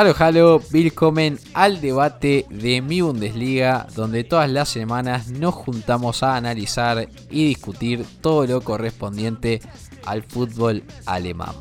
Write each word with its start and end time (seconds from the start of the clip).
Halo, 0.00 0.14
halo, 0.18 0.62
willkommen 0.72 1.38
al 1.52 1.82
debate 1.82 2.46
de 2.48 2.80
mi 2.80 3.02
Bundesliga, 3.02 3.86
donde 3.94 4.24
todas 4.24 4.48
las 4.48 4.70
semanas 4.70 5.28
nos 5.28 5.54
juntamos 5.54 6.22
a 6.22 6.36
analizar 6.36 7.06
y 7.30 7.48
discutir 7.48 8.06
todo 8.22 8.46
lo 8.46 8.62
correspondiente 8.62 9.60
al 10.06 10.22
fútbol 10.22 10.84
alemán. 11.04 11.54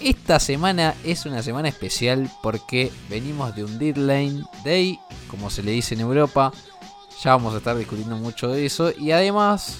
Esta 0.00 0.40
semana 0.40 0.94
es 1.04 1.26
una 1.26 1.42
semana 1.42 1.68
especial 1.68 2.30
porque 2.42 2.90
venimos 3.10 3.54
de 3.54 3.64
un 3.64 3.78
deadline 3.78 4.42
day, 4.64 4.98
como 5.28 5.50
se 5.50 5.62
le 5.62 5.72
dice 5.72 5.92
en 5.92 6.00
Europa. 6.00 6.54
Ya 7.22 7.32
vamos 7.32 7.52
a 7.52 7.58
estar 7.58 7.76
discutiendo 7.76 8.16
mucho 8.16 8.48
de 8.48 8.64
eso 8.64 8.92
y 8.98 9.10
además 9.10 9.76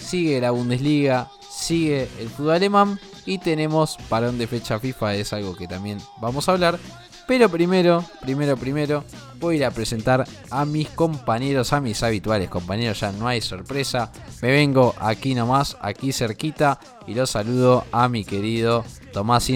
sigue 0.00 0.40
la 0.40 0.52
Bundesliga, 0.52 1.28
sigue 1.50 2.08
el 2.20 2.28
fútbol 2.28 2.52
alemán 2.52 3.00
y 3.30 3.38
tenemos 3.38 3.96
parón 4.08 4.38
de 4.38 4.48
fecha 4.48 4.80
FIFA, 4.80 5.14
es 5.14 5.32
algo 5.32 5.54
que 5.54 5.68
también 5.68 5.98
vamos 6.20 6.48
a 6.48 6.52
hablar. 6.52 6.80
Pero 7.28 7.48
primero, 7.48 8.04
primero, 8.20 8.56
primero, 8.56 9.04
voy 9.38 9.54
a 9.54 9.58
ir 9.58 9.64
a 9.66 9.70
presentar 9.70 10.26
a 10.50 10.64
mis 10.64 10.88
compañeros, 10.88 11.72
a 11.72 11.80
mis 11.80 12.02
habituales 12.02 12.48
compañeros, 12.48 12.98
ya 12.98 13.12
no 13.12 13.28
hay 13.28 13.40
sorpresa. 13.40 14.10
Me 14.42 14.50
vengo 14.50 14.96
aquí 14.98 15.36
nomás, 15.36 15.76
aquí 15.80 16.12
cerquita, 16.12 16.80
y 17.06 17.14
los 17.14 17.30
saludo 17.30 17.84
a 17.92 18.08
mi 18.08 18.24
querido 18.24 18.84
Tomás 19.12 19.48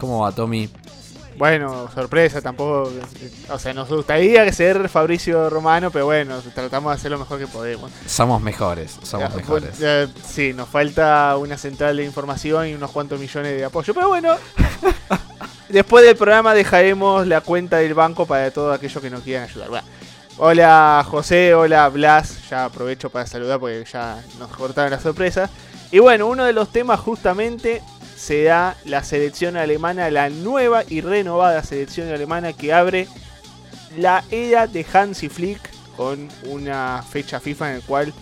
¿Cómo 0.00 0.22
va, 0.22 0.32
Tommy? 0.32 0.68
Bueno, 1.38 1.88
sorpresa, 1.94 2.42
tampoco. 2.42 2.90
O 3.48 3.58
sea, 3.60 3.72
nos 3.72 3.88
gustaría 3.88 4.52
ser 4.52 4.88
Fabricio 4.88 5.48
Romano, 5.48 5.92
pero 5.92 6.06
bueno, 6.06 6.40
tratamos 6.52 6.90
de 6.90 6.96
hacer 6.96 7.12
lo 7.12 7.18
mejor 7.18 7.38
que 7.38 7.46
podemos. 7.46 7.92
Somos 8.06 8.42
mejores, 8.42 8.98
somos 9.04 9.32
mejores. 9.36 9.78
sí, 10.26 10.52
nos 10.52 10.68
falta 10.68 11.36
una 11.36 11.56
central 11.56 11.96
de 11.96 12.04
información 12.04 12.66
y 12.66 12.74
unos 12.74 12.90
cuantos 12.90 13.20
millones 13.20 13.56
de 13.56 13.64
apoyo, 13.64 13.94
pero 13.94 14.08
bueno. 14.08 14.34
después 15.68 16.04
del 16.04 16.16
programa 16.16 16.54
dejaremos 16.54 17.24
la 17.26 17.40
cuenta 17.40 17.76
del 17.76 17.94
banco 17.94 18.26
para 18.26 18.50
todos 18.50 18.76
aquellos 18.76 19.00
que 19.00 19.10
nos 19.10 19.22
quieran 19.22 19.48
ayudar. 19.48 19.84
hola 20.38 21.06
José, 21.08 21.54
hola 21.54 21.88
Blas, 21.88 22.48
ya 22.50 22.64
aprovecho 22.64 23.10
para 23.10 23.26
saludar 23.26 23.60
porque 23.60 23.84
ya 23.84 24.20
nos 24.40 24.50
cortaron 24.50 24.90
la 24.90 24.98
sorpresa. 24.98 25.48
Y 25.90 26.00
bueno, 26.00 26.26
uno 26.26 26.44
de 26.44 26.52
los 26.52 26.70
temas 26.70 27.00
justamente 27.00 27.82
se 28.16 28.44
da 28.44 28.76
la 28.84 29.02
selección 29.04 29.56
alemana, 29.56 30.10
la 30.10 30.28
nueva 30.28 30.82
y 30.86 31.00
renovada 31.00 31.62
selección 31.62 32.08
alemana 32.08 32.52
que 32.52 32.72
abre 32.72 33.06
la 33.96 34.24
era 34.30 34.66
de 34.66 34.84
Hansi 34.92 35.28
Flick 35.28 35.60
con 35.96 36.28
una 36.44 37.02
fecha 37.08 37.40
FIFA 37.40 37.70
en 37.70 37.80
la 37.80 37.86
cual 37.86 38.12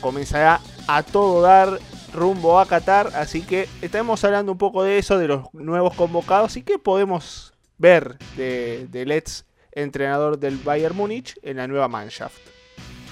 comenzará 0.00 0.60
a 0.88 1.02
todo 1.02 1.42
dar 1.42 1.78
rumbo 2.12 2.58
a 2.58 2.66
Qatar. 2.66 3.12
Así 3.14 3.42
que 3.42 3.68
estamos 3.82 4.24
hablando 4.24 4.52
un 4.52 4.58
poco 4.58 4.82
de 4.82 4.98
eso, 4.98 5.18
de 5.18 5.28
los 5.28 5.52
nuevos 5.54 5.94
convocados 5.94 6.56
y 6.56 6.62
qué 6.62 6.78
podemos 6.78 7.52
ver 7.78 8.18
de, 8.36 8.88
de 8.90 9.06
Let's 9.06 9.44
entrenador 9.72 10.38
del 10.38 10.56
Bayern 10.58 10.96
Múnich 10.96 11.38
en 11.42 11.58
la 11.58 11.66
nueva 11.66 11.88
Mannschaft. 11.88 12.61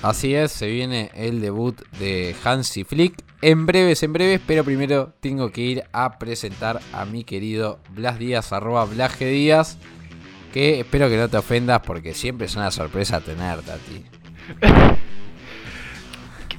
Así 0.02 0.34
es, 0.34 0.52
se 0.52 0.66
viene 0.66 1.10
el 1.14 1.42
debut 1.42 1.78
de 1.98 2.34
Hansi 2.42 2.84
Flick. 2.84 3.22
En 3.42 3.66
breves, 3.66 4.02
en 4.02 4.14
breves, 4.14 4.40
pero 4.46 4.64
primero 4.64 5.12
tengo 5.20 5.50
que 5.50 5.60
ir 5.60 5.84
a 5.92 6.18
presentar 6.18 6.80
a 6.92 7.04
mi 7.04 7.22
querido 7.24 7.80
Blas 7.90 8.18
Díaz, 8.18 8.52
arroba 8.52 8.86
Blas 8.86 9.18
Díaz. 9.18 9.76
Que 10.54 10.80
espero 10.80 11.08
que 11.08 11.18
no 11.18 11.28
te 11.28 11.36
ofendas 11.36 11.82
porque 11.82 12.14
siempre 12.14 12.46
es 12.46 12.56
una 12.56 12.70
sorpresa 12.70 13.20
tenerte 13.20 13.70
a 13.70 13.76
ti. 13.76 14.04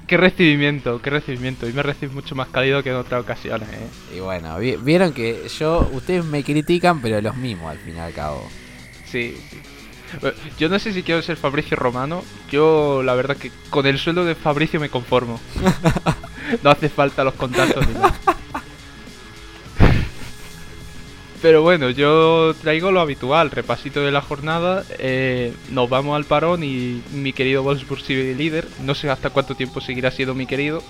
qué 0.08 0.18
recibimiento, 0.18 1.02
qué 1.02 1.10
recibimiento. 1.10 1.68
Y 1.68 1.74
me 1.74 1.82
recibes 1.82 2.14
mucho 2.14 2.36
más 2.36 2.48
cálido 2.50 2.84
que 2.84 2.90
en 2.90 2.96
otras 2.98 3.24
ocasiones. 3.24 3.70
¿eh? 3.70 4.18
Y 4.18 4.20
bueno, 4.20 4.58
vieron 4.60 5.14
que 5.14 5.48
yo, 5.58 5.90
ustedes 5.94 6.24
me 6.26 6.44
critican, 6.44 7.02
pero 7.02 7.20
los 7.22 7.36
mismos 7.36 7.72
al 7.72 7.80
fin 7.80 7.96
y 7.96 8.00
al 8.00 8.14
cabo. 8.14 8.48
Sí, 9.06 9.36
sí. 9.50 9.71
Yo 10.60 10.70
no 10.70 10.80
sé 10.80 10.94
si 10.94 11.04
quiero 11.04 11.22
ser 11.22 11.38
Fabricio 11.38 11.78
Romano. 11.78 12.24
Yo, 12.50 13.04
la 13.04 13.14
verdad, 13.16 13.38
que 13.38 13.52
con 13.70 13.86
el 13.86 13.98
sueldo 13.98 14.26
de 14.26 14.36
Fabricio 14.36 14.80
me 14.80 14.90
conformo. 14.90 15.40
no 16.64 16.70
hace 16.70 16.90
falta 16.90 17.24
los 17.24 17.36
contactos 17.36 17.88
ni 17.88 17.94
nada. 17.94 18.20
Pero 21.42 21.64
bueno, 21.64 21.90
yo 21.90 22.54
traigo 22.62 22.92
lo 22.92 23.02
habitual, 23.02 23.50
repasito 23.50 24.02
de 24.02 24.12
la 24.12 24.22
jornada. 24.22 24.84
Eh, 25.00 25.54
nos 25.72 25.90
vamos 25.90 26.16
al 26.16 26.26
parón 26.26 26.64
y 26.64 27.02
mi 27.14 27.34
querido 27.34 27.64
Wolfsburg 27.64 28.02
sigue 28.02 28.36
líder. 28.36 28.68
No 28.84 28.94
sé 28.94 29.10
hasta 29.10 29.32
cuánto 29.32 29.56
tiempo 29.56 29.82
seguirá 29.82 30.12
siendo 30.12 30.36
mi 30.36 30.46
querido. 30.46 30.84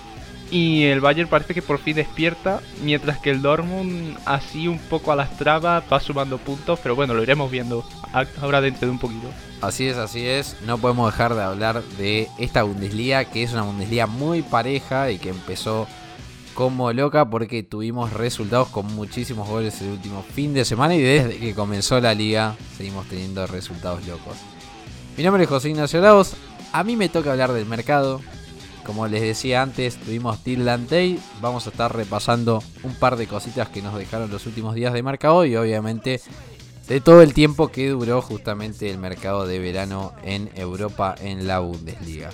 Y 0.52 0.84
el 0.84 1.00
Bayern 1.00 1.30
parece 1.30 1.54
que 1.54 1.62
por 1.62 1.78
fin 1.78 1.96
despierta, 1.96 2.60
mientras 2.84 3.18
que 3.18 3.30
el 3.30 3.40
Dortmund 3.40 4.18
así 4.26 4.68
un 4.68 4.78
poco 4.78 5.10
a 5.10 5.16
las 5.16 5.38
trabas 5.38 5.82
va 5.90 5.98
sumando 5.98 6.36
puntos, 6.36 6.78
pero 6.82 6.94
bueno, 6.94 7.14
lo 7.14 7.22
iremos 7.22 7.50
viendo 7.50 7.82
ahora 8.38 8.60
dentro 8.60 8.86
de 8.86 8.92
un 8.92 8.98
poquito. 8.98 9.28
Así 9.62 9.88
es, 9.88 9.96
así 9.96 10.26
es. 10.26 10.58
No 10.66 10.76
podemos 10.76 11.10
dejar 11.10 11.34
de 11.34 11.42
hablar 11.42 11.82
de 11.96 12.28
esta 12.38 12.64
Bundesliga, 12.64 13.24
que 13.24 13.42
es 13.42 13.54
una 13.54 13.62
Bundesliga 13.62 14.06
muy 14.06 14.42
pareja 14.42 15.10
y 15.10 15.16
que 15.16 15.30
empezó 15.30 15.88
como 16.52 16.92
loca 16.92 17.30
porque 17.30 17.62
tuvimos 17.62 18.12
resultados 18.12 18.68
con 18.68 18.84
muchísimos 18.94 19.48
goles 19.48 19.80
el 19.80 19.92
último 19.92 20.22
fin 20.34 20.52
de 20.52 20.66
semana 20.66 20.94
y 20.94 21.00
desde 21.00 21.38
que 21.38 21.54
comenzó 21.54 21.98
la 21.98 22.12
liga 22.12 22.56
seguimos 22.76 23.06
teniendo 23.08 23.46
resultados 23.46 24.06
locos. 24.06 24.36
Mi 25.16 25.24
nombre 25.24 25.44
es 25.44 25.48
José 25.48 25.70
Ignacio 25.70 26.02
Laos. 26.02 26.34
A 26.74 26.84
mí 26.84 26.94
me 26.94 27.08
toca 27.08 27.32
hablar 27.32 27.52
del 27.52 27.64
mercado, 27.64 28.20
como 28.84 29.06
les 29.06 29.22
decía 29.22 29.62
antes, 29.62 29.96
tuvimos 29.96 30.42
Tilland 30.42 30.88
Day. 30.88 31.18
Vamos 31.40 31.66
a 31.66 31.70
estar 31.70 31.94
repasando 31.94 32.62
un 32.82 32.94
par 32.94 33.16
de 33.16 33.26
cositas 33.26 33.68
que 33.68 33.82
nos 33.82 33.96
dejaron 33.96 34.30
los 34.30 34.46
últimos 34.46 34.74
días 34.74 34.92
de 34.92 35.02
mercado 35.02 35.44
y 35.44 35.56
obviamente 35.56 36.20
de 36.88 37.00
todo 37.00 37.22
el 37.22 37.32
tiempo 37.32 37.68
que 37.68 37.88
duró 37.88 38.20
justamente 38.20 38.90
el 38.90 38.98
mercado 38.98 39.46
de 39.46 39.58
verano 39.58 40.12
en 40.24 40.50
Europa 40.54 41.14
en 41.20 41.46
la 41.46 41.60
Bundesliga. 41.60 42.30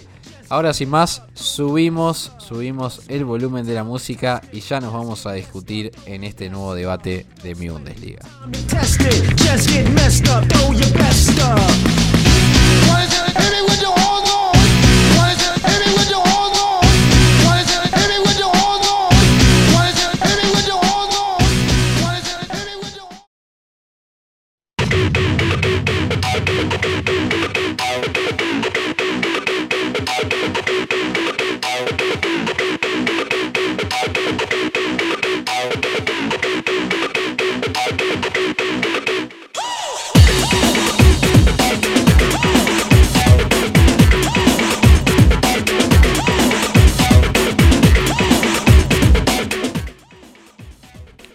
Ahora 0.50 0.72
sin 0.72 0.88
más, 0.88 1.22
subimos, 1.34 2.32
subimos 2.38 3.02
el 3.08 3.26
volumen 3.26 3.66
de 3.66 3.74
la 3.74 3.84
música 3.84 4.40
y 4.50 4.60
ya 4.60 4.80
nos 4.80 4.94
vamos 4.94 5.26
a 5.26 5.32
discutir 5.32 5.92
en 6.06 6.24
este 6.24 6.48
nuevo 6.48 6.74
debate 6.74 7.26
de 7.42 7.54
mi 7.54 7.68
Bundesliga. 7.68 8.22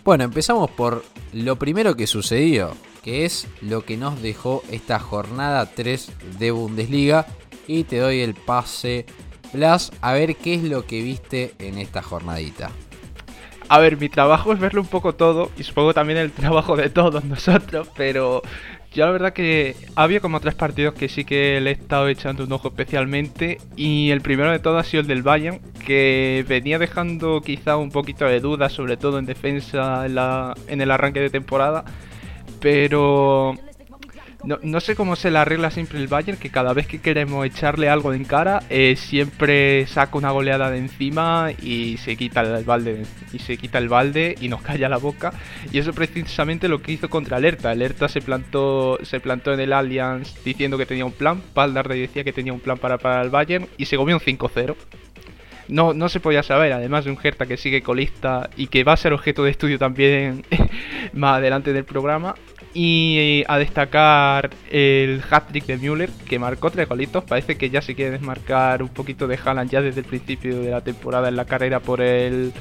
Bueno, 0.04 0.26
empezamos 0.26 0.70
por 0.70 1.06
lo 1.32 1.56
primero 1.58 1.96
que 1.96 2.08
sucedió, 2.08 2.76
que 3.04 3.24
es 3.24 3.48
lo 3.62 3.86
que 3.86 3.96
nos 3.96 4.22
dejó 4.22 4.62
esta 4.70 5.00
jornada 5.00 5.66
3 5.66 6.12
de 6.40 6.52
Bundesliga. 6.52 7.26
Y 7.68 7.86
te 7.86 8.00
doy 8.00 8.20
el 8.20 8.34
pase, 8.34 9.06
Blas, 9.54 9.94
a 10.02 10.12
ver 10.12 10.36
qué 10.36 10.56
es 10.56 10.64
lo 10.64 10.86
que 10.86 11.02
viste 11.02 11.54
en 11.60 11.78
esta 11.78 12.02
jornadita. 12.02 12.70
A 13.70 13.80
ver, 13.80 13.96
mi 13.96 14.10
trabajo 14.10 14.52
es 14.52 14.60
verlo 14.60 14.82
un 14.82 14.88
poco 14.88 15.16
todo 15.16 15.50
y 15.58 15.64
supongo 15.64 15.94
también 15.94 16.20
el 16.20 16.34
trabajo 16.34 16.76
de 16.76 16.90
todos 16.90 17.24
nosotros, 17.24 17.88
pero 17.96 18.42
yo 18.94 19.06
la 19.06 19.12
verdad 19.12 19.34
que 19.34 19.76
había 19.96 20.20
como 20.20 20.40
tres 20.40 20.54
partidos 20.54 20.94
que 20.94 21.10
sí 21.10 21.26
que 21.26 21.60
le 21.60 21.72
he 21.72 21.74
estado 21.74 22.08
echando 22.08 22.44
un 22.44 22.52
ojo 22.52 22.68
especialmente 22.68 23.58
y 23.76 24.12
el 24.12 24.22
primero 24.22 24.52
de 24.52 24.60
todos 24.60 24.80
ha 24.80 24.88
sido 24.88 25.02
el 25.02 25.08
del 25.08 25.24
Bayern, 25.24 25.60
que 25.86 26.46
venía 26.48 26.78
dejando 26.78 27.42
quizá 27.42 27.76
un 27.78 27.90
poquito 27.90 28.26
de 28.26 28.40
dudas, 28.40 28.72
sobre 28.72 28.98
todo 28.98 29.18
en 29.18 29.26
defensa 29.26 30.06
en, 30.06 30.16
la, 30.16 30.56
en 30.68 30.80
el 30.82 30.92
arranque 30.92 31.20
de 31.20 31.30
temporada, 31.32 31.84
pero 32.60 33.56
no, 34.44 34.80
sé 34.82 34.96
cómo 34.96 35.16
se 35.16 35.32
la 35.32 35.42
arregla 35.42 35.72
siempre 35.72 36.00
el 36.00 36.08
Bayern, 36.08 36.38
que 36.38 36.50
cada 36.50 36.74
vez 36.74 36.86
que 36.86 37.00
queremos 37.00 37.46
echarle 37.46 37.90
algo 37.90 38.14
en 38.14 38.26
cara, 38.26 38.64
eh, 38.70 38.96
siempre 38.98 39.88
saca 39.88 40.18
una 40.18 40.32
goleada 40.32 40.70
de 40.70 40.80
encima 40.80 41.52
y 41.62 41.98
se 41.98 42.18
quita 42.18 42.42
el 42.42 42.66
balde 42.66 43.04
y 43.32 43.40
se 43.40 43.58
quita 43.58 43.78
el 43.78 43.88
balde 43.88 44.36
y 44.42 44.50
nos 44.50 44.62
calla 44.62 44.90
la 44.90 44.98
boca. 44.98 45.34
Y 45.72 45.80
eso 45.80 45.94
precisamente 45.94 46.68
lo 46.68 46.82
que 46.82 46.92
hizo 46.92 47.10
contra 47.10 47.38
Alerta. 47.38 47.72
Alerta 47.72 48.10
se 48.10 48.22
plantó, 48.22 49.00
se 49.04 49.20
plantó 49.20 49.54
en 49.54 49.62
el 49.62 49.72
Allianz 49.72 50.44
diciendo 50.44 50.78
que 50.78 50.86
tenía 50.86 51.06
un 51.06 51.14
plan. 51.14 51.42
Paldarde 51.54 51.96
decía 51.96 52.24
que 52.24 52.34
tenía 52.34 52.54
un 52.54 52.60
plan 52.60 52.78
para 52.78 52.98
parar 52.98 53.20
al 53.20 53.30
Bayern 53.30 53.68
y 53.78 53.86
se 53.86 53.96
comió 53.96 54.16
un 54.16 54.22
5-0. 54.22 54.76
No, 55.70 55.94
no 55.94 56.10
se 56.10 56.20
podía 56.20 56.44
saber, 56.44 56.74
además 56.74 57.06
de 57.06 57.12
un 57.12 57.18
Hertha 57.22 57.46
que 57.46 57.56
sigue 57.56 57.82
colista 57.82 58.50
y 58.58 58.68
que 58.68 58.84
va 58.84 58.94
a 58.94 58.98
ser 58.98 59.14
objeto 59.14 59.44
de 59.44 59.52
estudio 59.52 59.80
también 59.80 60.44
más 61.14 61.38
adelante 61.38 61.72
del 61.72 61.86
programa. 61.86 62.36
Y 62.76 63.44
a 63.48 63.60
destacar 63.60 64.50
el 64.72 65.22
hat-trick 65.30 65.66
de 65.66 65.78
Müller, 65.78 66.10
que 66.28 66.40
marcó 66.40 66.72
tres 66.72 66.90
golitos. 66.90 67.24
Parece 67.24 67.56
que 67.56 67.70
ya 67.70 67.82
se 67.84 67.94
quiere 67.94 68.12
desmarcar 68.12 68.82
un 68.82 68.90
poquito 68.90 69.28
de 69.28 69.38
Haaland 69.44 69.70
ya 69.70 69.82
desde 69.82 70.00
el 70.00 70.08
principio 70.08 70.60
de 70.60 70.72
la 70.72 70.82
temporada 70.82 71.30
en 71.30 71.36
la 71.36 71.46
carrera 71.46 71.82
por 71.82 72.02
el, 72.02 72.52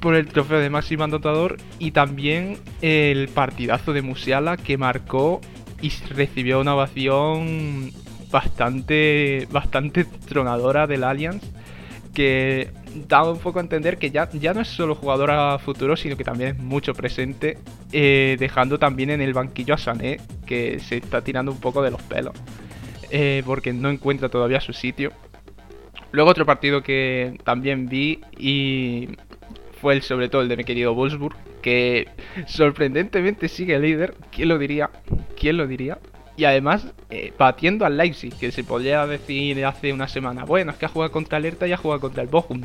por 0.00 0.14
el 0.14 0.26
trofeo 0.28 0.58
de 0.58 0.70
máximo 0.70 1.04
anotador. 1.04 1.58
Y 1.78 1.90
también 1.90 2.58
el 2.80 3.28
partidazo 3.28 3.92
de 3.92 4.00
Musiala, 4.00 4.56
que 4.56 4.78
marcó 4.78 5.42
y 5.82 5.90
recibió 6.14 6.58
una 6.58 6.74
ovación 6.74 7.92
bastante, 8.30 9.46
bastante 9.50 10.06
tronadora 10.26 10.86
del 10.86 11.04
Allianz. 11.04 11.42
Que 12.14 12.70
da 13.06 13.22
un 13.30 13.38
poco 13.38 13.58
a 13.58 13.62
entender 13.62 13.98
que 13.98 14.10
ya, 14.10 14.28
ya 14.30 14.54
no 14.54 14.60
es 14.60 14.68
solo 14.68 14.94
jugador 14.94 15.30
a 15.30 15.58
futuro, 15.58 15.96
sino 15.96 16.16
que 16.16 16.24
también 16.24 16.50
es 16.50 16.58
mucho 16.58 16.94
presente, 16.94 17.58
eh, 17.92 18.36
dejando 18.38 18.78
también 18.78 19.10
en 19.10 19.20
el 19.20 19.32
banquillo 19.32 19.74
a 19.74 19.78
Sané, 19.78 20.18
que 20.46 20.78
se 20.80 20.98
está 20.98 21.22
tirando 21.22 21.52
un 21.52 21.60
poco 21.60 21.82
de 21.82 21.90
los 21.90 22.02
pelos, 22.02 22.34
eh, 23.10 23.42
porque 23.46 23.72
no 23.72 23.90
encuentra 23.90 24.28
todavía 24.28 24.60
su 24.60 24.72
sitio. 24.72 25.12
Luego 26.12 26.30
otro 26.30 26.46
partido 26.46 26.82
que 26.82 27.38
también 27.44 27.88
vi 27.88 28.20
y 28.38 29.08
fue 29.80 29.94
el, 29.94 30.02
sobre 30.02 30.28
todo 30.28 30.42
el 30.42 30.48
de 30.48 30.56
mi 30.56 30.64
querido 30.64 30.94
Wolfsburg, 30.94 31.36
que 31.62 32.08
sorprendentemente 32.46 33.48
sigue 33.48 33.78
líder, 33.78 34.14
¿quién 34.30 34.48
lo 34.48 34.58
diría? 34.58 34.90
¿Quién 35.38 35.56
lo 35.56 35.66
diría? 35.66 35.98
Y 36.36 36.44
además, 36.44 36.86
eh, 37.08 37.32
batiendo 37.38 37.86
al 37.86 37.96
Leipzig, 37.96 38.34
que 38.38 38.52
se 38.52 38.62
podría 38.62 39.06
decir 39.06 39.64
hace 39.64 39.92
una 39.92 40.06
semana, 40.06 40.44
bueno, 40.44 40.72
es 40.72 40.76
que 40.76 40.84
ha 40.86 40.90
jugado 40.90 41.10
contra 41.10 41.38
el 41.38 41.46
Hertha 41.46 41.66
y 41.66 41.72
ha 41.72 41.78
jugado 41.78 42.00
contra 42.00 42.22
el 42.22 42.28
Bochum. 42.28 42.62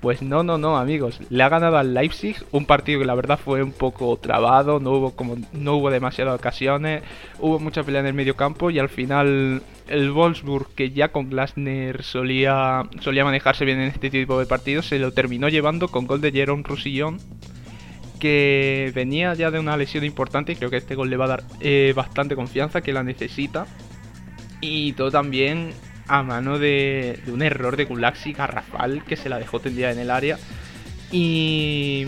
Pues 0.00 0.20
no, 0.20 0.42
no, 0.42 0.58
no, 0.58 0.76
amigos. 0.76 1.20
Le 1.30 1.42
ha 1.42 1.48
ganado 1.48 1.78
al 1.78 1.94
Leipzig, 1.94 2.36
un 2.52 2.66
partido 2.66 3.00
que 3.00 3.06
la 3.06 3.14
verdad 3.14 3.40
fue 3.42 3.62
un 3.62 3.72
poco 3.72 4.18
trabado, 4.18 4.78
no 4.78 4.90
hubo 4.92 5.16
como 5.16 5.36
no 5.52 5.76
hubo 5.76 5.90
demasiadas 5.90 6.38
ocasiones, 6.38 7.02
hubo 7.38 7.58
mucha 7.58 7.82
pelea 7.82 8.02
en 8.02 8.08
el 8.08 8.14
medio 8.14 8.36
campo 8.36 8.70
y 8.70 8.78
al 8.78 8.90
final 8.90 9.62
el 9.88 10.10
Wolfsburg, 10.12 10.68
que 10.74 10.90
ya 10.90 11.08
con 11.08 11.30
Glasner 11.30 12.02
solía 12.02 12.82
solía 13.00 13.24
manejarse 13.24 13.64
bien 13.64 13.80
en 13.80 13.88
este 13.88 14.10
tipo 14.10 14.38
de 14.38 14.44
partidos, 14.44 14.86
se 14.86 14.98
lo 14.98 15.12
terminó 15.12 15.48
llevando 15.48 15.88
con 15.88 16.06
gol 16.06 16.20
de 16.20 16.30
Jerome 16.30 16.62
Roussillon 16.64 17.18
que 18.18 18.92
venía 18.94 19.34
ya 19.34 19.50
de 19.50 19.58
una 19.58 19.76
lesión 19.76 20.04
importante 20.04 20.52
y 20.52 20.56
creo 20.56 20.70
que 20.70 20.76
este 20.76 20.94
gol 20.94 21.10
le 21.10 21.16
va 21.16 21.26
a 21.26 21.28
dar 21.28 21.44
eh, 21.60 21.92
bastante 21.94 22.34
confianza, 22.34 22.80
que 22.80 22.92
la 22.92 23.02
necesita. 23.02 23.66
Y 24.60 24.92
todo 24.94 25.10
también 25.10 25.70
a 26.08 26.22
mano 26.22 26.58
de, 26.58 27.20
un 27.26 27.42
error 27.42 27.76
de 27.76 27.84
Gulaxi 27.84 28.32
garrafal 28.32 29.04
que 29.04 29.16
se 29.16 29.28
la 29.28 29.38
dejó 29.38 29.60
tendida 29.60 29.90
en 29.90 29.98
el 29.98 30.10
área. 30.10 30.38
Y, 31.12 32.06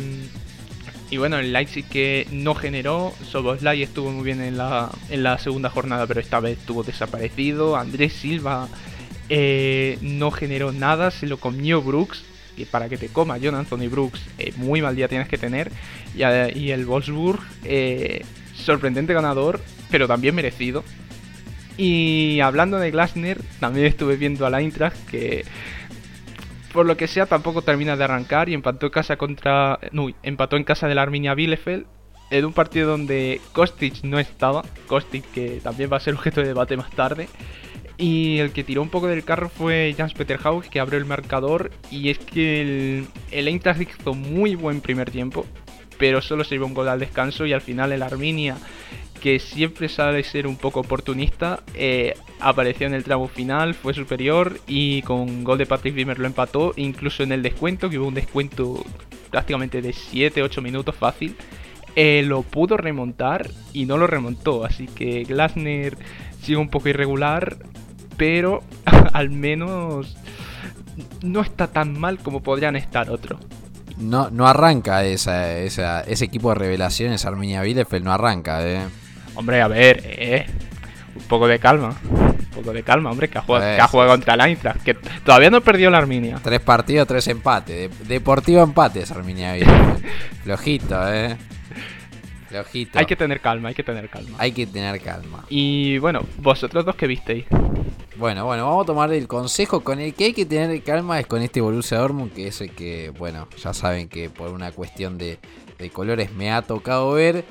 y 1.11 1.17
bueno, 1.17 1.39
el 1.39 1.53
Leipzig 1.53 1.87
que 1.89 2.27
no 2.33 2.55
generó, 2.55 3.13
Soboslai 3.25 3.83
estuvo 3.83 4.11
muy 4.11 4.25
bien 4.25 4.41
en 4.41 4.57
la, 4.57 4.91
en 5.11 5.23
la 5.23 5.39
segunda 5.39 5.71
jornada, 5.71 6.07
pero 6.07 6.21
esta 6.21 6.41
vez 6.41 6.59
estuvo 6.59 6.83
desaparecido. 6.83 7.77
Andrés 7.77 8.13
Silva 8.13 8.69
eh, 9.29 9.99
no 10.01 10.31
generó 10.31 10.73
nada, 10.73 11.11
se 11.11 11.27
lo 11.27 11.39
comió 11.39 11.83
Brooks 11.83 12.25
que 12.59 12.67
para 12.67 12.89
que 12.89 12.97
te 12.97 13.09
coma 13.09 13.39
John 13.43 13.55
Anthony 13.55 13.89
Brooks, 13.89 14.21
eh, 14.39 14.53
muy 14.57 14.83
mal 14.83 14.97
día 14.97 15.09
tienes 15.09 15.29
que 15.29 15.39
tener. 15.39 15.71
Y, 16.15 16.71
el 16.71 16.85
Wolfsburg, 16.85 17.41
eh, 17.65 18.25
sorprendente 18.55 19.15
ganador, 19.15 19.61
pero 19.91 20.09
también 20.09 20.35
merecido. 20.35 20.85
Y 21.77 22.41
hablando 22.41 22.79
de 22.79 22.91
Glasner, 22.91 23.41
también 23.61 23.87
estuve 23.87 24.17
viendo 24.17 24.45
a 24.45 24.51
la 24.51 24.61
Eintracht 24.61 24.97
que 25.09 25.45
por 26.73 26.85
lo 26.85 26.97
que 26.97 27.07
sea 27.07 27.27
tampoco 27.27 27.63
termina 27.63 27.97
de 27.97 28.05
arrancar 28.05 28.49
y 28.49 28.55
empató 28.55 28.87
en 28.87 28.93
casa 28.93 29.17
contra 29.17 29.79
no, 29.93 30.09
empató 30.23 30.57
en 30.57 30.65
casa 30.65 30.87
de 30.87 30.95
la 30.95 31.03
Arminia 31.03 31.35
Bielefeld 31.35 31.87
en 32.31 32.45
un 32.45 32.53
partido 32.53 32.91
donde 32.91 33.41
Kostic 33.53 34.05
no 34.05 34.19
estaba, 34.19 34.63
Kostic 34.87 35.25
que 35.33 35.61
también 35.63 35.91
va 35.91 35.97
a 35.97 36.01
ser 36.01 36.15
objeto 36.15 36.41
de 36.41 36.49
debate 36.49 36.77
más 36.77 36.91
tarde. 36.91 37.29
Y 37.99 38.39
el 38.39 38.53
que 38.53 38.63
tiró 38.63 38.81
un 38.81 38.91
poco 38.91 39.09
del 39.09 39.25
carro 39.25 39.49
fue 39.49 39.93
Jans 39.97 40.15
Peter 40.15 40.39
Haug, 40.43 40.63
que 40.63 40.79
abrió 40.79 40.99
el 40.99 41.05
marcador. 41.05 41.73
Y 41.91 42.11
es 42.11 42.19
que 42.19 42.61
el, 42.61 43.07
el 43.33 43.49
hizo 43.49 44.15
muy 44.15 44.55
buen 44.55 44.81
primer 44.81 45.11
tiempo, 45.11 45.45
pero 45.99 46.23
solo 46.23 46.45
se 46.45 46.55
llevó 46.55 46.67
un 46.67 46.75
gol 46.75 46.89
al 46.89 47.01
descanso. 47.01 47.45
Y 47.45 47.53
al 47.53 47.61
final 47.61 47.91
el 47.91 48.05
Arminia, 48.05 48.57
que 49.21 49.41
siempre 49.41 49.89
sabe 49.89 50.23
ser 50.23 50.47
un 50.47 50.57
poco 50.57 50.79
oportunista, 50.79 51.65
eh, 51.75 52.15
apareció 52.39 52.87
en 52.87 52.95
el 52.95 53.03
tramo 53.03 53.27
final, 53.27 53.75
fue 53.75 53.95
superior 53.95 54.61
y 54.69 55.03
con 55.03 55.43
gol 55.43 55.59
de 55.59 55.67
Patrick 55.67 55.97
Wimmer 55.97 56.21
lo 56.21 56.27
empató. 56.29 56.75
Incluso 56.77 57.25
en 57.25 57.33
el 57.33 57.43
descuento, 57.43 57.91
que 57.91 57.99
hubo 57.99 58.07
un 58.07 58.15
descuento 58.15 58.85
prácticamente 59.33 59.83
de 59.83 59.91
7-8 59.91 60.63
minutos 60.63 60.95
fácil. 60.95 61.35
Eh, 61.97 62.23
lo 62.25 62.43
pudo 62.43 62.77
remontar 62.77 63.51
y 63.73 63.87
no 63.87 63.99
lo 63.99 64.07
remontó. 64.07 64.65
Así 64.65 64.87
que 64.87 65.25
Glasner 65.25 65.99
sigue 66.41 66.59
un 66.59 66.69
poco 66.69 66.89
irregular 66.89 67.59
pero 68.19 68.63
al 69.15 69.31
menos 69.31 70.15
no 71.23 71.41
está 71.41 71.69
tan 71.69 71.99
mal 71.99 72.19
como 72.19 72.43
podrían 72.43 72.77
estar 72.77 73.09
otros. 73.09 73.41
No, 73.97 74.29
no 74.31 74.47
arranca 74.47 75.05
esa, 75.05 75.59
ese 75.59 76.25
equipo 76.25 76.51
de 76.51 76.57
revelaciones, 76.57 77.25
Arminia 77.25 77.63
Bielefeld 77.63 78.05
no 78.05 78.13
arranca, 78.13 78.67
eh. 78.67 78.83
Hombre, 79.35 79.63
a 79.63 79.69
ver, 79.69 80.03
eh, 80.05 80.47
un 81.17 81.23
poco 81.23 81.49
de 81.49 81.59
calma. 81.59 81.97
Un 82.05 82.65
poco 82.65 82.73
de 82.73 82.83
calma, 82.83 83.11
hombre, 83.11 83.29
que 83.29 83.39
ha 83.39 83.43
jugado, 83.43 83.65
que 83.65 83.81
ha 83.81 83.89
jugado 83.89 84.11
contra 84.11 84.35
el 84.35 84.41
Eintracht, 84.41 84.83
que 84.83 84.95
todavía 84.95 85.51
no 85.51 85.61
perdió 85.61 85.91
la 85.91 85.99
Arminia. 85.99 86.39
Tres 86.43 86.61
partidos, 86.61 87.09
tres 87.09 87.27
empates. 87.29 87.91
deportivo 88.09 88.63
empate 88.63 89.01
es 89.01 89.11
Arminia 89.11 89.55
Bielefeld. 89.55 90.05
Flojito, 90.45 91.13
eh. 91.13 91.37
Hay 92.95 93.07
que 93.07 93.17
tener 93.17 93.41
calma, 93.41 93.69
hay 93.69 93.75
que 93.75 93.83
tener 93.83 94.09
calma. 94.09 94.37
Hay 94.39 94.53
que 94.53 94.67
tener 94.67 95.01
calma. 95.01 95.45
Y 95.49 95.99
bueno, 95.99 96.23
vosotros 96.39 96.85
dos 96.85 96.97
que 96.97 97.07
visteis. 97.07 97.45
Bueno, 98.17 98.47
bueno, 98.47 98.65
vamos 98.65 98.83
a 98.83 98.87
tomar 98.87 99.13
el 99.13 99.29
consejo 99.29 99.81
con 99.81 100.01
el 100.01 100.13
que 100.13 100.25
hay 100.25 100.33
que 100.33 100.45
tener 100.45 100.83
calma 100.83 101.21
es 101.21 101.27
con 101.27 101.41
este 101.41 101.61
Borussia 101.61 101.99
Dortmund, 101.99 102.33
que 102.33 102.49
es 102.49 102.61
el 102.61 102.71
que, 102.71 103.11
bueno, 103.11 103.47
ya 103.63 103.73
saben 103.73 104.09
que 104.09 104.29
por 104.29 104.51
una 104.51 104.73
cuestión 104.73 105.19
de, 105.19 105.39
colores 105.93 106.33
me 106.33 106.51
ha 106.51 106.63
tocado 106.63 107.13
ver. 107.13 107.45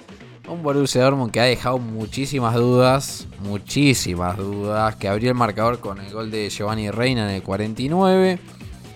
Un 0.50 0.64
Borussia 0.64 1.04
Dortmund 1.04 1.32
que 1.32 1.40
ha 1.40 1.46
dejado 1.46 1.78
muchísimas 1.78 2.56
dudas, 2.56 3.28
muchísimas 3.40 4.38
dudas, 4.38 4.96
que 4.96 5.08
abrió 5.08 5.30
el 5.30 5.36
marcador 5.36 5.80
con 5.80 6.00
el 6.00 6.12
gol 6.12 6.32
de 6.32 6.50
Giovanni 6.50 6.90
Reina 6.90 7.30
en 7.30 7.36
el 7.36 7.44
49, 7.44 8.40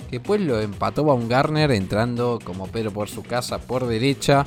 que 0.10 0.20
después 0.20 0.42
lo 0.42 0.60
empató 0.60 1.06
Baumgartner 1.06 1.72
entrando 1.72 2.40
como 2.44 2.68
Pedro 2.68 2.92
por 2.92 3.08
su 3.08 3.24
casa 3.24 3.60
por 3.60 3.88
derecha 3.88 4.46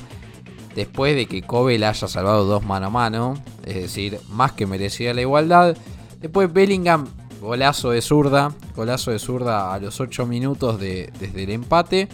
después 0.75 1.15
de 1.15 1.25
que 1.25 1.41
Kobe 1.41 1.79
le 1.79 1.85
haya 1.85 2.07
salvado 2.07 2.45
dos 2.45 2.63
mano 2.63 2.87
a 2.87 2.89
mano, 2.89 3.33
es 3.65 3.75
decir, 3.75 4.19
más 4.29 4.51
que 4.51 4.67
merecía 4.67 5.13
la 5.13 5.21
igualdad. 5.21 5.75
Después 6.21 6.51
Bellingham, 6.51 7.07
golazo 7.41 7.91
de 7.91 8.01
zurda, 8.01 8.53
golazo 8.75 9.11
de 9.11 9.19
zurda 9.19 9.73
a 9.73 9.79
los 9.79 9.99
8 9.99 10.25
minutos 10.25 10.79
desde 10.79 11.43
el 11.43 11.49
empate. 11.49 12.09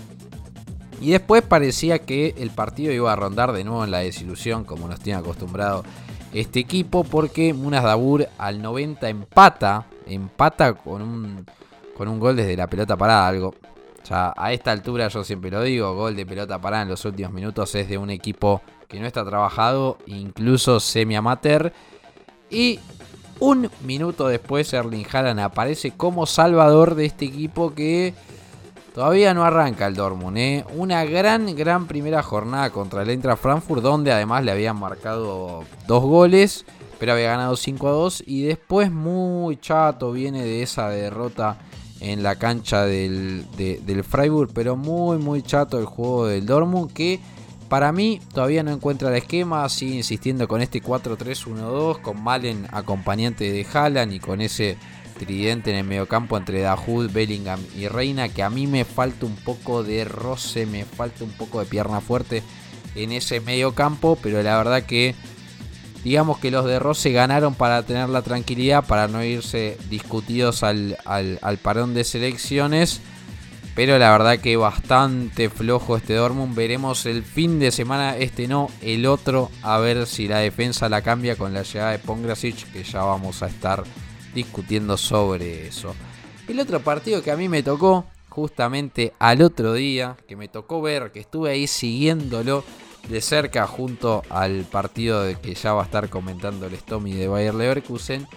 Y 1.02 1.10
después 1.10 1.42
parecía 1.42 2.00
que 2.00 2.36
el 2.38 2.52
partido 2.52 2.94
iba 2.94 3.12
a 3.12 3.16
rondar 3.16 3.52
de 3.54 3.64
nuevo 3.64 3.84
en 3.84 3.90
la 3.90 4.00
desilusión, 4.00 4.64
como 4.64 4.88
nos 4.88 5.00
tiene 5.00 5.20
acostumbrado 5.20 5.84
este 6.32 6.60
equipo, 6.60 7.04
porque 7.04 7.56
Munas 7.56 7.84
Dabur 7.84 8.28
al 8.38 8.62
90 8.62 9.10
empata, 9.10 9.88
empata 10.06 10.76
con 10.76 11.02
un, 11.02 11.46
con 11.98 12.08
un 12.08 12.20
gol 12.20 12.36
desde 12.36 12.56
la 12.56 12.68
pelota 12.68 12.96
parada, 12.96 13.28
algo 13.28 13.56
a 14.10 14.54
esta 14.54 14.72
altura 14.72 15.08
yo 15.08 15.24
siempre 15.24 15.52
lo 15.52 15.62
digo, 15.62 15.96
gol 15.96 16.16
de 16.16 16.26
pelota 16.26 16.60
parada 16.60 16.84
en 16.84 16.90
los 16.90 17.06
últimos 17.06 17.32
minutos 17.34 17.76
es 17.76 17.88
de 17.88 17.98
un 17.98 18.10
equipo 18.10 18.62
que 18.88 19.00
no 19.00 19.08
está 19.08 19.24
trabajado, 19.24 19.98
incluso 20.06 20.80
semi-amateur. 20.80 21.72
Y 22.50 22.80
un 23.40 23.70
minuto 23.86 24.28
después 24.28 24.74
Erling 24.74 25.06
Haaland 25.12 25.40
aparece 25.40 25.92
como 25.92 26.26
salvador 26.26 26.96
de 26.96 27.06
este 27.06 27.26
equipo 27.26 27.74
que 27.74 28.14
Todavía 28.94 29.34
no 29.34 29.46
arranca 29.46 29.88
el 29.88 29.96
Dortmund, 29.96 30.38
¿eh? 30.38 30.66
Una 30.76 31.06
gran, 31.06 31.56
gran 31.56 31.88
primera 31.88 32.22
jornada 32.22 32.72
contra 32.72 33.04
el 33.04 33.10
Eintracht 33.10 33.42
Frankfurt, 33.42 33.82
donde 33.82 34.12
además 34.12 34.44
le 34.44 34.52
habían 34.52 34.78
marcado 34.78 35.64
dos 35.88 36.04
goles, 36.04 36.66
pero 37.00 37.14
había 37.14 37.30
ganado 37.30 37.56
5 37.56 37.88
a 37.88 37.92
2. 37.92 38.24
Y 38.28 38.44
después, 38.44 38.92
muy 38.92 39.56
chato, 39.56 40.12
viene 40.12 40.44
de 40.44 40.62
esa 40.62 40.90
derrota 40.90 41.58
en 42.02 42.24
la 42.24 42.36
cancha 42.36 42.86
del, 42.86 43.46
del 43.56 44.04
Freiburg, 44.04 44.52
pero 44.54 44.76
muy, 44.76 45.18
muy 45.18 45.42
chato 45.44 45.80
el 45.80 45.86
juego 45.86 46.28
del 46.28 46.46
Dortmund, 46.46 46.92
que 46.92 47.20
para 47.70 47.92
mí 47.94 48.20
todavía 48.34 48.64
no 48.64 48.72
encuentra 48.72 49.10
el 49.10 49.16
esquema, 49.16 49.70
sigue 49.70 49.96
insistiendo 49.96 50.48
con 50.48 50.62
este 50.62 50.82
4-3-1-2, 50.84 52.02
con 52.02 52.22
Malen 52.22 52.68
acompañante 52.72 53.50
de 53.50 53.66
Haaland 53.72 54.12
y 54.14 54.20
con 54.20 54.42
ese 54.42 54.78
tridente 55.18 55.70
en 55.70 55.78
el 55.78 55.84
mediocampo 55.86 56.36
entre 56.36 56.62
Dahoud, 56.62 57.12
Bellingham 57.12 57.60
y 57.78 57.88
Reina, 57.88 58.30
que 58.30 58.44
a 58.44 58.50
mí 58.50 58.66
me 58.66 58.84
falta 58.84 59.26
un 59.26 59.36
poco 59.36 59.84
de 59.84 60.04
roce, 60.04 60.66
me 60.66 60.84
falta 60.84 61.24
un 61.24 61.32
poco 61.32 61.60
de 61.60 61.66
pierna 61.66 62.02
fuerte 62.02 62.42
en 62.96 63.12
ese 63.12 63.40
mediocampo, 63.40 64.18
pero 64.22 64.42
la 64.42 64.58
verdad 64.58 64.84
que 64.84 65.16
digamos 66.04 66.40
que 66.40 66.52
los 66.52 66.66
de 66.66 66.80
roce 66.80 67.12
ganaron 67.12 67.56
para 67.56 67.84
tener 67.84 68.10
la 68.10 68.22
tranquilidad, 68.22 68.86
para 68.86 69.08
no 69.08 69.24
irse 69.24 69.78
discutidos 69.90 70.64
al, 70.64 70.98
al, 71.06 71.58
parón 71.58 71.94
de 71.94 72.04
selecciones. 72.04 73.02
Pero 73.76 73.98
la 73.98 74.12
verdad 74.12 74.40
que 74.40 74.58
bastante 74.58 75.50
flojo 75.50 75.96
este 75.96 76.16
Dortmund. 76.16 76.56
Veremos 76.56 77.06
el 77.06 77.24
fin 77.24 77.58
de 77.60 77.72
semana, 77.72 78.18
este 78.18 78.48
no, 78.48 78.70
el 78.82 79.06
otro, 79.06 79.50
a 79.62 79.78
ver 79.78 80.08
si 80.08 80.28
la 80.28 80.40
defensa 80.40 80.90
la 80.90 81.02
cambia 81.02 81.38
con 81.38 81.54
la 81.54 81.64
llegada 81.64 81.92
de 81.92 82.00
Pongrasic, 82.00 82.70
que 82.74 82.84
ya 82.84 83.04
vamos 83.04 83.42
a 83.42 83.48
estar 83.48 83.84
discutiendo 84.34 84.98
sobre 84.98 85.68
eso. 85.68 85.96
El 86.50 86.60
otro 86.60 86.82
partido 86.82 87.22
que 87.22 87.32
a 87.32 87.38
mí 87.38 87.48
me 87.48 87.64
tocó 87.64 88.06
justamente 88.28 89.14
al 89.20 89.42
otro 89.42 89.74
día, 89.74 90.18
que 90.28 90.36
me 90.36 90.48
tocó 90.48 90.82
ver, 90.82 91.12
que 91.12 91.20
estuve 91.20 91.52
ahí 91.52 91.68
siguiéndolo 91.68 92.64
de 93.10 93.22
cerca 93.22 93.68
junto 93.68 94.24
al 94.30 94.64
partido 94.64 95.24
de 95.24 95.36
que 95.36 95.54
ya 95.56 95.74
va 95.74 95.82
a 95.82 95.86
estar 95.86 96.10
comentando 96.10 96.66
el 96.66 96.78
Stomy 96.78 97.14
de 97.14 97.28
Bayer 97.28 97.54
Leverkusen, 97.54 98.28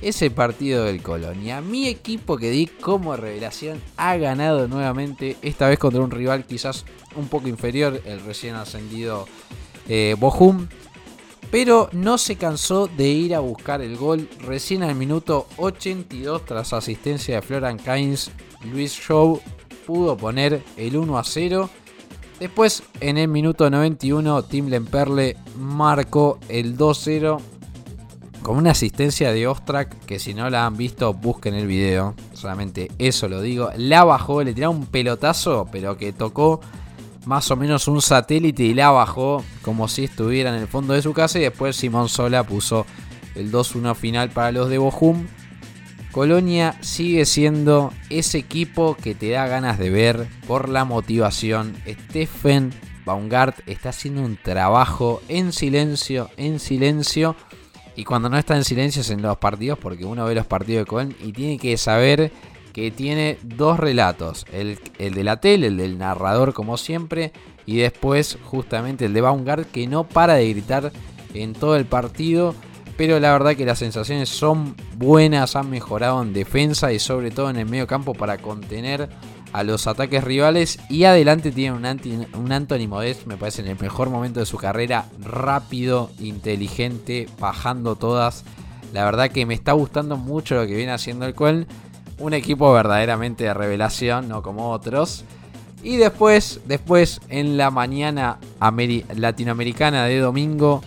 ese 0.00 0.30
partido 0.30 0.84
del 0.84 1.02
Colonia. 1.02 1.60
Mi 1.60 1.88
equipo 1.88 2.36
que 2.36 2.50
di 2.50 2.66
como 2.66 3.16
revelación 3.16 3.80
ha 3.96 4.16
ganado 4.16 4.68
nuevamente, 4.68 5.36
esta 5.42 5.68
vez 5.68 5.78
contra 5.78 6.02
un 6.02 6.10
rival 6.10 6.44
quizás 6.44 6.84
un 7.16 7.28
poco 7.28 7.48
inferior, 7.48 8.00
el 8.04 8.20
recién 8.20 8.54
ascendido 8.54 9.26
eh, 9.88 10.16
pero 11.50 11.90
no 11.92 12.16
se 12.16 12.36
cansó 12.36 12.86
de 12.88 13.08
ir 13.08 13.34
a 13.34 13.40
buscar 13.40 13.82
el 13.82 13.96
gol. 13.98 14.28
Recién 14.40 14.82
al 14.82 14.94
minuto 14.94 15.46
82, 15.58 16.46
tras 16.46 16.72
asistencia 16.72 17.36
de 17.36 17.42
Florian 17.42 17.78
Kainz, 17.78 18.30
Luis 18.72 18.92
Shaw 18.92 19.38
pudo 19.86 20.16
poner 20.16 20.62
el 20.78 20.96
1 20.96 21.18
a 21.18 21.24
0. 21.24 21.68
Después, 22.42 22.82
en 22.98 23.18
el 23.18 23.28
minuto 23.28 23.70
91, 23.70 24.42
Tim 24.42 24.66
Lemperle 24.66 25.36
marcó 25.56 26.40
el 26.48 26.76
2-0 26.76 27.38
con 28.42 28.56
una 28.56 28.72
asistencia 28.72 29.32
de 29.32 29.46
Ostrak 29.46 29.96
que 30.06 30.18
si 30.18 30.34
no 30.34 30.50
la 30.50 30.66
han 30.66 30.76
visto 30.76 31.14
busquen 31.14 31.54
el 31.54 31.68
video. 31.68 32.16
Solamente 32.32 32.90
eso 32.98 33.28
lo 33.28 33.42
digo. 33.42 33.70
La 33.76 34.02
bajó, 34.02 34.42
le 34.42 34.54
tiró 34.54 34.72
un 34.72 34.86
pelotazo, 34.86 35.68
pero 35.70 35.96
que 35.96 36.12
tocó 36.12 36.60
más 37.26 37.48
o 37.52 37.54
menos 37.54 37.86
un 37.86 38.02
satélite 38.02 38.64
y 38.64 38.74
la 38.74 38.90
bajó 38.90 39.44
como 39.62 39.86
si 39.86 40.02
estuviera 40.02 40.52
en 40.52 40.60
el 40.60 40.66
fondo 40.66 40.94
de 40.94 41.02
su 41.02 41.12
casa 41.12 41.38
y 41.38 41.42
después 41.42 41.76
Simón 41.76 42.08
Sola 42.08 42.42
puso 42.42 42.86
el 43.36 43.52
2-1 43.52 43.94
final 43.94 44.30
para 44.30 44.50
los 44.50 44.68
de 44.68 44.78
Bochum. 44.78 45.28
Colonia 46.12 46.76
sigue 46.82 47.24
siendo 47.24 47.90
ese 48.10 48.36
equipo 48.36 48.96
que 49.02 49.14
te 49.14 49.30
da 49.30 49.46
ganas 49.46 49.78
de 49.78 49.88
ver 49.88 50.28
por 50.46 50.68
la 50.68 50.84
motivación. 50.84 51.74
Stephen 51.88 52.70
Baumgart 53.06 53.66
está 53.66 53.88
haciendo 53.88 54.20
un 54.20 54.36
trabajo 54.36 55.22
en 55.28 55.52
silencio, 55.52 56.28
en 56.36 56.60
silencio. 56.60 57.34
Y 57.96 58.04
cuando 58.04 58.28
no 58.28 58.36
está 58.36 58.56
en 58.56 58.64
silencio 58.64 59.00
es 59.00 59.10
en 59.10 59.22
los 59.22 59.38
partidos, 59.38 59.78
porque 59.78 60.04
uno 60.04 60.26
ve 60.26 60.34
los 60.34 60.46
partidos 60.46 60.82
de 60.82 60.86
Colón 60.86 61.16
y 61.22 61.32
tiene 61.32 61.58
que 61.58 61.78
saber 61.78 62.30
que 62.74 62.90
tiene 62.90 63.38
dos 63.42 63.80
relatos, 63.80 64.46
el, 64.52 64.78
de 64.98 65.24
la 65.24 65.40
tele, 65.40 65.68
el 65.68 65.78
del 65.78 65.98
narrador 65.98 66.52
como 66.52 66.76
siempre, 66.76 67.32
y 67.64 67.78
después 67.78 68.38
justamente 68.44 69.06
el 69.06 69.14
de 69.14 69.20
Baumgart 69.22 69.70
que 69.70 69.86
no 69.86 70.04
para 70.04 70.34
de 70.34 70.48
gritar 70.50 70.92
en 71.34 71.54
todo 71.54 71.76
el 71.76 71.86
partido, 71.86 72.54
pero 73.02 73.18
la 73.18 73.32
verdad 73.32 73.56
que 73.56 73.66
las 73.66 73.80
sensaciones 73.80 74.28
son 74.28 74.76
buenas, 74.96 75.56
han 75.56 75.68
mejorado 75.68 76.22
en 76.22 76.32
defensa 76.32 76.92
y 76.92 77.00
sobre 77.00 77.32
todo 77.32 77.50
en 77.50 77.56
el 77.56 77.66
medio 77.66 77.88
campo 77.88 78.14
para 78.14 78.38
contener 78.38 79.08
a 79.52 79.64
los 79.64 79.88
ataques 79.88 80.22
rivales 80.22 80.78
y 80.88 81.02
adelante 81.02 81.50
tiene 81.50 81.76
un, 81.76 81.84
un 82.40 82.52
Anthony 82.52 82.86
Modest, 82.86 83.26
me 83.26 83.36
parece 83.36 83.62
en 83.62 83.66
el 83.66 83.80
mejor 83.80 84.08
momento 84.08 84.38
de 84.38 84.46
su 84.46 84.56
carrera, 84.56 85.06
rápido, 85.18 86.12
inteligente, 86.20 87.28
bajando 87.40 87.96
todas. 87.96 88.44
La 88.92 89.04
verdad 89.04 89.32
que 89.32 89.46
me 89.46 89.54
está 89.54 89.72
gustando 89.72 90.16
mucho 90.16 90.54
lo 90.54 90.64
que 90.68 90.76
viene 90.76 90.92
haciendo 90.92 91.26
el 91.26 91.34
Coel 91.34 91.66
un 92.20 92.34
equipo 92.34 92.72
verdaderamente 92.72 93.42
de 93.42 93.52
revelación, 93.52 94.28
no 94.28 94.44
como 94.44 94.70
otros. 94.70 95.24
Y 95.82 95.96
después, 95.96 96.60
después 96.66 97.20
en 97.30 97.56
la 97.56 97.72
mañana 97.72 98.38
latinoamericana 99.16 100.04
de 100.04 100.20
domingo, 100.20 100.82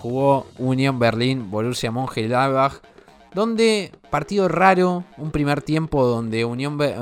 jugó 0.00 0.46
Unión 0.58 0.98
Berlín, 0.98 1.50
Borussia 1.50 1.90
Mönchengladbach, 1.90 2.80
donde 3.34 3.92
partido 4.10 4.48
raro, 4.48 5.04
un 5.16 5.30
primer 5.30 5.62
tiempo 5.62 6.06
donde 6.06 6.42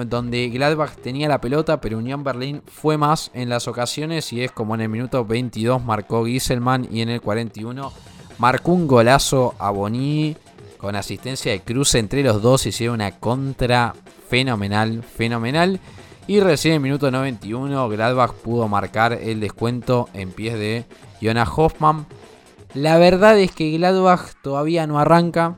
donde 0.06 0.48
Gladbach 0.48 0.96
tenía 0.96 1.28
la 1.28 1.40
pelota, 1.40 1.80
pero 1.80 1.98
Unión 1.98 2.24
Berlín 2.24 2.62
fue 2.66 2.98
más 2.98 3.30
en 3.32 3.48
las 3.48 3.68
ocasiones 3.68 4.32
y 4.32 4.42
es 4.42 4.50
como 4.50 4.74
en 4.74 4.80
el 4.80 4.88
minuto 4.88 5.24
22 5.24 5.84
marcó 5.84 6.24
Gieselman 6.24 6.88
y 6.90 7.02
en 7.02 7.10
el 7.10 7.20
41 7.20 7.92
marcó 8.38 8.72
un 8.72 8.86
golazo 8.86 9.54
a 9.58 9.70
Boni 9.70 10.36
con 10.78 10.96
asistencia 10.96 11.52
de 11.52 11.60
Cruz 11.60 11.94
entre 11.94 12.22
los 12.22 12.42
dos 12.42 12.66
hicieron 12.66 12.96
una 12.96 13.12
contra 13.12 13.94
fenomenal, 14.28 15.02
fenomenal. 15.02 15.80
Y 16.28 16.40
recién 16.40 16.72
en 16.72 16.76
el 16.76 16.82
minuto 16.82 17.10
91 17.10 17.88
Gladbach 17.88 18.32
pudo 18.32 18.66
marcar 18.68 19.12
el 19.12 19.40
descuento 19.40 20.08
en 20.12 20.32
pies 20.32 20.54
de 20.54 20.84
Jonas 21.20 21.48
Hoffman. 21.56 22.06
La 22.76 22.98
verdad 22.98 23.38
es 23.38 23.52
que 23.52 23.70
Gladbach 23.70 24.34
todavía 24.42 24.86
no 24.86 24.98
arranca. 24.98 25.56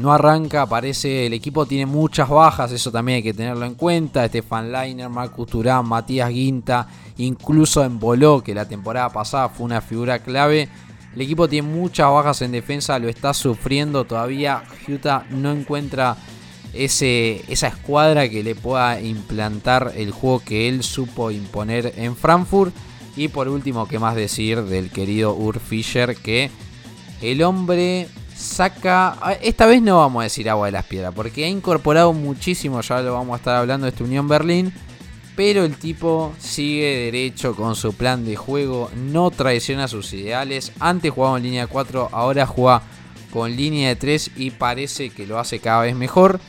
No 0.00 0.12
arranca, 0.12 0.66
parece 0.66 1.26
el 1.26 1.32
equipo 1.32 1.64
tiene 1.64 1.86
muchas 1.86 2.28
bajas, 2.28 2.72
eso 2.72 2.90
también 2.90 3.16
hay 3.16 3.22
que 3.22 3.34
tenerlo 3.34 3.64
en 3.64 3.76
cuenta. 3.76 4.26
Stefan 4.26 4.72
Leiner, 4.72 5.08
Marcus 5.08 5.46
Turán, 5.46 5.86
Matías 5.86 6.30
Guinta, 6.30 6.88
incluso 7.18 7.84
en 7.84 8.00
Boló, 8.00 8.42
que 8.42 8.52
la 8.52 8.66
temporada 8.66 9.10
pasada 9.10 9.48
fue 9.48 9.66
una 9.66 9.80
figura 9.80 10.18
clave. 10.18 10.68
El 11.14 11.20
equipo 11.20 11.46
tiene 11.48 11.68
muchas 11.68 12.10
bajas 12.10 12.42
en 12.42 12.50
defensa, 12.50 12.98
lo 12.98 13.08
está 13.08 13.32
sufriendo 13.32 14.04
todavía. 14.04 14.64
Utah 14.88 15.24
no 15.30 15.52
encuentra 15.52 16.16
ese, 16.72 17.44
esa 17.46 17.68
escuadra 17.68 18.28
que 18.28 18.42
le 18.42 18.56
pueda 18.56 19.00
implantar 19.00 19.92
el 19.94 20.10
juego 20.10 20.42
que 20.44 20.68
él 20.68 20.82
supo 20.82 21.30
imponer 21.30 21.92
en 21.96 22.16
Frankfurt. 22.16 22.74
Y 23.18 23.28
por 23.28 23.48
último, 23.48 23.86
¿qué 23.88 23.98
más 23.98 24.14
decir 24.14 24.62
del 24.62 24.90
querido 24.90 25.34
Ur 25.34 25.60
Fischer? 25.60 26.16
Que 26.16 26.50
el 27.20 27.42
hombre 27.42 28.08
saca. 28.34 29.18
Esta 29.42 29.66
vez 29.66 29.82
no 29.82 29.98
vamos 29.98 30.20
a 30.20 30.24
decir 30.24 30.48
agua 30.48 30.66
de 30.66 30.72
las 30.72 30.86
piedras, 30.86 31.12
porque 31.14 31.44
ha 31.44 31.48
incorporado 31.48 32.12
muchísimo, 32.12 32.80
ya 32.80 33.02
lo 33.02 33.14
vamos 33.14 33.34
a 33.34 33.38
estar 33.38 33.56
hablando 33.56 33.84
de 33.84 33.90
esta 33.90 34.04
Unión 34.04 34.28
Berlín 34.28 34.72
pero 35.38 35.64
el 35.64 35.76
tipo 35.76 36.34
sigue 36.40 36.96
derecho 37.04 37.54
con 37.54 37.76
su 37.76 37.92
plan 37.92 38.24
de 38.24 38.34
juego, 38.34 38.90
no 38.96 39.30
traiciona 39.30 39.86
sus 39.86 40.12
ideales. 40.12 40.72
Antes 40.80 41.12
jugaba 41.12 41.36
en 41.36 41.44
línea 41.44 41.68
4, 41.68 42.08
ahora 42.10 42.44
juega 42.44 42.82
con 43.32 43.54
línea 43.54 43.90
de 43.90 43.94
3 43.94 44.32
y 44.34 44.50
parece 44.50 45.10
que 45.10 45.28
lo 45.28 45.38
hace 45.38 45.60
cada 45.60 45.82
vez 45.82 45.94
mejor. 45.94 46.40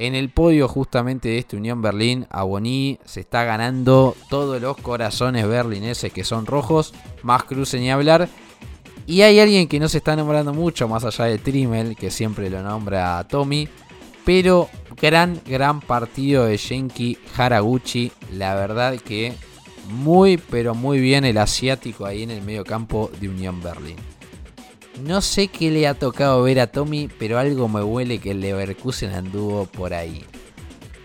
En 0.00 0.14
el 0.14 0.30
podio 0.30 0.66
justamente 0.66 1.28
de 1.28 1.36
esta 1.36 1.58
Unión 1.58 1.82
Berlín, 1.82 2.26
Aboni 2.30 2.98
se 3.04 3.20
está 3.20 3.44
ganando 3.44 4.16
todos 4.30 4.58
los 4.58 4.78
corazones 4.78 5.46
berlineses 5.46 6.10
que 6.10 6.24
son 6.24 6.46
rojos, 6.46 6.94
más 7.22 7.44
cruce 7.44 7.78
ni 7.78 7.90
hablar. 7.90 8.26
Y 9.06 9.20
hay 9.20 9.38
alguien 9.40 9.68
que 9.68 9.78
no 9.78 9.90
se 9.90 9.98
está 9.98 10.16
nombrando 10.16 10.54
mucho, 10.54 10.88
más 10.88 11.04
allá 11.04 11.26
de 11.26 11.36
Trimmel, 11.36 11.96
que 11.96 12.10
siempre 12.10 12.48
lo 12.48 12.62
nombra 12.62 13.18
a 13.18 13.28
Tommy. 13.28 13.68
Pero 14.24 14.70
gran, 14.98 15.38
gran 15.44 15.82
partido 15.82 16.46
de 16.46 16.56
Genki 16.56 17.18
Haraguchi. 17.36 18.10
La 18.32 18.54
verdad 18.54 18.96
que 18.96 19.34
muy, 19.90 20.38
pero 20.38 20.74
muy 20.74 20.98
bien 20.98 21.26
el 21.26 21.36
asiático 21.36 22.06
ahí 22.06 22.22
en 22.22 22.30
el 22.30 22.40
medio 22.40 22.64
campo 22.64 23.10
de 23.20 23.28
Unión 23.28 23.62
Berlín. 23.62 23.96
No 25.02 25.20
sé 25.20 25.48
qué 25.48 25.70
le 25.70 25.86
ha 25.86 25.94
tocado 25.94 26.42
ver 26.42 26.60
a 26.60 26.66
Tommy, 26.66 27.08
pero 27.18 27.38
algo 27.38 27.68
me 27.68 27.82
huele 27.82 28.18
que 28.18 28.32
el 28.32 28.40
Leverkusen 28.40 29.12
anduvo 29.12 29.66
por 29.66 29.94
ahí. 29.94 30.24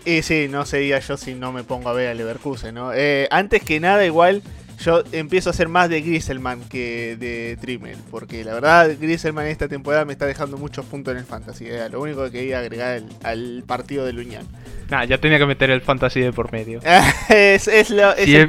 Y 0.04 0.22
sí, 0.22 0.46
no 0.48 0.64
sería 0.66 0.98
yo 1.00 1.16
si 1.16 1.34
no 1.34 1.50
me 1.50 1.64
pongo 1.64 1.88
a 1.88 1.92
ver 1.92 2.08
a 2.08 2.14
Leverkusen, 2.14 2.74
¿no? 2.74 2.92
Eh, 2.92 3.26
antes 3.30 3.62
que 3.62 3.80
nada, 3.80 4.04
igual, 4.04 4.42
yo 4.78 5.02
empiezo 5.12 5.50
a 5.50 5.52
ser 5.52 5.68
más 5.68 5.88
de 5.88 6.00
Griselman 6.00 6.60
que 6.68 7.16
de 7.18 7.56
Trimmel. 7.60 7.96
Porque 8.10 8.44
la 8.44 8.54
verdad, 8.54 8.90
Griselman 9.00 9.46
esta 9.46 9.68
temporada 9.68 10.04
me 10.04 10.12
está 10.12 10.26
dejando 10.26 10.58
muchos 10.58 10.84
puntos 10.86 11.12
en 11.12 11.18
el 11.18 11.24
fantasy. 11.24 11.66
Era 11.66 11.88
lo 11.88 12.00
único 12.00 12.24
que 12.24 12.30
quería 12.30 12.58
agregar 12.58 13.02
al, 13.22 13.64
partido 13.66 14.04
de 14.04 14.12
Luñán. 14.12 14.46
Nah, 14.90 15.04
ya 15.04 15.18
tenía 15.18 15.38
que 15.38 15.46
meter 15.46 15.70
el 15.70 15.80
fantasy 15.80 16.20
de 16.20 16.32
por 16.32 16.52
medio. 16.52 16.80
es, 17.28 17.68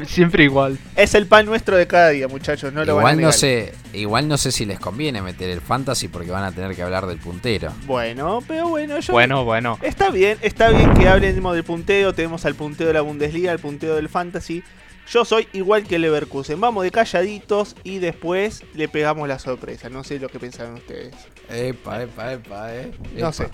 siempre 0.07 0.43
igual. 0.43 0.77
Es 0.95 1.15
el 1.15 1.25
pan 1.25 1.45
nuestro 1.45 1.77
de 1.77 1.87
cada 1.87 2.09
día, 2.09 2.27
muchachos. 2.27 2.71
No 2.73 2.85
lo 2.85 2.91
igual 2.91 3.15
van 3.15 3.19
a 3.19 3.27
no 3.27 3.31
sé, 3.31 3.73
igual 3.93 4.27
no 4.27 4.37
sé 4.37 4.51
si 4.51 4.65
les 4.65 4.79
conviene 4.79 5.21
meter 5.21 5.49
el 5.49 5.61
fantasy 5.61 6.07
porque 6.07 6.29
van 6.29 6.43
a 6.43 6.51
tener 6.51 6.75
que 6.75 6.83
hablar 6.83 7.07
del 7.07 7.17
puntero. 7.17 7.73
Bueno, 7.85 8.43
pero 8.47 8.67
bueno, 8.67 8.99
yo. 8.99 9.13
Bueno, 9.13 9.45
bueno. 9.45 9.79
Está 9.81 10.11
bien, 10.11 10.37
está 10.41 10.69
bien 10.69 10.93
que 10.93 11.07
hablemos 11.07 11.55
del 11.55 11.63
punteo. 11.63 12.13
Tenemos 12.13 12.45
al 12.45 12.55
punteo 12.55 12.87
de 12.87 12.93
la 12.93 13.01
Bundesliga, 13.01 13.51
al 13.51 13.59
punteo 13.59 13.95
del 13.95 14.09
fantasy. 14.09 14.63
Yo 15.09 15.23
soy 15.23 15.47
igual 15.53 15.83
que 15.83 15.99
Leverkusen. 15.99 16.59
Vamos 16.59 16.83
de 16.83 16.91
calladitos 16.91 17.75
y 17.83 17.99
después 17.99 18.63
le 18.73 18.89
pegamos 18.89 19.27
la 19.27 19.39
sorpresa. 19.39 19.89
No 19.89 20.03
sé 20.03 20.19
lo 20.19 20.27
que 20.27 20.39
pensaron 20.39 20.75
ustedes. 20.75 21.15
Epa, 21.49 22.03
epa, 22.03 22.33
epa, 22.33 22.75
eh. 22.75 22.91
No 23.17 23.31
sé. 23.31 23.49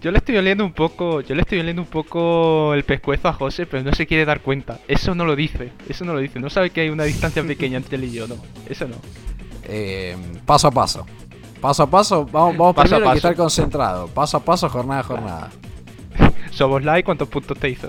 Yo 0.00 0.12
le 0.12 0.18
estoy 0.18 0.36
oliendo 0.36 0.64
un 0.64 0.72
poco, 0.72 1.20
yo 1.22 1.34
le 1.34 1.42
estoy 1.42 1.58
oliendo 1.58 1.82
un 1.82 1.88
poco 1.88 2.72
el 2.74 2.84
pescuezo 2.84 3.28
a 3.28 3.32
José, 3.32 3.66
pero 3.66 3.82
no 3.82 3.92
se 3.92 4.06
quiere 4.06 4.24
dar 4.24 4.42
cuenta. 4.42 4.78
Eso 4.86 5.14
no 5.14 5.24
lo 5.24 5.34
dice, 5.34 5.72
eso 5.88 6.04
no 6.04 6.14
lo 6.14 6.20
dice. 6.20 6.38
No 6.38 6.50
sabe 6.50 6.70
que 6.70 6.82
hay 6.82 6.88
una 6.88 7.04
distancia 7.04 7.42
pequeña 7.42 7.78
entre 7.78 7.96
él 7.96 8.04
y 8.04 8.12
yo, 8.12 8.28
no. 8.28 8.36
Eso 8.68 8.86
no. 8.86 8.96
Eh, 9.64 10.16
paso 10.46 10.68
a 10.68 10.70
paso. 10.70 11.04
Paso 11.60 11.82
a 11.82 11.90
paso, 11.90 12.24
vamos, 12.26 12.56
vamos 12.56 12.76
paso 12.76 12.90
primero 12.90 13.10
a 13.10 13.14
estar 13.16 13.34
concentrado. 13.34 14.06
Paso 14.08 14.36
a 14.36 14.44
paso, 14.44 14.68
jornada 14.68 15.00
a 15.00 15.04
jornada. 15.04 15.50
Somos 16.50 16.84
like, 16.84 17.04
¿cuántos 17.04 17.28
puntos 17.28 17.58
te 17.58 17.68
hizo? 17.68 17.88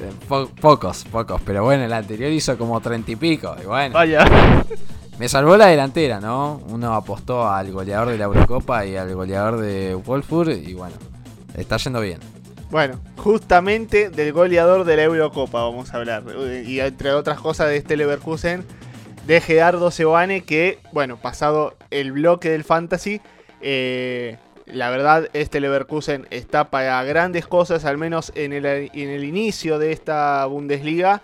Eh, 0.00 0.12
pocos, 0.60 1.04
pocos. 1.04 1.40
Pero 1.44 1.64
bueno, 1.64 1.84
el 1.84 1.92
anterior 1.92 2.30
hizo 2.30 2.56
como 2.58 2.80
treinta 2.80 3.10
y 3.10 3.16
pico. 3.16 3.56
Y 3.62 3.66
bueno. 3.66 3.94
Vaya. 3.94 4.24
Me 5.18 5.28
salvó 5.28 5.56
la 5.56 5.66
delantera, 5.66 6.20
¿no? 6.20 6.60
Uno 6.68 6.94
apostó 6.94 7.48
al 7.48 7.72
goleador 7.72 8.08
de 8.08 8.18
la 8.18 8.24
Eurocopa 8.24 8.84
y 8.84 8.96
al 8.96 9.14
goleador 9.14 9.58
de 9.58 9.94
Wolfsburg 9.94 10.50
y 10.50 10.74
bueno, 10.74 10.94
Está 11.56 11.78
yendo 11.78 12.00
bien. 12.00 12.20
Bueno, 12.70 13.00
justamente 13.16 14.10
del 14.10 14.32
goleador 14.32 14.84
de 14.84 14.96
la 14.96 15.04
Eurocopa 15.04 15.62
vamos 15.62 15.94
a 15.94 15.96
hablar. 15.96 16.24
Y 16.66 16.80
entre 16.80 17.12
otras 17.12 17.40
cosas 17.40 17.68
de 17.68 17.78
este 17.78 17.96
Leverkusen, 17.96 18.64
de 19.26 19.40
Gerardo 19.40 19.90
Sebane, 19.90 20.42
que, 20.42 20.78
bueno, 20.92 21.16
pasado 21.16 21.74
el 21.90 22.12
bloque 22.12 22.50
del 22.50 22.64
Fantasy, 22.64 23.22
eh, 23.62 24.36
la 24.66 24.90
verdad, 24.90 25.28
este 25.32 25.60
Leverkusen 25.60 26.26
está 26.30 26.70
para 26.70 27.02
grandes 27.04 27.46
cosas, 27.46 27.84
al 27.84 27.98
menos 27.98 28.32
en 28.34 28.52
el, 28.52 29.24
inicio 29.24 29.78
de 29.78 29.92
esta 29.92 30.44
Bundesliga. 30.46 31.22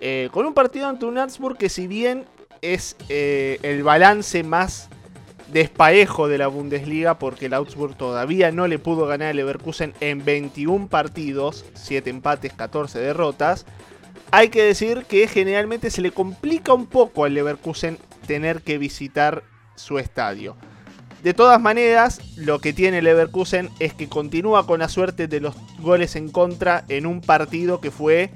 Eh, 0.00 0.28
con 0.32 0.46
un 0.46 0.54
partido 0.54 0.86
ante 0.86 1.04
un 1.04 1.18
Augsburg 1.18 1.58
que 1.58 1.68
si 1.68 1.86
bien 1.86 2.24
es 2.62 2.96
eh, 3.08 3.58
el 3.62 3.82
balance 3.82 4.42
más 4.44 4.88
desparejo 5.52 6.28
de 6.28 6.38
la 6.38 6.46
Bundesliga 6.46 7.18
porque 7.18 7.46
el 7.46 7.54
Augsburg 7.54 7.96
todavía 7.96 8.52
no 8.52 8.68
le 8.68 8.78
pudo 8.78 9.06
ganar 9.06 9.30
al 9.30 9.36
Leverkusen 9.36 9.94
en 10.00 10.24
21 10.24 10.88
partidos, 10.88 11.64
7 11.74 12.10
empates, 12.10 12.52
14 12.52 12.98
derrotas. 12.98 13.66
Hay 14.30 14.50
que 14.50 14.62
decir 14.62 15.04
que 15.08 15.26
generalmente 15.26 15.90
se 15.90 16.02
le 16.02 16.10
complica 16.10 16.72
un 16.74 16.86
poco 16.86 17.24
al 17.24 17.34
Leverkusen 17.34 17.98
tener 18.26 18.62
que 18.62 18.78
visitar 18.78 19.42
su 19.74 19.98
estadio. 19.98 20.56
De 21.22 21.34
todas 21.34 21.60
maneras, 21.60 22.20
lo 22.36 22.60
que 22.60 22.72
tiene 22.72 23.02
Leverkusen 23.02 23.70
es 23.80 23.92
que 23.92 24.08
continúa 24.08 24.66
con 24.66 24.80
la 24.80 24.88
suerte 24.88 25.26
de 25.26 25.40
los 25.40 25.56
goles 25.80 26.14
en 26.14 26.28
contra 26.28 26.84
en 26.88 27.06
un 27.06 27.20
partido 27.20 27.80
que 27.80 27.90
fue, 27.90 28.30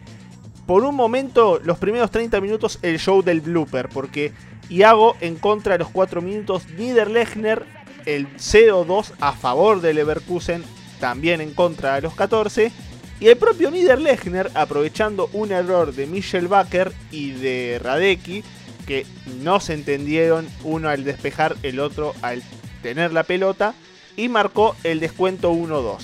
por 0.66 0.84
un 0.84 0.94
momento, 0.94 1.60
los 1.62 1.78
primeros 1.78 2.10
30 2.10 2.40
minutos, 2.40 2.78
el 2.82 2.98
show 2.98 3.22
del 3.22 3.40
blooper, 3.40 3.88
porque 3.88 4.32
Iago 4.68 5.16
en 5.20 5.36
contra 5.36 5.74
de 5.74 5.80
los 5.80 5.90
4 5.90 6.22
minutos. 6.22 6.68
Niederlechner, 6.76 7.64
el 8.06 8.26
0-2 8.36 9.12
a 9.20 9.32
favor 9.32 9.80
de 9.80 9.94
Leverkusen, 9.94 10.64
también 10.98 11.40
en 11.40 11.54
contra 11.54 11.96
de 11.96 12.02
los 12.02 12.14
14. 12.14 12.72
Y 13.20 13.28
el 13.28 13.36
propio 13.36 13.70
Niederlechner, 13.70 14.50
aprovechando 14.54 15.28
un 15.32 15.52
error 15.52 15.94
de 15.94 16.06
Michel 16.06 16.48
Baker 16.48 16.92
y 17.10 17.32
de 17.32 17.80
Radecki, 17.82 18.42
que 18.86 19.06
no 19.42 19.60
se 19.60 19.74
entendieron, 19.74 20.48
uno 20.64 20.88
al 20.88 21.04
despejar, 21.04 21.56
el 21.62 21.78
otro 21.78 22.14
al 22.22 22.42
tener 22.82 23.12
la 23.12 23.22
pelota, 23.22 23.74
y 24.16 24.28
marcó 24.28 24.76
el 24.84 25.00
descuento 25.00 25.52
1-2. 25.52 25.98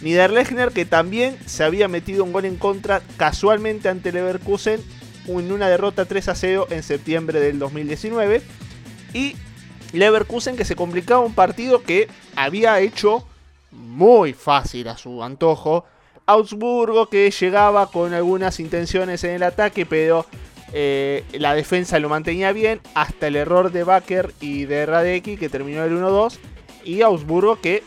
Niederlechner, 0.00 0.70
que 0.70 0.84
también 0.84 1.36
se 1.46 1.64
había 1.64 1.88
metido 1.88 2.24
un 2.24 2.32
gol 2.32 2.44
en 2.44 2.56
contra 2.56 3.02
casualmente 3.16 3.88
ante 3.88 4.12
Leverkusen 4.12 4.80
en 5.26 5.52
una 5.52 5.68
derrota 5.68 6.06
3 6.06 6.28
a 6.28 6.34
0 6.34 6.66
en 6.70 6.82
septiembre 6.82 7.40
del 7.40 7.58
2019. 7.58 8.42
Y 9.12 9.36
Leverkusen 9.92 10.56
que 10.56 10.64
se 10.64 10.76
complicaba 10.76 11.20
un 11.20 11.34
partido 11.34 11.82
que 11.82 12.08
había 12.36 12.80
hecho 12.80 13.26
muy 13.70 14.32
fácil 14.32 14.88
a 14.88 14.96
su 14.96 15.22
antojo. 15.22 15.84
Augsburgo 16.26 17.08
que 17.08 17.30
llegaba 17.30 17.90
con 17.90 18.12
algunas 18.12 18.60
intenciones 18.60 19.24
en 19.24 19.32
el 19.32 19.42
ataque, 19.42 19.86
pero 19.86 20.26
eh, 20.72 21.24
la 21.32 21.54
defensa 21.54 21.98
lo 21.98 22.08
mantenía 22.08 22.52
bien 22.52 22.80
hasta 22.94 23.26
el 23.26 23.36
error 23.36 23.72
de 23.72 23.84
Baker 23.84 24.32
y 24.40 24.64
de 24.64 24.86
Radecki 24.86 25.36
que 25.36 25.48
terminó 25.48 25.84
el 25.84 25.92
1-2. 25.92 26.38
Y 26.84 27.02
Augsburgo 27.02 27.60
que 27.60 27.82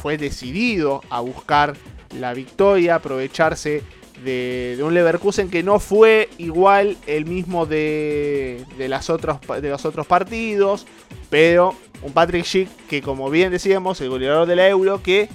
fue 0.00 0.18
decidido 0.18 1.02
a 1.10 1.20
buscar 1.20 1.74
la 2.18 2.34
victoria, 2.34 2.96
aprovecharse 2.96 3.82
de, 4.24 4.78
un 4.82 4.94
Leverkusen 4.94 5.50
que 5.50 5.62
no 5.62 5.78
fue 5.78 6.28
igual 6.38 6.96
el 7.06 7.26
mismo 7.26 7.66
de, 7.66 8.64
las 8.78 9.06
de 9.06 9.68
los 9.68 9.84
otros 9.84 10.06
partidos, 10.06 10.86
pero 11.30 11.74
un 12.02 12.12
Patrick 12.12 12.44
Schick 12.44 12.68
que 12.88 13.02
como 13.02 13.30
bien 13.30 13.50
decíamos, 13.50 14.00
el 14.00 14.08
goleador 14.08 14.46
de 14.46 14.56
la 14.56 14.68
Euro, 14.68 15.02
que 15.02 15.28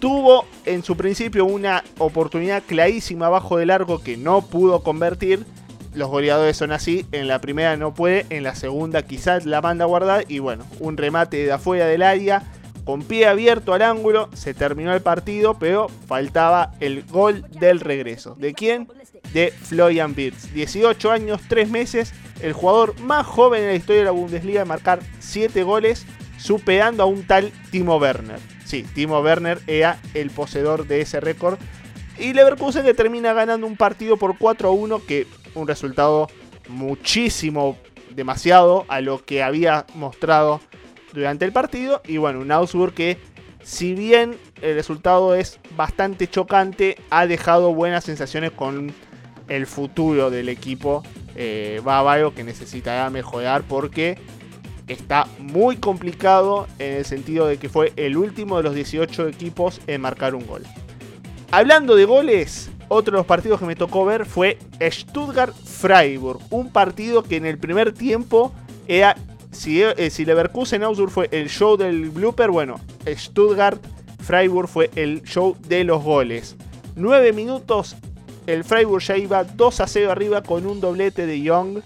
tuvo 0.00 0.46
en 0.64 0.82
su 0.82 0.96
principio 0.96 1.44
una 1.44 1.84
oportunidad 1.98 2.62
clarísima 2.66 3.26
abajo 3.26 3.58
del 3.58 3.70
arco 3.70 4.02
que 4.02 4.16
no 4.16 4.42
pudo 4.42 4.82
convertir. 4.82 5.44
Los 5.98 6.10
goleadores 6.10 6.56
son 6.56 6.70
así, 6.70 7.04
en 7.10 7.26
la 7.26 7.40
primera 7.40 7.76
no 7.76 7.92
puede, 7.92 8.24
en 8.30 8.44
la 8.44 8.54
segunda 8.54 9.02
quizás 9.02 9.46
la 9.46 9.60
manda 9.60 9.84
a 9.84 9.88
guardar 9.88 10.26
y 10.28 10.38
bueno, 10.38 10.64
un 10.78 10.96
remate 10.96 11.38
de 11.38 11.50
afuera 11.50 11.86
del 11.86 12.02
área 12.02 12.44
con 12.84 13.02
pie 13.02 13.26
abierto 13.26 13.74
al 13.74 13.82
ángulo, 13.82 14.30
se 14.32 14.54
terminó 14.54 14.94
el 14.94 15.02
partido, 15.02 15.58
pero 15.58 15.88
faltaba 16.06 16.70
el 16.78 17.02
gol 17.02 17.44
del 17.58 17.80
regreso. 17.80 18.36
¿De 18.38 18.54
quién? 18.54 18.86
De 19.32 19.50
Florian 19.50 20.14
Wirtz. 20.16 20.54
18 20.54 21.10
años, 21.10 21.40
3 21.48 21.68
meses, 21.68 22.14
el 22.42 22.52
jugador 22.52 22.98
más 23.00 23.26
joven 23.26 23.64
en 23.64 23.70
la 23.70 23.74
historia 23.74 24.02
de 24.02 24.04
la 24.04 24.12
Bundesliga 24.12 24.60
de 24.60 24.66
marcar 24.66 25.00
7 25.18 25.64
goles, 25.64 26.06
superando 26.38 27.02
a 27.02 27.06
un 27.06 27.24
tal 27.24 27.50
Timo 27.72 27.96
Werner. 27.96 28.38
Sí, 28.64 28.86
Timo 28.94 29.18
Werner 29.18 29.58
era 29.66 29.98
el 30.14 30.30
poseedor 30.30 30.86
de 30.86 31.00
ese 31.00 31.18
récord. 31.18 31.58
Y 32.20 32.32
Leverkusen 32.32 32.84
termina 32.96 33.32
ganando 33.32 33.64
un 33.64 33.76
partido 33.76 34.16
por 34.16 34.38
4 34.38 34.68
a 34.68 34.72
1, 34.72 35.02
que 35.06 35.26
un 35.58 35.68
resultado 35.68 36.28
muchísimo, 36.68 37.76
demasiado 38.14 38.84
a 38.88 39.00
lo 39.00 39.24
que 39.24 39.42
había 39.42 39.86
mostrado 39.94 40.60
durante 41.12 41.44
el 41.44 41.52
partido. 41.52 42.02
Y 42.06 42.16
bueno, 42.16 42.40
un 42.40 42.50
Augsburg 42.50 42.94
que, 42.94 43.18
si 43.62 43.94
bien 43.94 44.36
el 44.62 44.74
resultado 44.74 45.34
es 45.34 45.58
bastante 45.76 46.28
chocante, 46.28 46.96
ha 47.10 47.26
dejado 47.26 47.74
buenas 47.74 48.04
sensaciones 48.04 48.52
con 48.52 48.92
el 49.48 49.66
futuro 49.66 50.30
del 50.30 50.48
equipo 50.48 51.02
eh, 51.34 51.80
bávaro 51.82 52.34
que 52.34 52.44
necesitará 52.44 53.08
mejorar 53.10 53.62
porque 53.62 54.18
está 54.88 55.26
muy 55.38 55.76
complicado 55.76 56.66
en 56.78 56.96
el 56.96 57.04
sentido 57.04 57.46
de 57.46 57.58
que 57.58 57.68
fue 57.68 57.92
el 57.96 58.16
último 58.16 58.56
de 58.56 58.62
los 58.64 58.74
18 58.74 59.28
equipos 59.28 59.80
en 59.86 60.00
marcar 60.00 60.34
un 60.34 60.46
gol. 60.46 60.64
Hablando 61.50 61.96
de 61.96 62.04
goles, 62.04 62.70
otro 62.88 63.12
de 63.12 63.18
los 63.18 63.26
partidos 63.26 63.60
que 63.60 63.66
me 63.66 63.76
tocó 63.76 64.04
ver 64.04 64.26
fue 64.26 64.58
Stuttgart-Freiburg, 64.80 66.40
un 66.50 66.70
partido 66.70 67.22
que 67.22 67.36
en 67.36 67.46
el 67.46 67.58
primer 67.58 67.92
tiempo 67.92 68.52
era 68.86 69.16
si, 69.50 69.82
eh, 69.82 70.10
Leverkusen 70.18 70.82
Augsburg 70.82 71.10
fue 71.10 71.28
el 71.32 71.48
show 71.48 71.76
del 71.76 72.10
blooper, 72.10 72.50
bueno, 72.50 72.80
Stuttgart 73.06 73.82
Freiburg 74.20 74.68
fue 74.68 74.90
el 74.94 75.22
show 75.22 75.56
de 75.68 75.84
los 75.84 76.02
goles. 76.02 76.56
9 76.96 77.32
minutos, 77.32 77.96
el 78.46 78.64
Freiburg 78.64 79.02
ya 79.02 79.16
iba 79.16 79.44
2 79.44 79.80
a 79.80 79.86
0 79.86 80.10
arriba 80.10 80.42
con 80.42 80.66
un 80.66 80.80
doblete 80.80 81.26
de 81.26 81.40
Young. 81.40 81.80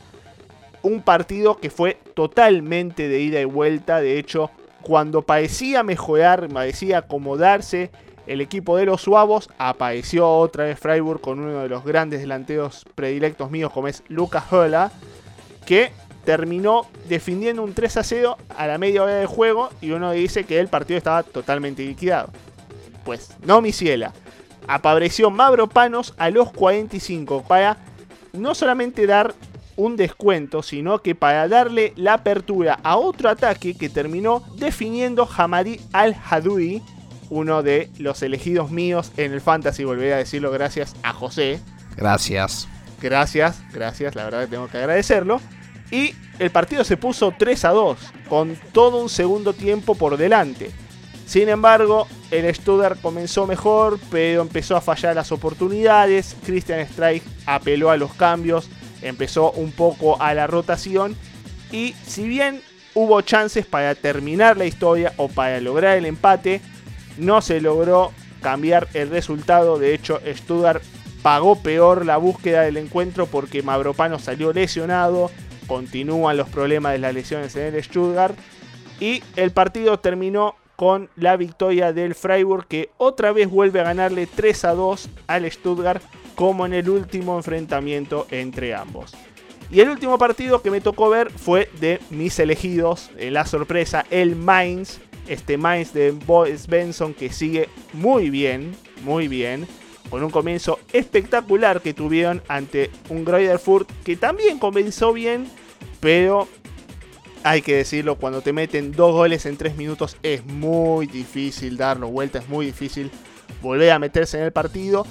Un 0.83 1.03
partido 1.03 1.59
que 1.59 1.71
fue 1.71 1.99
totalmente 2.15 3.09
de 3.09 3.21
ida 3.21 3.41
y 3.41 3.45
vuelta. 3.45 4.01
De 4.01 4.19
hecho, 4.19 4.51
cuando 4.83 5.23
parecía 5.23 5.83
mejorar, 5.83 6.49
parecía 6.49 6.99
acomodarse 6.99 7.91
el 8.27 8.41
equipo 8.41 8.77
de 8.77 8.87
los 8.87 9.03
suavos, 9.03 9.51
apareció 9.59 10.29
otra 10.29 10.65
vez 10.65 10.79
Freiburg 10.79 11.21
con 11.21 11.41
uno 11.41 11.61
de 11.61 11.69
los 11.69 11.85
grandes 11.85 12.21
delanteros 12.21 12.85
predilectos 12.95 13.51
míos, 13.51 13.73
como 13.73 13.89
es 13.89 14.03
Lucas 14.09 14.45
Hola, 14.53 14.93
que 15.67 15.93
terminó 16.25 16.87
defendiendo 17.09 17.63
un 17.63 17.75
3 17.75 17.97
a 17.97 18.05
0 18.05 18.37
a 18.57 18.67
la 18.67 18.79
media 18.79 19.03
hora 19.03 19.15
de 19.15 19.27
juego 19.27 19.71
y 19.81 19.91
uno 19.91 20.13
dice 20.13 20.45
que 20.45 20.61
el 20.61 20.69
partido 20.69 20.99
estaba 20.99 21.23
totalmente 21.23 21.85
liquidado. 21.85 22.31
Pues 23.05 23.37
no, 23.45 23.61
mi 23.61 23.73
ciela. 23.73 24.13
Apareció 24.69 25.31
Mavro 25.31 25.69
Panos 25.69 26.15
a 26.19 26.31
los 26.31 26.53
45 26.53 27.43
para 27.43 27.79
no 28.33 28.55
solamente 28.55 29.07
dar 29.07 29.35
un 29.77 29.97
descuento, 29.97 30.63
sino 30.63 31.01
que 31.01 31.15
para 31.15 31.49
darle 31.49 31.93
la 31.97 32.15
apertura 32.15 32.79
a 32.83 32.97
otro 32.97 33.29
ataque 33.29 33.75
que 33.77 33.89
terminó 33.89 34.45
definiendo 34.57 35.29
Hamadi 35.37 35.81
Al-Hadoui, 35.93 36.83
uno 37.33 37.63
de 37.63 37.91
los 37.99 38.23
elegidos 38.23 38.71
míos 38.71 39.11
en 39.17 39.33
el 39.33 39.41
Fantasy, 39.41 39.85
volveré 39.85 40.13
a 40.13 40.19
decirlo 40.19 40.51
gracias 40.51 40.95
a 41.03 41.15
José. 41.15 41.61
Gracias. 41.97 42.69
Gracias, 43.01 43.63
gracias, 43.73 44.15
la 44.15 44.25
verdad 44.25 44.43
que 44.43 44.49
tengo 44.49 44.69
que 44.69 44.77
agradecerlo. 44.77 45.41
Y 45.91 46.15
el 46.39 46.51
partido 46.51 46.85
se 46.85 46.99
puso 46.99 47.35
3 47.37 47.65
a 47.65 47.71
2, 47.71 47.99
con 48.29 48.57
todo 48.73 48.99
un 48.99 49.09
segundo 49.09 49.55
tiempo 49.55 49.95
por 49.95 50.19
delante. 50.19 50.71
Sin 51.27 51.49
embargo, 51.49 52.07
el 52.31 52.55
Stuttgart 52.55 53.01
comenzó 53.01 53.47
mejor, 53.47 53.99
pero 54.11 54.43
empezó 54.43 54.77
a 54.77 54.83
fallar 54.83 55.15
las 55.15 55.33
oportunidades. 55.33 56.37
Christian 56.45 56.87
Streich 56.87 57.23
apeló 57.47 57.91
a 57.91 57.97
los 57.97 58.13
cambios, 58.13 58.69
empezó 59.01 59.53
un 59.53 59.73
poco 59.73 60.21
a 60.21 60.35
la 60.35 60.47
rotación. 60.47 61.17
Y 61.71 61.95
si 62.07 62.29
bien 62.29 62.61
hubo 62.93 63.23
chances 63.23 63.65
para 63.65 63.95
terminar 63.95 64.59
la 64.59 64.67
historia 64.67 65.15
o 65.17 65.29
para 65.29 65.61
lograr 65.61 65.97
el 65.97 66.05
empate, 66.05 66.61
no 67.19 67.41
se 67.41 67.61
logró 67.61 68.13
cambiar 68.41 68.89
el 68.95 69.11
resultado. 69.11 69.79
De 69.79 69.95
hecho, 69.95 70.21
Stuttgart 70.27 70.83
pagó 71.23 71.63
peor 71.63 72.05
la 72.05 72.17
búsqueda 72.17 72.63
del 72.63 72.77
encuentro 72.77 73.27
porque 73.27 73.63
Mavropano 73.63 74.19
salió 74.19 74.53
lesionado. 74.53 75.31
Continúan 75.67 76.37
los 76.37 76.49
problemas 76.49 76.93
de 76.93 76.99
las 76.99 77.15
lesiones 77.15 77.55
en 77.57 77.75
el 77.75 77.83
Stuttgart. 77.83 78.37
Y 79.01 79.23
el 79.37 79.53
partido 79.53 79.99
terminó 80.01 80.57
con 80.77 81.09
la 81.17 81.37
victoria 81.37 81.93
del 81.93 82.15
Freiburg 82.15 82.67
que 82.67 82.91
otra 82.99 83.33
vez 83.33 83.49
vuelve 83.49 83.81
a 83.81 83.85
ganarle 83.85 84.27
3 84.27 84.65
a 84.65 84.73
2 84.73 85.09
al 85.27 85.51
Stuttgart 85.51 86.03
como 86.35 86.67
en 86.67 86.73
el 86.73 86.89
último 86.89 87.37
enfrentamiento 87.37 88.27
entre 88.31 88.75
ambos. 88.75 89.13
Y 89.71 89.81
el 89.81 89.89
último 89.89 90.19
partido 90.19 90.61
que 90.61 90.71
me 90.71 90.81
tocó 90.81 91.09
ver 91.09 91.31
fue 91.31 91.71
de 91.81 92.01
mis 92.11 92.39
elegidos, 92.39 93.11
la 93.19 93.47
sorpresa, 93.47 94.05
el 94.11 94.37
Mainz, 94.37 95.01
este 95.29 95.57
Mainz 95.57 95.93
de 95.93 96.11
Boris 96.11 96.67
Benson 96.67 97.15
que 97.15 97.33
sigue 97.33 97.69
muy 97.93 98.31
bien, 98.31 98.73
muy 99.05 99.29
bien, 99.29 99.67
con 100.11 100.23
un 100.23 100.31
comienzo 100.31 100.79
espectacular 100.93 101.81
que 101.81 101.95
tuvieron 101.95 102.43
ante 102.49 102.91
un 103.09 103.27
Furt 103.59 103.91
que 104.05 104.17
también 104.17 104.59
comenzó 104.59 105.13
bien, 105.13 105.47
pero 106.01 106.49
hay 107.45 107.63
que 107.63 107.77
decirlo, 107.77 108.17
cuando 108.17 108.41
te 108.41 108.53
meten 108.53 108.93
dos 108.93 109.13
goles 109.13 109.47
en 109.47 109.57
tres 109.57 109.77
minutos 109.77 110.17
es 110.23 110.45
muy 110.45 111.07
difícil 111.07 111.77
darlo 111.77 112.09
vuelta, 112.09 112.39
es 112.39 112.49
muy 112.49 112.67
difícil 112.67 113.11
volver 113.61 113.91
a 113.91 113.99
meterse 113.99 114.39
en 114.39 114.45
el 114.45 114.53
partido. 114.53 115.07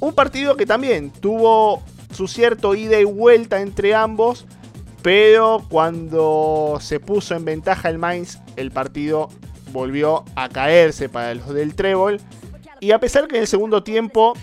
Un 0.00 0.14
partido 0.14 0.56
que 0.56 0.66
también 0.66 1.10
tuvo 1.10 1.82
su 2.12 2.28
cierto 2.28 2.74
ida 2.74 3.00
y 3.00 3.04
vuelta 3.04 3.60
entre 3.60 3.94
ambos, 3.94 4.46
pero 5.02 5.64
cuando 5.68 6.78
se 6.80 7.00
puso 7.00 7.34
en 7.34 7.44
ventaja 7.44 7.90
el 7.90 7.98
Mainz, 7.98 8.38
el 8.56 8.70
partido 8.70 9.28
volvió 9.74 10.24
a 10.36 10.48
caerse 10.48 11.10
para 11.10 11.34
los 11.34 11.52
del 11.52 11.74
Trébol. 11.74 12.20
Y 12.80 12.92
a 12.92 12.98
pesar 12.98 13.26
que 13.28 13.36
en 13.36 13.42
el 13.42 13.48
segundo 13.48 13.82
tiempo 13.82 14.34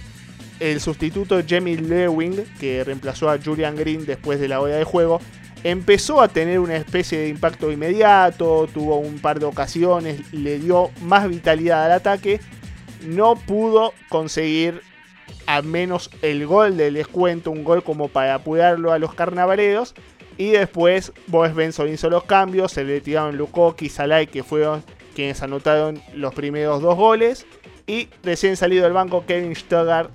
el 0.59 0.79
sustituto 0.79 1.41
Jamie 1.47 1.77
Lewing, 1.77 2.45
que 2.59 2.83
reemplazó 2.83 3.29
a 3.29 3.39
Julian 3.43 3.75
Green 3.75 4.05
después 4.05 4.39
de 4.39 4.47
la 4.47 4.61
hora 4.61 4.75
de 4.75 4.83
juego, 4.83 5.19
empezó 5.63 6.21
a 6.21 6.27
tener 6.27 6.59
una 6.59 6.75
especie 6.75 7.17
de 7.19 7.29
impacto 7.29 7.71
inmediato, 7.71 8.67
tuvo 8.71 8.97
un 8.97 9.19
par 9.19 9.39
de 9.39 9.45
ocasiones, 9.45 10.31
le 10.33 10.59
dio 10.59 10.91
más 11.01 11.27
vitalidad 11.27 11.85
al 11.85 11.93
ataque, 11.93 12.41
no 13.05 13.35
pudo 13.35 13.93
conseguir 14.09 14.81
al 15.47 15.63
menos 15.63 16.11
el 16.21 16.45
gol 16.45 16.77
del 16.77 16.95
descuento, 16.95 17.51
un 17.51 17.63
gol 17.63 17.83
como 17.83 18.09
para 18.09 18.35
apurarlo 18.35 18.91
a 18.91 18.99
los 18.99 19.13
carnavaleros. 19.13 19.95
Y 20.37 20.51
después 20.51 21.11
Boes 21.27 21.53
Benson 21.53 21.89
hizo 21.89 22.09
los 22.09 22.23
cambios, 22.23 22.71
se 22.71 22.83
le 22.83 23.01
tiraron 23.01 23.37
Lukoki 23.37 23.89
Salai, 23.89 24.27
que 24.27 24.43
fueron 24.43 24.83
quienes 25.15 25.41
anotaron 25.41 26.01
los 26.13 26.33
primeros 26.33 26.81
dos 26.81 26.95
goles. 26.95 27.45
Y 27.87 28.09
recién 28.23 28.57
salido 28.57 28.83
del 28.83 28.93
banco, 28.93 29.25
Kevin 29.25 29.55
Stuttgart 29.55 30.11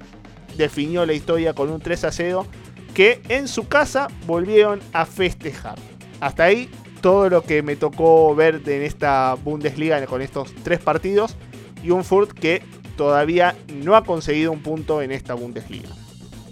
definió 0.57 1.05
la 1.05 1.13
historia 1.13 1.55
con 1.55 1.71
un 1.71 1.81
3 1.81 2.05
a 2.05 2.13
0 2.13 2.47
que 2.95 3.21
en 3.29 3.47
su 3.47 3.69
casa 3.69 4.09
volvieron 4.27 4.81
a 4.93 5.05
festejar. 5.05 5.79
Hasta 6.21 6.45
ahí 6.45 6.71
todo 7.03 7.29
lo 7.29 7.43
que 7.43 7.63
me 7.63 7.77
tocó 7.77 8.35
ver 8.35 8.63
en 8.67 8.83
esta 8.83 9.35
Bundesliga 9.35 10.05
con 10.07 10.23
estos 10.23 10.55
tres 10.65 10.81
partidos 10.81 11.37
y 11.83 11.91
un 11.91 12.05
Furt 12.05 12.33
que 12.33 12.63
todavía 12.97 13.55
no 13.69 13.95
ha 13.97 14.03
conseguido 14.03 14.51
un 14.51 14.63
punto 14.63 15.03
en 15.03 15.13
esta 15.13 15.35
Bundesliga. 15.35 15.91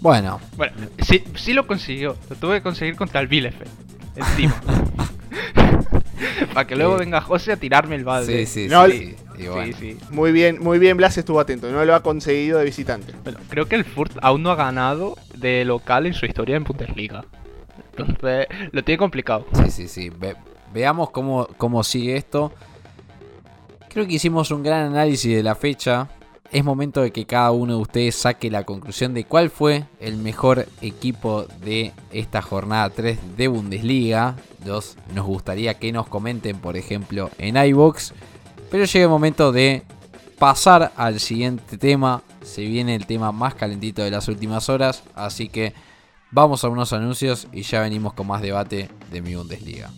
Bueno. 0.01 0.39
Bueno, 0.55 0.75
sí, 0.99 1.23
sí 1.35 1.53
lo 1.53 1.65
consiguió. 1.65 2.15
Lo 2.29 2.35
tuve 2.35 2.57
que 2.57 2.61
conseguir 2.61 2.95
contra 2.95 3.21
el 3.21 3.27
Bielefeld. 3.27 3.71
Encima. 4.15 4.61
Para 6.53 6.67
que 6.67 6.75
luego 6.75 6.97
venga 6.97 7.21
José 7.21 7.53
a 7.53 7.57
tirarme 7.57 7.95
el 7.95 8.03
balde. 8.03 8.45
Sí, 8.45 8.67
sí, 8.67 8.69
sí. 8.69 9.15
sí, 9.37 9.73
sí. 9.73 9.97
Muy 10.11 10.31
bien, 10.31 10.59
muy 10.61 10.79
bien, 10.79 10.97
Blas 10.97 11.17
estuvo 11.17 11.39
atento. 11.39 11.69
No 11.71 11.83
lo 11.83 11.95
ha 11.95 12.01
conseguido 12.01 12.59
de 12.59 12.65
visitante. 12.65 13.13
Bueno, 13.23 13.39
creo 13.49 13.67
que 13.67 13.75
el 13.75 13.85
Furt 13.85 14.17
aún 14.21 14.43
no 14.43 14.51
ha 14.51 14.55
ganado 14.55 15.17
de 15.35 15.65
local 15.65 16.05
en 16.05 16.13
su 16.13 16.25
historia 16.25 16.55
en 16.55 16.63
Bundesliga. 16.63 17.25
Entonces, 17.97 18.47
lo 18.71 18.83
tiene 18.83 18.97
complicado. 18.97 19.45
Sí, 19.53 19.71
sí, 19.71 19.87
sí. 19.87 20.11
veamos 20.73 21.11
cómo, 21.11 21.47
cómo 21.57 21.83
sigue 21.83 22.17
esto. 22.17 22.53
Creo 23.89 24.05
que 24.05 24.13
hicimos 24.13 24.51
un 24.51 24.63
gran 24.63 24.87
análisis 24.87 25.33
de 25.35 25.43
la 25.43 25.55
fecha. 25.55 26.09
Es 26.51 26.63
momento 26.63 27.01
de 27.01 27.11
que 27.11 27.25
cada 27.25 27.51
uno 27.51 27.75
de 27.75 27.81
ustedes 27.81 28.15
saque 28.15 28.49
la 28.49 28.63
conclusión 28.63 29.13
de 29.13 29.25
cuál 29.25 29.49
fue 29.49 29.85
el 29.99 30.17
mejor 30.17 30.67
equipo 30.81 31.45
de 31.63 31.91
esta 32.11 32.41
jornada 32.41 32.89
3 32.89 33.37
de 33.37 33.47
Bundesliga. 33.47 34.35
Nos 34.65 35.25
gustaría 35.25 35.73
que 35.75 35.91
nos 35.91 36.07
comenten, 36.07 36.57
por 36.57 36.77
ejemplo, 36.77 37.29
en 37.37 37.57
iBox. 37.57 38.13
Pero 38.71 38.85
llega 38.85 39.03
el 39.03 39.09
momento 39.09 39.51
de 39.51 39.83
pasar 40.39 40.93
al 40.95 41.19
siguiente 41.19 41.77
tema. 41.77 42.23
Se 42.41 42.61
viene 42.61 42.95
el 42.95 43.05
tema 43.05 43.31
más 43.31 43.55
calentito 43.55 44.03
de 44.03 44.11
las 44.11 44.27
últimas 44.27 44.69
horas. 44.69 45.03
Así 45.13 45.49
que 45.49 45.73
vamos 46.31 46.63
a 46.63 46.69
unos 46.69 46.93
anuncios 46.93 47.47
y 47.51 47.63
ya 47.63 47.81
venimos 47.81 48.13
con 48.13 48.27
más 48.27 48.41
debate 48.41 48.89
de 49.11 49.21
mi 49.21 49.35
Bundesliga. 49.35 49.91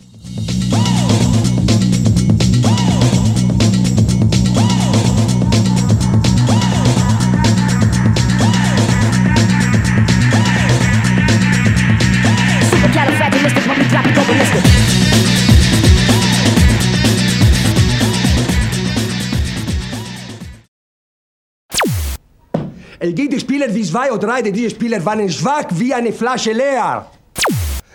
El 23.00 23.14
Gegenspieler 23.14 23.72
wie 23.72 23.84
zwei 23.84 24.10
oder 24.10 24.26
drei 24.26 24.42
der 24.42 24.70
Spieler 24.70 25.04
waren 25.04 25.28
schwach 25.30 25.66
wie 25.70 25.94
eine 25.94 26.12
Flasche 26.12 26.52
leer. 26.52 27.06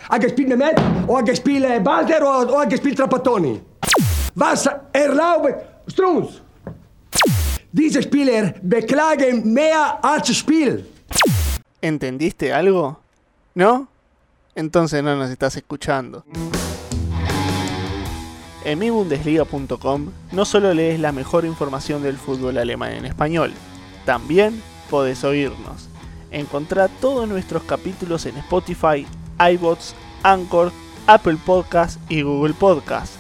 Ha 0.10 0.18
gespielt 0.18 0.50
Mehmet, 0.50 0.78
o 1.08 1.18
ha 1.18 1.22
gespielt 1.22 1.84
Balder, 1.84 2.22
o 2.24 2.58
ha 2.58 2.66
gespielt 2.66 2.98
Trapattoni. 2.98 3.62
Was 4.36 4.70
erlaubt 4.94 5.56
Strunz? 5.88 6.42
Diese 7.72 8.02
Spieler 8.02 8.56
beklagen 8.62 9.54
mehr 9.54 10.00
als 10.02 10.34
Spiel. 10.34 10.86
¿Entendiste 11.82 12.54
algo? 12.54 12.98
¿No? 13.56 13.88
Entonces 14.56 15.04
no 15.04 15.18
nos 15.18 15.30
estás 15.30 15.58
escuchando. 15.58 16.24
En 18.64 18.80
mibundesliga.com 18.80 20.12
no 20.32 20.46
solo 20.46 20.74
lees 20.74 20.98
la 20.98 21.12
mejor 21.12 21.44
información 21.44 22.02
del 22.02 22.16
fútbol 22.16 22.58
alemán 22.58 22.94
en 22.94 23.06
español, 23.06 23.52
también 24.06 24.62
podés 24.90 25.24
oírnos. 25.24 25.88
Encontrá 26.32 26.88
todos 26.88 27.28
nuestros 27.28 27.64
capítulos 27.64 28.26
en 28.26 28.38
Spotify, 28.38 29.06
iBots, 29.54 29.96
Anchor, 30.24 30.72
Apple 31.08 31.38
Podcast 31.46 32.00
y 32.10 32.22
Google 32.22 32.54
Podcast. 32.54 33.14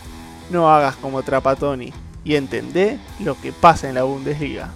No 0.49 0.69
hagas 0.69 0.95
como 0.95 1.21
Trapatoni 1.23 1.93
y 2.23 2.36
entendé 2.36 2.99
lo 3.19 3.39
que 3.39 3.52
pasa 3.52 3.89
en 3.89 3.95
la 3.95 4.04
Bundesliga. 4.04 4.71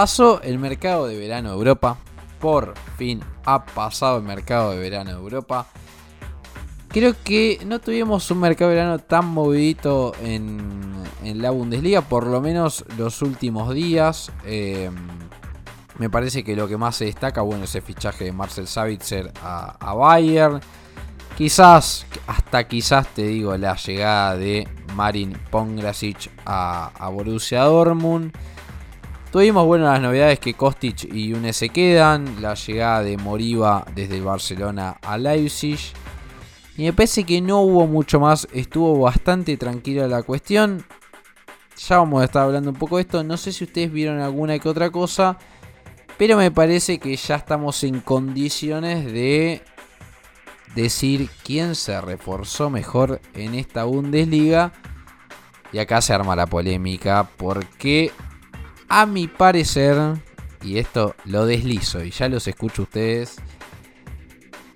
Pasó 0.00 0.40
el 0.40 0.58
mercado 0.58 1.06
de 1.08 1.18
verano 1.18 1.50
de 1.50 1.56
Europa. 1.56 1.98
por 2.40 2.72
fin 2.96 3.20
ha 3.44 3.66
pasado 3.66 4.16
el 4.16 4.22
mercado 4.22 4.70
de 4.70 4.78
verano 4.78 5.10
de 5.10 5.16
Europa. 5.18 5.66
Creo 6.88 7.14
que 7.22 7.60
no 7.66 7.80
tuvimos 7.80 8.30
un 8.30 8.40
mercado 8.40 8.70
de 8.70 8.76
verano 8.76 8.98
tan 9.00 9.26
movidito 9.26 10.14
en, 10.22 11.04
la 11.22 11.50
Bundesliga, 11.50 12.00
por 12.00 12.26
lo 12.26 12.40
menos 12.40 12.82
los 12.96 13.20
últimos 13.20 13.74
días. 13.74 14.32
Em, 14.46 14.94
me 15.98 16.08
parece 16.08 16.44
que 16.44 16.56
lo 16.56 16.66
que 16.66 16.78
más 16.78 16.96
se 16.96 17.04
destaca, 17.04 17.42
bueno, 17.42 17.64
es 17.64 17.74
el 17.74 17.82
fichaje 17.82 18.24
de 18.24 18.32
Marcel 18.32 18.68
Savitzer 18.68 19.30
a, 19.42 19.76
a 19.78 19.92
Bayern. 19.92 20.60
Quizás, 21.36 22.06
hasta 22.26 22.66
quizás 22.66 23.06
te 23.08 23.24
digo, 23.24 23.54
la 23.58 23.76
llegada 23.76 24.34
de 24.38 24.66
Marin 24.94 25.36
Pongrasic 25.50 26.30
a, 26.46 26.90
a 26.98 27.10
Borussia 27.10 27.64
Dortmund. 27.64 28.32
Tuvimos 29.30 29.64
bueno 29.64 29.84
las 29.84 30.00
novedades 30.00 30.40
que 30.40 30.54
Kostic 30.54 31.04
y 31.04 31.28
Yune 31.28 31.52
se 31.52 31.68
quedan, 31.68 32.42
la 32.42 32.54
llegada 32.54 33.04
de 33.04 33.16
Moriba 33.16 33.86
desde 33.94 34.16
el 34.16 34.24
Barcelona 34.24 34.96
a 35.02 35.16
Leipzig. 35.16 35.78
Y 36.76 36.82
me 36.82 36.92
parece 36.92 37.22
que 37.22 37.40
no 37.40 37.60
hubo 37.60 37.86
mucho 37.86 38.18
más, 38.18 38.48
estuvo 38.52 38.98
bastante 38.98 39.56
tranquila 39.56 40.08
la 40.08 40.24
cuestión. 40.24 40.84
Ya 41.76 41.98
vamos 41.98 42.22
a 42.22 42.24
estar 42.24 42.42
hablando 42.42 42.70
un 42.70 42.76
poco 42.76 42.96
de 42.96 43.02
esto, 43.02 43.22
no 43.22 43.36
sé 43.36 43.52
si 43.52 43.62
ustedes 43.62 43.92
vieron 43.92 44.20
alguna 44.20 44.58
que 44.58 44.68
otra 44.68 44.90
cosa, 44.90 45.38
pero 46.18 46.36
me 46.36 46.50
parece 46.50 46.98
que 46.98 47.14
ya 47.14 47.36
estamos 47.36 47.84
en 47.84 48.00
condiciones 48.00 49.12
de 49.12 49.62
decir 50.74 51.30
quién 51.44 51.76
se 51.76 52.00
reforzó 52.00 52.68
mejor 52.68 53.20
en 53.34 53.54
esta 53.54 53.84
Bundesliga. 53.84 54.72
Y 55.72 55.78
acá 55.78 56.00
se 56.00 56.12
arma 56.12 56.34
la 56.34 56.46
polémica 56.46 57.28
porque 57.36 58.10
a 58.90 59.06
mi 59.06 59.28
parecer, 59.28 59.96
y 60.62 60.78
esto 60.78 61.14
lo 61.24 61.46
deslizo 61.46 62.04
y 62.04 62.10
ya 62.10 62.28
los 62.28 62.46
escucho 62.48 62.82
ustedes, 62.82 63.40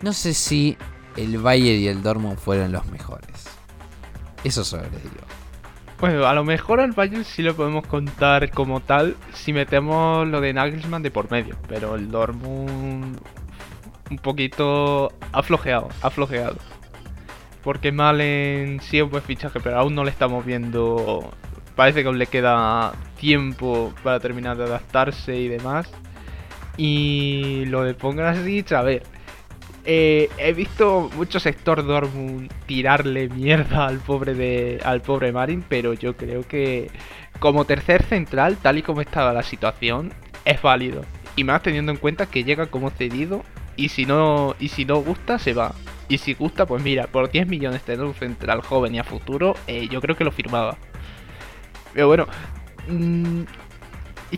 no 0.03 0.13
sé 0.13 0.35
si 0.35 0.79
el 1.17 1.39
Bayern 1.39 1.81
y 1.81 1.89
el 1.89 2.03
Dortmund 2.03 2.39
fueron 2.39 2.71
los 2.71 2.87
mejores. 2.87 3.45
Eso 4.45 4.65
solo 4.65 4.85
les 4.85 5.03
digo. 5.03 5.27
Bueno, 5.99 6.27
a 6.27 6.35
lo 6.35 6.45
mejor 6.45 6.81
al 6.81 6.93
Bayern 6.93 7.25
sí 7.25 7.43
lo 7.43 7.57
podemos 7.57 7.87
contar 7.89 8.51
como 8.51 8.81
tal 8.81 9.17
si 9.33 9.53
metemos 9.53 10.29
lo 10.29 10.41
de 10.41 10.53
Nagelsmann 10.53 11.03
de 11.03 11.11
por 11.11 11.31
medio, 11.31 11.57
pero 11.69 11.97
el 11.97 12.11
Dortmund 12.11 13.19
un 14.11 14.19
poquito 14.19 15.13
aflojeado, 15.33 15.89
aflojeado. 16.03 16.57
Porque 17.65 17.91
Malen 17.91 18.81
sí 18.81 19.01
es 19.01 19.11
buen 19.11 19.23
fichaje, 19.23 19.59
pero 19.59 19.81
aún 19.81 19.95
no 19.95 20.05
le 20.05 20.11
estamos 20.11 20.45
viendo 20.45 21.33
parece 21.75 22.03
que 22.03 22.09
aún 22.09 22.19
le 22.19 22.27
queda 22.27 22.93
tiempo 23.25 23.95
para 24.03 24.21
terminar 24.21 24.59
de 24.59 24.65
adaptarse 24.65 25.35
y 25.35 25.49
demás. 25.49 25.91
Y 26.77 27.65
lo 27.67 27.83
de 27.83 27.95
Pongrasic, 27.95 28.73
a 28.73 28.83
ver. 28.83 29.03
Eh, 29.87 30.29
he 30.39 30.53
visto 30.53 31.11
mucho 31.17 31.41
sector 31.41 31.85
Dortmund 31.87 32.51
tirarle 32.67 33.29
mierda 33.29 33.87
al 33.87 33.99
pobre 33.99 34.35
de 34.35 34.81
al 34.85 35.01
pobre 35.01 35.33
Marin, 35.33 35.63
pero 35.67 35.93
yo 35.93 36.17
creo 36.17 36.47
que 36.47 36.91
como 37.39 37.65
tercer 37.67 38.03
central, 38.03 38.57
tal 38.57 38.79
y 38.79 38.83
como 38.83 39.01
estaba 39.01 39.33
la 39.33 39.43
situación, 39.43 40.13
es 40.45 40.61
válido. 40.61 41.03
Y 41.37 41.45
más 41.45 41.63
teniendo 41.63 41.93
en 41.93 41.99
cuenta 41.99 42.27
que 42.27 42.45
llega 42.45 42.67
como 42.67 42.91
cedido 42.91 43.43
y 43.77 43.89
si 43.89 44.05
no 44.05 44.55
y 44.59 44.69
si 44.69 44.85
no 44.85 44.97
gusta 44.97 45.39
se 45.39 45.55
va. 45.55 45.75
Y 46.09 46.19
si 46.19 46.35
gusta, 46.35 46.67
pues 46.67 46.83
mira, 46.83 47.07
por 47.07 47.31
10 47.31 47.47
millones 47.49 47.83
tener 47.83 48.05
un 48.05 48.15
central 48.15 48.61
joven 48.61 48.95
y 48.95 48.99
a 48.99 49.05
futuro, 49.05 49.55
eh, 49.67 49.89
yo 49.89 50.03
creo 50.03 50.17
que 50.17 50.25
lo 50.25 50.33
firmaba. 50.33 50.77
Pero 51.95 52.09
bueno, 52.09 52.27
mm, 52.89 53.43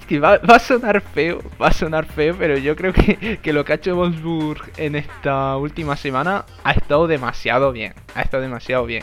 que 0.00 0.20
va, 0.20 0.34
a 0.34 0.58
sonar 0.58 1.00
feo, 1.00 1.42
va 1.60 1.68
a 1.68 1.72
sonar 1.72 2.06
feo, 2.06 2.36
pero 2.38 2.58
yo 2.58 2.76
creo 2.76 2.92
que, 2.92 3.52
lo 3.52 3.64
que 3.64 3.72
ha 3.72 3.76
hecho 3.76 3.96
Wolfsburg 3.96 4.72
en 4.76 4.96
esta 4.96 5.56
última 5.56 5.96
semana 5.96 6.44
ha 6.64 6.72
estado 6.72 7.06
demasiado 7.06 7.72
bien. 7.72 7.94
Ha 8.14 8.22
estado 8.22 8.42
demasiado 8.42 8.86
bien. 8.86 9.02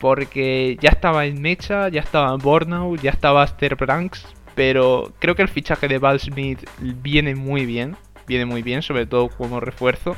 Porque 0.00 0.76
ya 0.80 0.90
estaba 0.90 1.26
en 1.26 1.40
Mecha, 1.40 1.88
ya 1.88 2.00
estaba 2.00 2.36
Bornau, 2.36 2.96
ya 2.96 3.10
estaba 3.10 3.46
Ster 3.46 3.76
Branks. 3.76 4.26
Pero 4.54 5.12
creo 5.18 5.34
que 5.34 5.42
el 5.42 5.48
fichaje 5.48 5.88
de 5.88 5.98
Val 5.98 6.20
Smith 6.20 6.64
viene 6.78 7.34
muy 7.34 7.66
bien. 7.66 7.96
Viene 8.26 8.44
muy 8.44 8.62
bien, 8.62 8.82
sobre 8.82 9.06
todo 9.06 9.28
como 9.28 9.60
refuerzo. 9.60 10.16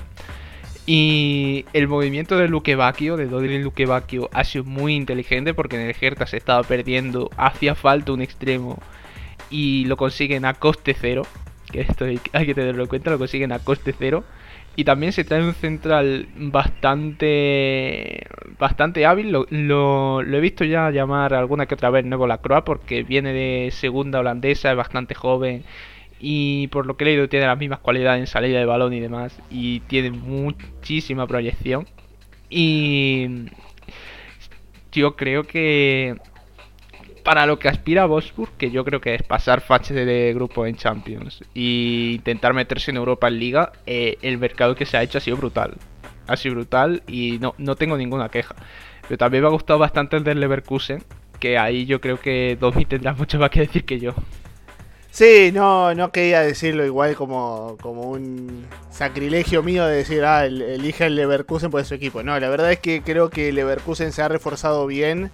Y 0.86 1.64
el 1.72 1.88
movimiento 1.88 2.38
de 2.38 2.46
Luque 2.46 2.76
Bacchio, 2.76 3.16
de 3.16 3.26
Dodrin 3.26 3.64
Luque 3.64 3.86
Bacchio, 3.86 4.30
ha 4.32 4.44
sido 4.44 4.62
muy 4.62 4.94
inteligente 4.94 5.52
porque 5.52 5.74
en 5.74 5.82
el 5.82 5.96
Hertha 6.00 6.26
se 6.26 6.36
estaba 6.36 6.62
perdiendo, 6.62 7.28
hacía 7.36 7.74
falta 7.74 8.12
un 8.12 8.22
extremo 8.22 8.78
y 9.50 9.84
lo 9.86 9.96
consiguen 9.96 10.44
a 10.44 10.54
coste 10.54 10.94
cero. 10.98 11.22
Que 11.72 11.80
esto 11.80 12.04
hay, 12.04 12.46
que 12.46 12.54
tenerlo 12.54 12.84
en 12.84 12.88
cuenta, 12.88 13.10
lo 13.10 13.18
consiguen 13.18 13.50
a 13.50 13.58
coste 13.58 13.92
cero. 13.98 14.22
Y 14.76 14.84
también 14.84 15.12
se 15.12 15.24
trae 15.24 15.42
un 15.42 15.54
central 15.54 16.28
bastante 16.36 18.26
bastante 18.58 19.06
hábil. 19.06 19.32
Lo, 19.32 19.46
lo, 19.50 20.20
he 20.22 20.40
visto 20.40 20.64
ya 20.64 20.90
llamar 20.90 21.34
alguna 21.34 21.66
que 21.66 21.74
otra 21.74 21.90
vez 21.90 22.04
Nuevo 22.04 22.28
Lacroix 22.28 22.62
porque 22.64 23.02
viene 23.02 23.32
de 23.32 23.70
segunda 23.72 24.20
holandesa, 24.20 24.70
es 24.70 24.76
bastante 24.76 25.14
joven 25.14 25.64
y 26.18 26.68
por 26.68 26.86
lo 26.86 26.96
que 26.96 27.04
he 27.04 27.06
leído 27.08 27.28
tiene 27.28 27.46
las 27.46 27.58
mismas 27.58 27.80
cualidades 27.80 28.20
en 28.20 28.26
salida 28.26 28.58
de 28.58 28.64
balón 28.64 28.92
y 28.92 29.00
demás 29.00 29.38
y 29.50 29.80
tiene 29.80 30.10
muchísima 30.10 31.26
proyección 31.26 31.86
y 32.48 33.46
yo 34.92 35.16
creo 35.16 35.44
que 35.44 36.16
para 37.26 37.44
lo 37.44 37.58
que 37.58 37.68
aspira 37.68 38.06
Wolfsburg, 38.06 38.52
que 38.56 38.70
yo 38.70 38.84
creo 38.84 39.00
que 39.00 39.16
es 39.16 39.22
pasar 39.24 39.60
fase 39.60 39.92
de 39.94 40.32
grupo 40.32 40.64
en 40.64 40.76
Champions 40.76 41.42
e 41.56 42.14
intentar 42.14 42.54
meterse 42.54 42.92
en 42.92 42.98
Europa 42.98 43.26
en 43.26 43.40
Liga, 43.40 43.72
eh, 43.84 44.16
el 44.22 44.38
mercado 44.38 44.76
que 44.76 44.86
se 44.86 44.96
ha 44.96 45.02
hecho 45.02 45.18
ha 45.18 45.20
sido 45.20 45.36
brutal. 45.36 45.74
Ha 46.28 46.36
sido 46.36 46.54
brutal 46.54 47.02
y 47.08 47.38
no, 47.40 47.56
no 47.58 47.74
tengo 47.74 47.96
ninguna 47.96 48.28
queja. 48.28 48.54
Pero 49.02 49.18
también 49.18 49.42
me 49.42 49.48
ha 49.48 49.50
gustado 49.50 49.80
bastante 49.80 50.16
el 50.16 50.22
del 50.22 50.38
Leverkusen, 50.38 51.02
que 51.40 51.58
ahí 51.58 51.84
yo 51.84 52.00
creo 52.00 52.20
que 52.20 52.56
Domi 52.60 52.84
tendrá 52.84 53.12
mucho 53.18 53.40
más 53.40 53.50
que 53.50 53.58
decir 53.58 53.84
que 53.84 53.98
yo. 53.98 54.14
Sí, 55.16 55.50
no, 55.50 55.94
no 55.94 56.12
quería 56.12 56.42
decirlo 56.42 56.84
igual 56.84 57.16
como, 57.16 57.78
como 57.80 58.02
un 58.02 58.66
sacrilegio 58.90 59.62
mío 59.62 59.86
de 59.86 59.96
decir, 59.96 60.22
ah, 60.26 60.44
elige 60.44 61.06
el 61.06 61.16
Leverkusen 61.16 61.70
por 61.70 61.82
su 61.86 61.94
equipo. 61.94 62.22
No, 62.22 62.38
la 62.38 62.50
verdad 62.50 62.70
es 62.70 62.80
que 62.80 63.00
creo 63.00 63.30
que 63.30 63.50
Leverkusen 63.50 64.12
se 64.12 64.20
ha 64.20 64.28
reforzado 64.28 64.86
bien. 64.86 65.30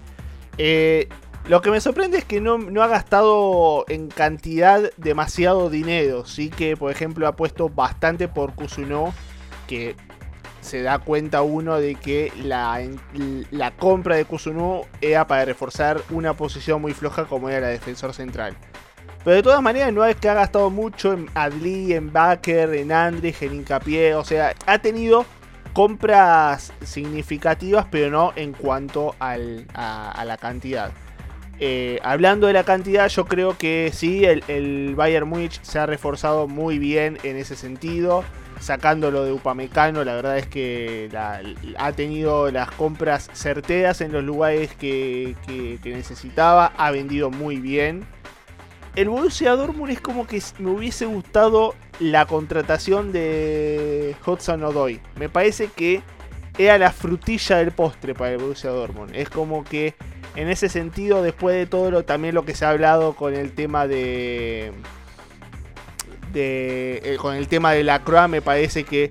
Eh, 0.57 1.09
lo 1.49 1.61
que 1.61 1.69
me 1.69 1.81
sorprende 1.81 2.17
es 2.17 2.23
que 2.23 2.39
no, 2.39 2.81
ha 2.81 2.87
gastado 2.87 3.83
en 3.89 4.07
cantidad 4.07 4.89
demasiado 4.95 5.69
dinero. 5.69 6.25
Sí 6.25 6.49
que, 6.49 6.77
por 6.77 6.89
ejemplo, 6.89 7.27
ha 7.27 7.35
puesto 7.35 7.67
bastante 7.67 8.29
por 8.29 8.55
Kusuno, 8.55 9.13
que 9.67 9.97
se 10.61 10.81
da 10.81 10.99
cuenta 10.99 11.41
uno 11.41 11.77
de 11.77 11.95
que 11.95 12.31
la, 12.41 12.81
la 13.51 13.71
compra 13.71 14.15
de 14.15 14.23
Kusuno 14.23 14.83
era 15.01 15.27
para 15.27 15.43
reforzar 15.43 16.01
una 16.09 16.35
posición 16.35 16.81
muy 16.81 16.93
floja 16.93 17.25
como 17.25 17.49
era 17.49 17.59
la 17.59 17.67
defensor 17.67 18.13
central. 18.13 18.55
Pero 19.23 19.37
de 19.37 19.43
todas 19.43 19.61
maneras 19.61 19.93
no 19.93 20.03
es 20.05 20.15
que 20.17 20.27
ha 20.27 20.33
gastado 20.33 20.69
mucho 20.69 21.13
en 21.13 21.29
Adli, 21.33 21.93
en 21.93 22.11
Baker, 22.11 22.73
en 22.73 22.91
Andrés, 22.91 23.41
en 23.41 23.55
Hincapié. 23.55 24.15
O 24.15 24.25
sea, 24.25 24.53
ha 24.65 24.79
tenido 24.79 25.25
compras 25.71 26.73
significativas, 26.83 27.87
pero 27.89 28.11
no 28.11 28.33
en 28.35 28.51
cuanto 28.51 29.15
a, 29.19 29.37
la 29.37 30.37
cantidad. 30.39 30.91
Eh, 31.59 31.99
hablando 32.03 32.47
de 32.47 32.53
la 32.53 32.65
cantidad, 32.65 33.07
yo 33.07 33.25
creo 33.25 33.57
que 33.57 33.91
sí, 33.93 34.25
el, 34.25 34.93
Bayern 34.95 35.27
Munich 35.27 35.59
se 35.61 35.79
ha 35.79 35.85
reforzado 35.85 36.47
muy 36.47 36.77
bien 36.77 37.17
en 37.23 37.37
ese 37.37 37.55
sentido. 37.55 38.23
Sacándolo 38.59 39.23
de 39.23 39.31
Upamecano, 39.31 40.03
la 40.03 40.13
verdad 40.13 40.37
es 40.37 40.47
que 40.47 41.09
ha 41.77 41.91
tenido 41.93 42.51
las 42.51 42.71
compras 42.71 43.29
certeras 43.33 44.01
en 44.01 44.11
los 44.11 44.23
lugares 44.23 44.75
que 44.75 45.35
necesitaba. 45.85 46.73
Ha 46.77 46.91
vendido 46.91 47.31
muy 47.31 47.57
bien 47.57 48.05
el 48.95 49.09
Borussia 49.09 49.55
Dortmund 49.55 49.91
es 49.91 50.01
como 50.01 50.27
que 50.27 50.41
me 50.59 50.69
hubiese 50.69 51.05
gustado 51.05 51.73
la 51.99 52.25
contratación 52.25 53.11
de 53.11 54.15
Hudson 54.25 54.63
Odoi. 54.63 54.99
Me 55.15 55.29
parece 55.29 55.67
que 55.67 56.01
era 56.57 56.77
la 56.77 56.91
frutilla 56.91 57.57
del 57.57 57.71
postre 57.71 58.13
para 58.13 58.31
el 58.31 58.37
Borussia 58.37 58.69
Dortmund. 58.69 59.15
Es 59.15 59.29
como 59.29 59.63
que 59.63 59.95
en 60.35 60.49
ese 60.49 60.69
sentido, 60.69 61.23
después 61.23 61.55
de 61.55 61.65
todo 61.65 61.89
lo, 61.91 62.05
también 62.05 62.35
lo 62.35 62.45
que 62.45 62.55
se 62.55 62.65
ha 62.65 62.69
hablado 62.69 63.15
con 63.15 63.33
el 63.33 63.53
tema 63.53 63.87
de, 63.87 64.71
de 66.31 67.01
eh, 67.03 67.17
con 67.19 67.35
el 67.35 67.47
tema 67.47 67.71
de 67.71 67.83
la 67.83 68.03
Croa, 68.03 68.27
me 68.27 68.41
parece 68.41 68.83
que 68.83 69.09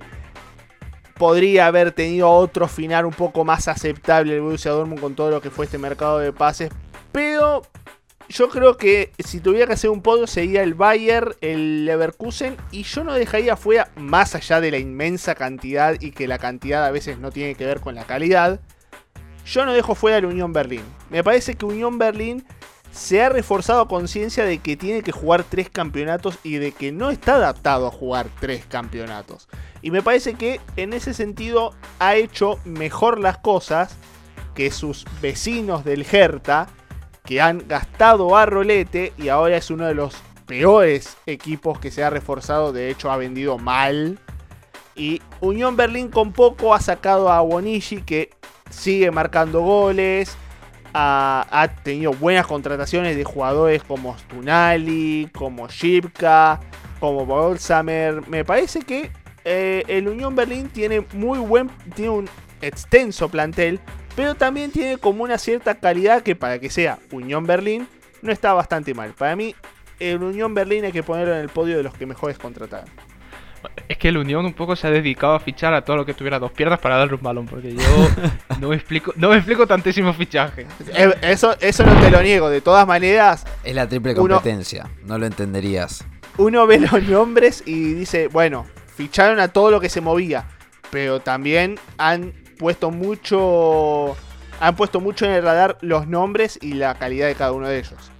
podría 1.15 1.67
haber 1.67 1.91
tenido 1.91 2.29
otro 2.29 2.67
final 2.67 3.05
un 3.05 3.13
poco 3.13 3.43
más 3.43 3.67
aceptable 3.67 4.35
el 4.35 4.41
Borussia 4.41 4.71
Dortmund 4.71 5.01
con 5.01 5.15
todo 5.15 5.29
lo 5.29 5.41
que 5.41 5.49
fue 5.49 5.65
este 5.65 5.77
mercado 5.77 6.19
de 6.19 6.31
pases, 6.31 6.71
pero 7.11 7.63
yo 8.29 8.49
creo 8.49 8.77
que 8.77 9.11
si 9.19 9.39
tuviera 9.39 9.67
que 9.67 9.73
hacer 9.73 9.89
un 9.89 10.01
podio 10.01 10.27
sería 10.27 10.63
el 10.63 10.73
Bayern, 10.73 11.35
el 11.41 11.85
Leverkusen 11.85 12.57
y 12.71 12.83
yo 12.83 13.03
no 13.03 13.13
dejaría 13.13 13.55
fuera, 13.55 13.91
más 13.95 14.35
allá 14.35 14.61
de 14.61 14.71
la 14.71 14.77
inmensa 14.77 15.35
cantidad 15.35 15.95
y 15.99 16.11
que 16.11 16.27
la 16.27 16.39
cantidad 16.39 16.85
a 16.85 16.91
veces 16.91 17.19
no 17.19 17.31
tiene 17.31 17.55
que 17.55 17.65
ver 17.65 17.79
con 17.79 17.95
la 17.95 18.05
calidad, 18.05 18.59
yo 19.45 19.65
no 19.65 19.73
dejo 19.73 19.95
fuera 19.95 20.17
el 20.17 20.25
Unión 20.25 20.53
Berlín. 20.53 20.83
Me 21.09 21.23
parece 21.23 21.55
que 21.55 21.65
Unión 21.65 21.97
Berlín 21.97 22.45
se 22.91 23.23
ha 23.23 23.29
reforzado 23.29 23.87
conciencia 23.87 24.45
de 24.45 24.59
que 24.59 24.77
tiene 24.77 25.01
que 25.01 25.11
jugar 25.11 25.43
tres 25.43 25.69
campeonatos 25.69 26.37
y 26.43 26.55
de 26.57 26.71
que 26.71 26.91
no 26.91 27.09
está 27.09 27.35
adaptado 27.35 27.87
a 27.87 27.91
jugar 27.91 28.27
tres 28.39 28.65
campeonatos. 28.65 29.47
Y 29.81 29.91
me 29.91 30.03
parece 30.03 30.35
que 30.35 30.61
en 30.77 30.93
ese 30.93 31.13
sentido 31.13 31.73
ha 31.99 32.15
hecho 32.15 32.59
mejor 32.65 33.19
las 33.19 33.39
cosas 33.39 33.97
que 34.53 34.69
sus 34.69 35.05
vecinos 35.21 35.83
del 35.83 36.05
Hertha, 36.09 36.67
que 37.23 37.41
han 37.41 37.67
gastado 37.67 38.35
a 38.35 38.45
rolete 38.45 39.13
y 39.17 39.29
ahora 39.29 39.57
es 39.57 39.69
uno 39.69 39.85
de 39.85 39.95
los 39.95 40.15
peores 40.45 41.17
equipos 41.25 41.79
que 41.79 41.91
se 41.91 42.03
ha 42.03 42.09
reforzado, 42.09 42.73
de 42.73 42.89
hecho 42.89 43.11
ha 43.11 43.17
vendido 43.17 43.57
mal. 43.57 44.19
Y 44.95 45.21
Unión 45.39 45.75
Berlín 45.75 46.09
con 46.09 46.33
poco 46.33 46.73
ha 46.73 46.79
sacado 46.79 47.31
a 47.31 47.41
Bonici 47.41 48.01
que 48.01 48.29
sigue 48.69 49.09
marcando 49.09 49.61
goles, 49.61 50.37
ha, 50.93 51.69
tenido 51.83 52.13
buenas 52.13 52.45
contrataciones 52.45 53.15
de 53.15 53.23
jugadores 53.23 53.83
como 53.83 54.17
Stunali, 54.17 55.29
como 55.33 55.67
Shipka, 55.67 56.59
como 56.99 57.25
Bolsamer. 57.25 58.27
Me 58.27 58.45
parece 58.45 58.81
que 58.81 59.11
eh, 59.45 59.83
el 59.87 60.07
Unión 60.07 60.35
Berlín 60.35 60.69
tiene 60.69 61.05
muy 61.13 61.39
buen, 61.39 61.69
tiene 61.95 62.11
un 62.11 62.29
extenso 62.61 63.29
plantel, 63.29 63.79
pero 64.15 64.35
también 64.35 64.71
tiene 64.71 64.97
como 64.97 65.23
una 65.23 65.37
cierta 65.37 65.75
calidad 65.75 66.21
que 66.21 66.35
para 66.35 66.59
que 66.59 66.69
sea 66.69 66.99
Unión 67.11 67.45
Berlín 67.45 67.87
no 68.21 68.31
está 68.31 68.53
bastante 68.53 68.93
mal. 68.93 69.13
Para 69.13 69.35
mí, 69.35 69.55
el 69.99 70.21
Unión 70.21 70.53
Berlín 70.53 70.85
hay 70.85 70.91
que 70.91 71.03
ponerlo 71.03 71.33
en 71.33 71.41
el 71.41 71.49
podio 71.49 71.77
de 71.77 71.83
los 71.83 71.93
que 71.93 72.05
mejores 72.05 72.37
contrataron. 72.37 72.89
Es 73.87 73.97
que 73.97 74.09
el 74.09 74.17
Unión 74.17 74.45
un 74.45 74.53
poco 74.53 74.75
se 74.75 74.87
ha 74.87 74.91
dedicado 74.91 75.35
a 75.35 75.39
fichar 75.39 75.73
a 75.73 75.83
todo 75.83 75.97
lo 75.97 76.05
que 76.05 76.13
tuviera 76.13 76.37
dos 76.37 76.51
piernas 76.51 76.79
para 76.79 76.97
darle 76.97 77.15
un 77.15 77.21
balón, 77.21 77.45
porque 77.45 77.73
yo 77.73 77.81
no 78.59 78.69
me 78.69 78.75
explico, 78.75 79.13
no 79.15 79.29
me 79.29 79.37
explico 79.37 79.65
tantísimo 79.65 80.13
fichaje. 80.13 80.67
Eh, 80.93 81.13
eso, 81.21 81.55
eso 81.59 81.85
no 81.85 81.99
te 81.99 82.11
lo 82.11 82.21
niego, 82.21 82.49
de 82.49 82.61
todas 82.61 82.85
maneras. 82.85 83.45
Es 83.63 83.75
la 83.75 83.87
triple 83.87 84.15
competencia, 84.15 84.89
no 85.05 85.17
lo 85.17 85.25
entenderías. 85.25 86.05
Uno 86.37 86.67
ve 86.67 86.79
los 86.79 87.03
nombres 87.03 87.63
y 87.65 87.93
dice, 87.93 88.27
bueno, 88.27 88.65
ficharon 88.95 89.39
a 89.39 89.49
todo 89.49 89.71
lo 89.71 89.79
que 89.79 89.89
se 89.89 90.01
movía, 90.01 90.45
pero 90.89 91.19
también 91.21 91.79
han 91.97 92.33
puesto 92.57 92.91
mucho 92.91 94.15
han 94.59 94.75
puesto 94.75 95.01
mucho 95.01 95.25
en 95.25 95.31
el 95.31 95.43
radar 95.43 95.77
los 95.81 96.07
nombres 96.07 96.57
y 96.61 96.73
la 96.73 96.95
calidad 96.95 97.27
de 97.27 97.35
cada 97.35 97.51
uno 97.51 97.67
de 97.67 97.79
ellos. 97.79 98.11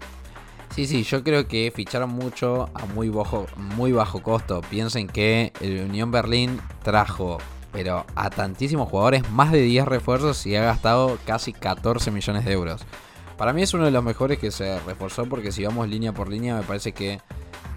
Sí, 0.76 0.88
sí, 0.88 1.04
yo 1.04 1.24
creo 1.24 1.48
que 1.48 1.72
ficharon 1.74 2.10
mucho 2.10 2.69
a 2.74 2.86
muy 2.88 3.10
bajo, 3.10 3.46
muy 3.56 3.91
bajo 3.91 4.24
costo. 4.24 4.62
Piensen 4.69 5.08
que 5.08 5.54
el 5.62 5.86
Unión 5.86 6.10
Berlín 6.12 6.60
trajo, 6.82 7.38
pero 7.72 8.06
a 8.15 8.30
tantísimos 8.32 8.89
jugadores, 8.89 9.30
más 9.30 9.52
de 9.52 9.62
10 9.62 9.86
refuerzos 9.86 10.46
y 10.48 10.56
ha 10.56 10.63
gastado 10.63 11.19
casi 11.26 11.54
14 11.54 12.10
millones 12.10 12.43
de 12.43 12.54
euros. 12.54 12.82
Para 13.38 13.54
mí 13.54 13.62
es 13.62 13.74
uno 13.74 13.86
de 13.86 13.91
los 13.91 14.04
mejores 14.04 14.39
que 14.39 14.52
se 14.52 14.80
reforzó 14.80 15.26
porque 15.28 15.52
si 15.52 15.63
vamos 15.63 15.88
línea 15.88 16.12
por 16.12 16.28
línea 16.28 16.56
me 16.56 16.63
parece 16.63 16.91
que 16.91 17.19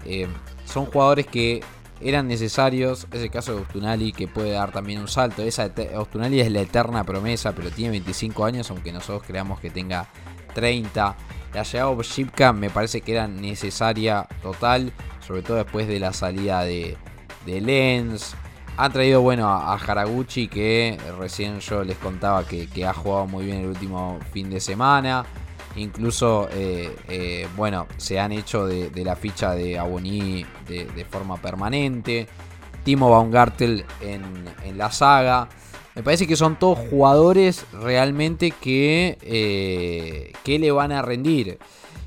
eh, 0.05 0.27
son 0.65 0.87
jugadores 0.87 1.27
que 1.27 1.61
eran 2.01 2.27
necesarios. 2.27 3.07
Es 3.11 3.21
el 3.21 3.31
caso 3.31 3.55
de 3.55 3.61
Ostunali 3.61 4.11
que 4.11 4.27
puede 4.27 4.51
dar 4.51 4.71
también 4.71 4.99
un 4.99 5.07
salto. 5.07 5.41
Esa 5.41 5.71
Ostunali 5.95 6.39
es 6.39 6.51
la 6.51 6.61
eterna 6.61 7.03
promesa, 7.03 7.53
pero 7.53 7.69
tiene 7.69 7.91
25 7.91 8.45
años, 8.45 8.69
aunque 8.69 8.91
nosotros 8.91 9.23
creamos 9.25 9.59
que 9.59 9.69
tenga 9.69 10.07
30. 10.53 11.15
La 11.53 11.63
llegada 11.63 11.95
de 11.95 12.03
Shipka 12.03 12.53
me 12.53 12.69
parece 12.69 13.01
que 13.01 13.13
era 13.13 13.27
necesaria 13.27 14.27
total, 14.41 14.91
sobre 15.25 15.41
todo 15.41 15.57
después 15.57 15.87
de 15.87 15.99
la 15.99 16.13
salida 16.13 16.63
de, 16.63 16.97
de 17.45 17.61
Lens. 17.61 18.35
Han 18.79 18.91
traído 18.91 19.21
bueno 19.21 19.47
a, 19.47 19.73
Haraguchi 19.73 20.47
que 20.47 20.99
recién 21.17 21.59
yo 21.61 21.83
les 21.83 21.97
contaba 21.97 22.45
que, 22.45 22.67
ha 22.85 22.93
jugado 22.93 23.25
muy 23.25 23.45
bien 23.45 23.61
el 23.61 23.67
último 23.67 24.19
fin 24.31 24.51
de 24.51 24.59
semana. 24.59 25.25
Incluso, 25.77 26.49
eh, 26.51 26.95
eh, 27.07 27.47
bueno, 27.55 27.87
se 27.97 28.19
han 28.19 28.31
hecho 28.31 28.65
de, 28.65 28.91
la 29.05 29.15
ficha 29.15 29.53
de 29.53 29.77
Aboni 29.77 30.43
de, 30.67 31.05
forma 31.09 31.37
permanente. 31.37 32.27
Timo 32.83 33.11
Baumgartel 33.11 33.85
en, 34.01 34.77
la 34.77 34.91
saga. 34.91 35.47
Me 35.93 36.03
parece 36.03 36.27
que 36.27 36.35
son 36.35 36.57
todos 36.57 36.79
jugadores 36.89 37.65
realmente 37.73 38.51
que, 38.51 39.17
eh, 39.21 40.33
que 40.43 40.59
le 40.59 40.71
van 40.71 40.91
a 40.91 41.01
rendir. 41.01 41.59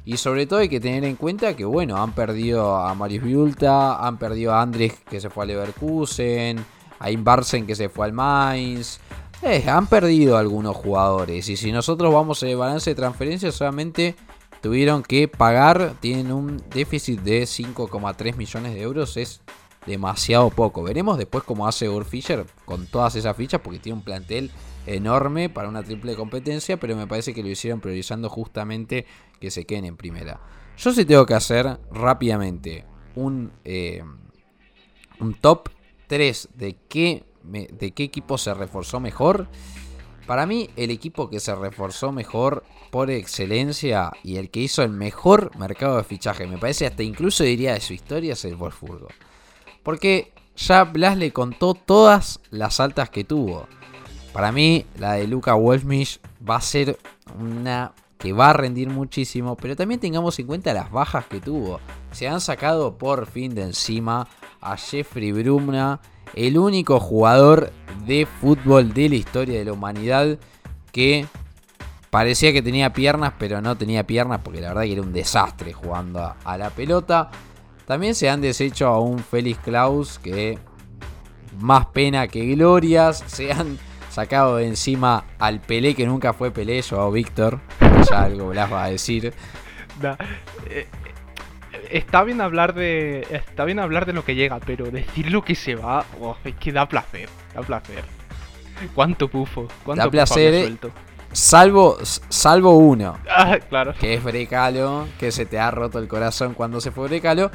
Y 0.04 0.16
sobre 0.16 0.46
todo 0.46 0.58
hay 0.60 0.68
que 0.68 0.80
tener 0.80 1.04
en 1.04 1.14
cuenta 1.14 1.54
que, 1.54 1.64
bueno, 1.64 1.96
han 1.96 2.12
perdido 2.12 2.76
a 2.76 2.92
Marius 2.94 3.22
Viulta, 3.22 4.04
han 4.04 4.18
perdido 4.18 4.52
a 4.52 4.62
Andrés 4.62 4.94
que 5.08 5.20
se 5.20 5.30
fue 5.30 5.44
al 5.44 5.48
Leverkusen, 5.48 6.64
a 6.98 7.10
Inbarsen 7.10 7.66
que 7.66 7.76
se 7.76 7.88
fue 7.88 8.06
al 8.06 8.12
Mainz. 8.12 8.98
Eh, 9.42 9.64
han 9.66 9.86
perdido 9.86 10.36
algunos 10.36 10.76
jugadores. 10.76 11.48
Y 11.48 11.56
si 11.56 11.72
nosotros 11.72 12.12
vamos 12.12 12.42
a 12.42 12.54
balance 12.54 12.90
de 12.90 12.94
transferencias, 12.94 13.54
solamente 13.54 14.14
tuvieron 14.60 15.02
que 15.02 15.28
pagar, 15.28 15.94
tienen 16.00 16.30
un 16.32 16.62
déficit 16.70 17.20
de 17.20 17.42
5,3 17.42 18.36
millones 18.36 18.74
de 18.74 18.82
euros. 18.82 19.16
Es 19.16 19.40
demasiado 19.86 20.50
poco. 20.50 20.82
Veremos 20.82 21.16
después 21.16 21.44
cómo 21.44 21.66
hace 21.66 21.88
Ur 21.88 22.06
con 22.64 22.86
todas 22.86 23.16
esas 23.16 23.36
fichas, 23.36 23.60
porque 23.62 23.78
tiene 23.78 23.98
un 23.98 24.04
plantel 24.04 24.50
enorme 24.86 25.48
para 25.48 25.68
una 25.68 25.82
triple 25.82 26.14
competencia, 26.14 26.78
pero 26.78 26.96
me 26.96 27.06
parece 27.06 27.34
que 27.34 27.42
lo 27.42 27.48
hicieron 27.48 27.80
priorizando 27.80 28.28
justamente 28.28 29.06
que 29.40 29.50
se 29.50 29.64
queden 29.64 29.84
en 29.86 29.96
primera. 29.96 30.40
Yo 30.76 30.92
sí 30.92 31.04
tengo 31.04 31.26
que 31.26 31.34
hacer 31.34 31.78
rápidamente 31.90 32.84
un, 33.14 33.52
eh, 33.64 34.02
un 35.18 35.34
top 35.34 35.68
3 36.06 36.48
de 36.54 36.76
qué, 36.88 37.24
de 37.50 37.92
qué 37.92 38.04
equipo 38.04 38.38
se 38.38 38.54
reforzó 38.54 39.00
mejor. 39.00 39.48
Para 40.26 40.46
mí, 40.46 40.70
el 40.76 40.90
equipo 40.90 41.28
que 41.28 41.40
se 41.40 41.54
reforzó 41.54 42.12
mejor 42.12 42.64
por 42.90 43.10
excelencia 43.10 44.12
y 44.22 44.36
el 44.36 44.50
que 44.50 44.60
hizo 44.60 44.82
el 44.82 44.90
mejor 44.90 45.56
mercado 45.58 45.96
de 45.96 46.04
fichaje, 46.04 46.46
me 46.46 46.58
parece 46.58 46.86
hasta 46.86 47.02
incluso 47.02 47.44
diría 47.44 47.74
de 47.74 47.80
su 47.80 47.92
historia, 47.92 48.34
es 48.34 48.44
el 48.44 48.56
Wolfsburgo. 48.56 49.08
Porque 49.82 50.32
ya 50.56 50.84
Blas 50.84 51.16
le 51.16 51.32
contó 51.32 51.74
todas 51.74 52.40
las 52.50 52.80
altas 52.80 53.10
que 53.10 53.24
tuvo. 53.24 53.66
Para 54.32 54.52
mí, 54.52 54.86
la 54.98 55.14
de 55.14 55.26
Luca 55.26 55.54
Wolfmish 55.54 56.20
va 56.48 56.56
a 56.56 56.60
ser 56.60 56.98
una 57.38 57.92
que 58.18 58.32
va 58.34 58.50
a 58.50 58.52
rendir 58.52 58.90
muchísimo, 58.90 59.56
pero 59.56 59.74
también 59.74 59.98
tengamos 59.98 60.38
en 60.38 60.46
cuenta 60.46 60.74
las 60.74 60.92
bajas 60.92 61.24
que 61.24 61.40
tuvo. 61.40 61.80
Se 62.12 62.28
han 62.28 62.40
sacado 62.40 62.98
por 62.98 63.26
fin 63.26 63.54
de 63.54 63.62
encima 63.62 64.28
a 64.60 64.76
Jeffrey 64.76 65.32
Brumna, 65.32 66.00
el 66.34 66.58
único 66.58 67.00
jugador 67.00 67.72
de 68.06 68.26
fútbol 68.40 68.92
de 68.94 69.08
la 69.08 69.14
historia 69.16 69.58
de 69.58 69.64
la 69.64 69.72
humanidad 69.72 70.38
que 70.92 71.26
parecía 72.10 72.52
que 72.52 72.62
tenía 72.62 72.92
piernas, 72.92 73.32
pero 73.38 73.60
no 73.60 73.76
tenía 73.76 74.06
piernas 74.06 74.40
porque 74.42 74.60
la 74.60 74.68
verdad 74.68 74.82
que 74.82 74.92
era 74.92 75.02
un 75.02 75.12
desastre 75.12 75.72
jugando 75.72 76.34
a 76.44 76.58
la 76.58 76.70
pelota. 76.70 77.30
También 77.86 78.14
se 78.14 78.28
han 78.28 78.40
deshecho 78.40 78.86
a 78.88 79.00
un 79.00 79.18
Félix 79.18 79.58
Klaus 79.60 80.18
que 80.18 80.58
más 81.58 81.86
pena 81.86 82.28
que 82.28 82.46
glorias. 82.46 83.24
Se 83.26 83.52
han 83.52 83.78
sacado 84.10 84.56
de 84.56 84.66
encima 84.66 85.24
al 85.38 85.60
Pelé 85.60 85.94
que 85.94 86.06
nunca 86.06 86.32
fue 86.32 86.50
Pelé, 86.50 86.82
yo 86.82 87.10
Víctor. 87.10 87.60
Ya 88.10 88.22
algo 88.22 88.52
las 88.54 88.72
va 88.72 88.84
a 88.84 88.90
decir. 88.90 89.32
Eh, 90.68 90.86
está 91.90 92.24
bien 92.24 92.40
hablar 92.40 92.74
de. 92.74 93.26
Está 93.30 93.64
bien 93.64 93.78
hablar 93.78 94.06
de 94.06 94.12
lo 94.12 94.24
que 94.24 94.34
llega, 94.34 94.58
pero 94.60 94.90
decir 94.90 95.30
lo 95.30 95.44
que 95.44 95.54
se 95.54 95.74
va, 95.74 96.04
oh, 96.20 96.36
es 96.44 96.54
que 96.56 96.72
da 96.72 96.88
placer. 96.88 97.28
Da 97.54 97.62
placer. 97.62 98.04
Cuánto 98.94 99.28
pufo. 99.28 99.68
Cuánto 99.84 100.04
da 100.04 100.10
placer. 100.10 100.78
Salvo, 101.32 101.98
salvo 102.02 102.76
uno. 102.76 103.18
Ah, 103.28 103.58
claro. 103.68 103.94
Que 103.98 104.14
es 104.14 104.24
Brecalo, 104.24 105.06
que 105.18 105.30
se 105.30 105.46
te 105.46 105.60
ha 105.60 105.70
roto 105.70 105.98
el 105.98 106.08
corazón 106.08 106.54
cuando 106.54 106.80
se 106.80 106.90
fue 106.90 107.08
Brecalo. 107.08 107.50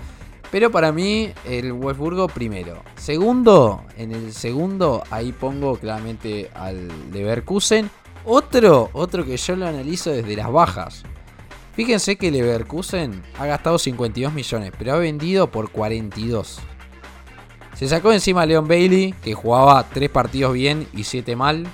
Pero 0.51 0.71
para 0.71 0.91
mí, 0.91 1.33
el 1.45 1.73
Wolfsburgo 1.73 2.27
primero. 2.27 2.81
Segundo, 2.95 3.83
en 3.97 4.11
el 4.11 4.31
segundo, 4.31 5.03
ahí 5.09 5.33
pongo 5.33 5.75
claramente 5.77 6.49
al 6.53 6.87
Leverkusen. 7.11 7.89
Otro, 8.23 8.89
otro 8.93 9.25
que 9.25 9.35
yo 9.37 9.55
lo 9.55 9.67
analizo 9.67 10.11
desde 10.11 10.35
las 10.35 10.51
bajas. 10.51 11.03
Fíjense 11.75 12.15
que 12.15 12.31
Leverkusen 12.31 13.21
ha 13.37 13.45
gastado 13.45 13.77
52 13.77 14.33
millones, 14.33 14.71
pero 14.77 14.93
ha 14.93 14.97
vendido 14.97 15.51
por 15.51 15.71
42. 15.71 16.59
Se 17.75 17.87
sacó 17.89 18.13
encima 18.13 18.43
a 18.43 18.45
Leon 18.45 18.67
Bailey, 18.67 19.13
que 19.21 19.33
jugaba 19.33 19.85
3 19.89 20.09
partidos 20.09 20.53
bien 20.53 20.87
y 20.93 21.03
7 21.03 21.35
mal. 21.35 21.67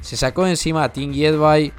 Se 0.00 0.16
sacó 0.16 0.46
encima 0.46 0.84
a 0.84 0.92
Tim 0.92 1.12
Yedby, 1.12 1.72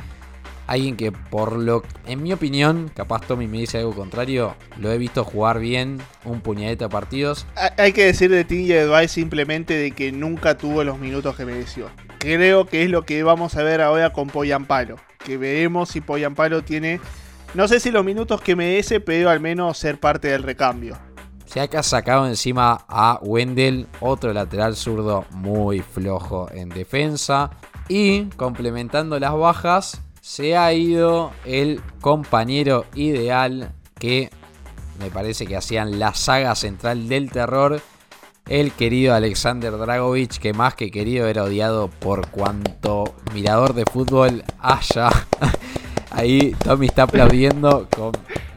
alguien 0.67 0.97
que 0.97 1.11
por 1.13 1.53
lo 1.53 1.83
en 2.05 2.21
mi 2.21 2.33
opinión, 2.33 2.91
capaz 2.93 3.21
Tommy 3.25 3.47
me 3.47 3.59
dice 3.59 3.79
algo 3.79 3.95
contrario, 3.95 4.55
lo 4.77 4.91
he 4.91 4.97
visto 4.97 5.23
jugar 5.23 5.59
bien 5.59 5.99
un 6.25 6.41
puñadito 6.41 6.83
de 6.83 6.89
partidos. 6.89 7.47
Hay 7.77 7.93
que 7.93 8.05
decir 8.05 8.29
de 8.29 8.43
Tingy 8.43 8.73
Advice 8.73 9.13
simplemente 9.13 9.73
de 9.73 9.91
que 9.91 10.11
nunca 10.11 10.57
tuvo 10.57 10.83
los 10.83 10.99
minutos 10.99 11.35
que 11.37 11.45
mereció. 11.45 11.89
Creo 12.19 12.65
que 12.65 12.83
es 12.83 12.89
lo 12.89 13.03
que 13.03 13.23
vamos 13.23 13.55
a 13.55 13.63
ver 13.63 13.79
ahora 13.79 14.11
con 14.11 14.27
Poyampalo. 14.27 14.97
Que 15.23 15.37
veremos 15.37 15.89
si 15.89 16.01
Poyampalo 16.01 16.63
tiene, 16.63 16.99
no 17.53 17.67
sé 17.67 17.79
si 17.79 17.91
los 17.91 18.05
minutos 18.05 18.41
que 18.41 18.55
merece, 18.55 18.99
pero 18.99 19.29
al 19.29 19.39
menos 19.39 19.77
ser 19.77 19.99
parte 19.99 20.27
del 20.27 20.43
recambio. 20.43 20.97
Se 21.45 21.59
ha 21.59 21.83
sacado 21.83 22.27
encima 22.27 22.85
a 22.87 23.19
Wendell, 23.23 23.87
otro 24.01 24.33
lateral 24.33 24.75
zurdo 24.75 25.25
muy 25.31 25.79
flojo 25.79 26.47
en 26.51 26.69
defensa. 26.69 27.49
Y 27.87 28.25
complementando 28.35 29.19
las 29.19 29.33
bajas, 29.33 29.99
se 30.21 30.55
ha 30.55 30.71
ido 30.73 31.31
el 31.45 31.81
compañero 32.01 32.85
ideal 32.93 33.73
que 33.97 34.29
me 34.99 35.09
parece 35.09 35.47
que 35.47 35.57
hacían 35.57 35.97
la 35.97 36.13
saga 36.13 36.53
central 36.53 37.09
del 37.09 37.31
terror. 37.31 37.81
El 38.47 38.71
querido 38.71 39.15
Alexander 39.15 39.75
Dragovich, 39.75 40.37
que 40.37 40.53
más 40.53 40.75
que 40.75 40.91
querido 40.91 41.27
era 41.27 41.43
odiado 41.43 41.87
por 41.87 42.29
cuanto 42.29 43.15
mirador 43.33 43.73
de 43.73 43.85
fútbol 43.85 44.43
haya. 44.59 45.09
Ahí 46.11 46.55
Tommy 46.63 46.87
está 46.87 47.03
aplaudiendo 47.03 47.87
con 47.95 48.11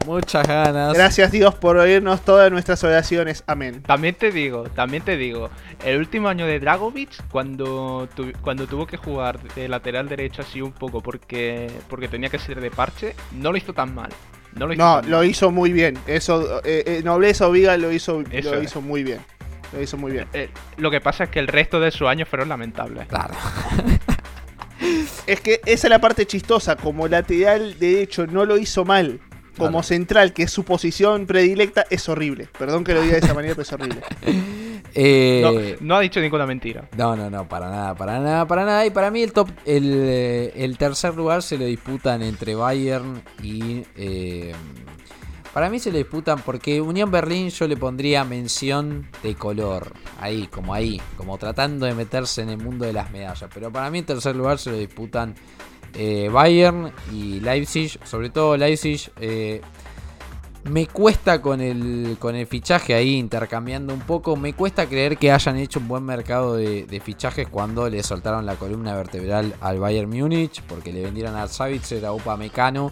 muchas 0.05 0.47
ganas. 0.47 0.93
Gracias 0.93 1.31
Dios 1.31 1.55
por 1.55 1.77
oírnos 1.77 2.21
todas 2.21 2.51
nuestras 2.51 2.83
oraciones. 2.83 3.43
Amén. 3.47 3.81
También 3.83 4.15
te 4.15 4.31
digo, 4.31 4.63
también 4.63 5.03
te 5.03 5.17
digo, 5.17 5.49
el 5.85 5.97
último 5.97 6.29
año 6.29 6.45
de 6.45 6.59
Dragovic, 6.59 7.09
cuando, 7.29 8.07
cuando 8.41 8.67
tuvo 8.67 8.87
que 8.87 8.97
jugar 8.97 9.41
de 9.55 9.67
lateral 9.67 10.09
derecho 10.09 10.41
así 10.41 10.61
un 10.61 10.71
poco 10.71 11.01
porque, 11.01 11.71
porque 11.89 12.07
tenía 12.07 12.29
que 12.29 12.39
ser 12.39 12.59
de 12.59 12.71
parche, 12.71 13.15
no 13.31 13.51
lo 13.51 13.57
hizo 13.57 13.73
tan 13.73 13.93
mal. 13.93 14.09
No, 14.55 15.01
lo 15.01 15.23
hizo, 15.23 15.51
muy 15.51 15.73
bien. 15.73 15.97
Eso, 16.05 16.59
eh, 16.63 16.83
eh, 16.85 17.01
Nobleza 17.03 17.47
Viga 17.49 17.75
lo 17.77 17.91
hizo, 17.91 18.21
lo 18.21 18.61
hizo 18.61 18.81
muy 18.81 19.03
bien. 19.03 19.19
Lo 19.73 19.81
hizo 19.81 19.97
muy 19.97 20.11
bien. 20.11 20.27
Eh, 20.33 20.49
lo 20.77 20.91
que 20.91 21.01
pasa 21.01 21.23
es 21.25 21.29
que 21.31 21.39
el 21.39 21.47
resto 21.47 21.79
de 21.79 21.89
sus 21.89 22.07
años 22.07 22.29
fueron 22.29 22.49
lamentables. 22.49 23.07
Claro. 23.07 23.33
es 25.27 25.41
que 25.41 25.61
esa 25.65 25.87
es 25.87 25.89
la 25.89 25.99
parte 25.99 26.25
chistosa. 26.25 26.75
Como 26.75 27.07
lateral, 27.07 27.77
de 27.79 28.01
hecho, 28.01 28.27
no 28.27 28.45
lo 28.45 28.57
hizo 28.57 28.85
mal. 28.85 29.19
Como 29.57 29.83
central, 29.83 30.33
que 30.33 30.43
es 30.43 30.51
su 30.51 30.63
posición 30.63 31.27
predilecta, 31.27 31.85
es 31.91 32.09
horrible. 32.09 32.49
Perdón 32.57 32.83
que 32.83 32.95
lo 32.95 33.01
diga 33.01 33.13
de 33.13 33.19
esa 33.19 33.35
manera, 33.35 33.53
pero 33.53 33.61
es 33.61 33.73
horrible. 33.73 34.01
Eh, 34.95 35.77
no, 35.81 35.95
ha 35.95 36.01
dicho 36.01 36.19
ninguna 36.19 36.45
mentira. 36.45 36.87
No, 36.95 37.15
no, 37.15 37.27
no, 37.27 37.47
para 37.47 37.67
nada, 37.67 37.95
para 37.95 38.19
nada, 38.19 38.45
para 38.45 38.63
nada. 38.63 38.85
Y 38.85 38.91
para 38.91 39.09
mí 39.09 39.23
el 39.23 39.33
top, 39.33 39.49
el, 39.65 39.91
eh, 39.91 40.75
tercer 40.77 41.15
lugar 41.15 41.41
se 41.41 41.57
lo 41.57 41.65
disputan 41.65 42.21
entre 42.21 42.53
Bayern 42.53 43.23
y... 43.41 43.83
Eh, 43.95 44.53
para 45.53 45.69
mí 45.69 45.79
se 45.79 45.91
lo 45.91 45.97
disputan 45.97 46.39
porque 46.39 46.81
Unión 46.81 47.11
Berlín 47.11 47.49
yo 47.49 47.67
le 47.67 47.77
pondría 47.77 48.23
mención 48.23 49.07
de 49.21 49.35
color. 49.35 49.93
Ahí, 50.19 50.47
como 50.47 50.73
ahí, 50.73 51.01
como 51.17 51.37
tratando 51.37 51.85
de 51.85 51.93
meterse 51.93 52.41
en 52.41 52.49
el 52.49 52.57
mundo 52.57 52.85
de 52.85 52.93
las 52.93 53.11
medallas. 53.11 53.49
Pero 53.53 53.71
para 53.71 53.89
mí 53.89 53.99
en 53.99 54.05
tercer 54.05 54.35
lugar 54.35 54.57
se 54.57 54.71
lo 54.71 54.77
disputan 54.77 55.35
Bayern 56.31 56.91
y 57.11 57.39
Leipzig. 57.39 57.99
Sobre 58.03 58.29
todo 58.29 58.57
Leipzig 58.57 59.11
me 60.65 60.87
cuesta 60.87 61.41
con 61.41 61.59
el, 61.59 62.15
con 62.19 62.35
el 62.35 62.47
fichaje 62.47 62.93
ahí 62.93 63.15
intercambiando 63.15 63.93
un 63.93 63.99
poco. 63.99 64.35
Me 64.35 64.53
cuesta 64.53 64.87
creer 64.87 65.17
que 65.17 65.31
hayan 65.31 65.57
hecho 65.57 65.79
un 65.79 65.87
buen 65.87 66.03
mercado 66.03 66.55
de, 66.55 67.01
fichajes 67.03 67.47
cuando 67.49 67.89
le 67.89 68.01
soltaron 68.01 68.45
la 68.45 68.55
columna 68.55 68.95
vertebral 68.95 69.53
al 69.59 69.79
Bayern 69.79 70.09
Múnich. 70.09 70.61
Porque 70.63 70.93
le 70.93 71.03
vendieron 71.03 71.35
a 71.35 71.47
Savitzer, 71.47 72.05
a 72.05 72.13
Upa 72.13 72.37
Mecano 72.37 72.91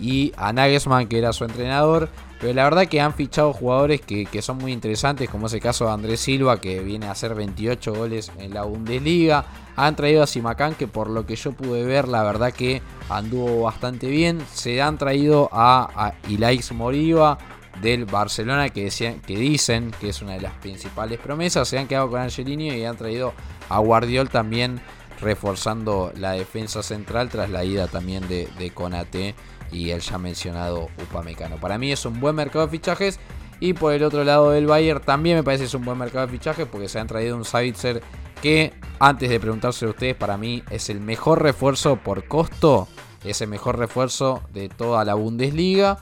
y 0.00 0.32
a 0.36 0.52
Nagelsmann, 0.52 1.08
que 1.08 1.18
era 1.18 1.32
su 1.32 1.44
entrenador. 1.44 2.08
Pero 2.40 2.52
la 2.52 2.64
verdad 2.64 2.86
que 2.86 3.00
han 3.00 3.14
fichado 3.14 3.52
jugadores 3.52 4.02
que, 4.02 4.26
que, 4.26 4.42
son 4.42 4.58
muy 4.58 4.72
interesantes, 4.72 5.30
como 5.30 5.46
es 5.46 5.54
el 5.54 5.60
caso 5.60 5.86
de 5.86 5.92
Andrés 5.92 6.20
Silva, 6.20 6.60
que 6.60 6.80
viene 6.80 7.06
a 7.06 7.12
hacer 7.12 7.34
28 7.34 7.94
goles 7.94 8.30
en 8.38 8.52
la 8.52 8.64
Bundesliga. 8.64 9.46
Han 9.74 9.96
traído 9.96 10.22
a 10.22 10.26
Simacán, 10.26 10.74
que 10.74 10.86
por 10.86 11.08
lo 11.08 11.24
que 11.24 11.36
yo 11.36 11.52
pude 11.52 11.84
ver, 11.84 12.08
la 12.08 12.22
verdad 12.22 12.52
que 12.52 12.82
anduvo 13.08 13.62
bastante 13.62 14.08
bien. 14.08 14.42
Se 14.52 14.82
han 14.82 14.98
traído 14.98 15.48
a, 15.50 15.88
a 15.94 16.74
Moriva 16.74 17.38
del 17.80 18.04
Barcelona, 18.04 18.68
que, 18.68 18.84
decían, 18.84 19.20
que 19.20 19.38
dicen 19.38 19.92
que 19.98 20.10
es 20.10 20.20
una 20.20 20.34
de 20.34 20.42
las 20.42 20.52
principales 20.54 21.18
promesas. 21.18 21.68
Se 21.68 21.78
han 21.78 21.86
quedado 21.86 22.10
con 22.10 22.20
Angelini 22.20 22.68
y 22.68 22.84
han 22.84 22.96
traído 22.96 23.32
a 23.70 23.78
Guardiol 23.78 24.28
también, 24.28 24.80
reforzando 25.22 26.12
la 26.16 26.32
defensa 26.32 26.82
central 26.82 27.30
tras 27.30 27.48
la 27.48 27.64
ida 27.64 27.86
también 27.86 28.28
de, 28.28 28.46
de 28.58 28.70
Conate 28.70 29.34
y 29.72 29.90
el 29.90 30.00
ya 30.00 30.18
mencionado 30.18 30.88
Upamecano. 31.02 31.56
Para 31.56 31.78
mí 31.78 31.92
es 31.92 32.04
un 32.04 32.20
buen 32.20 32.34
mercado 32.34 32.66
de 32.66 32.70
fichajes. 32.70 33.18
Y 33.58 33.72
por 33.72 33.94
el 33.94 34.02
otro 34.02 34.22
lado 34.22 34.50
del 34.50 34.66
Bayern 34.66 35.00
también 35.00 35.36
me 35.36 35.42
parece 35.42 35.62
que 35.62 35.68
es 35.68 35.74
un 35.74 35.84
buen 35.84 35.96
mercado 35.96 36.26
de 36.26 36.32
fichajes 36.32 36.66
porque 36.70 36.88
se 36.88 36.98
han 36.98 37.06
traído 37.06 37.36
un 37.36 37.44
Savitzer 37.46 38.02
que 38.42 38.74
antes 38.98 39.30
de 39.30 39.40
preguntárselo 39.40 39.90
a 39.90 39.94
ustedes 39.94 40.14
para 40.14 40.36
mí 40.36 40.62
es 40.70 40.90
el 40.90 41.00
mejor 41.00 41.42
refuerzo 41.42 41.96
por 41.96 42.28
costo. 42.28 42.86
Es 43.24 43.40
el 43.40 43.48
mejor 43.48 43.78
refuerzo 43.78 44.42
de 44.52 44.68
toda 44.68 45.04
la 45.04 45.14
Bundesliga. 45.14 45.98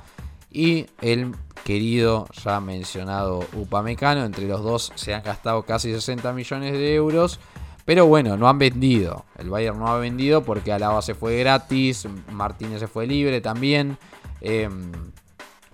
Y 0.50 0.86
el 1.00 1.34
querido 1.64 2.28
ya 2.44 2.60
mencionado 2.60 3.44
Upamecano. 3.54 4.24
Entre 4.24 4.46
los 4.46 4.62
dos 4.62 4.92
se 4.94 5.14
han 5.14 5.22
gastado 5.22 5.62
casi 5.62 5.92
60 5.92 6.32
millones 6.32 6.72
de 6.72 6.94
euros. 6.94 7.40
Pero 7.84 8.06
bueno, 8.06 8.36
no 8.36 8.48
han 8.48 8.58
vendido. 8.58 9.24
El 9.38 9.50
Bayern 9.50 9.78
no 9.78 9.88
ha 9.88 9.98
vendido 9.98 10.42
porque 10.42 10.72
Alaba 10.72 11.02
se 11.02 11.14
fue 11.14 11.38
gratis. 11.38 12.06
Martínez 12.30 12.80
se 12.80 12.86
fue 12.86 13.06
libre 13.06 13.40
también. 13.40 13.98
Eh, 14.40 14.68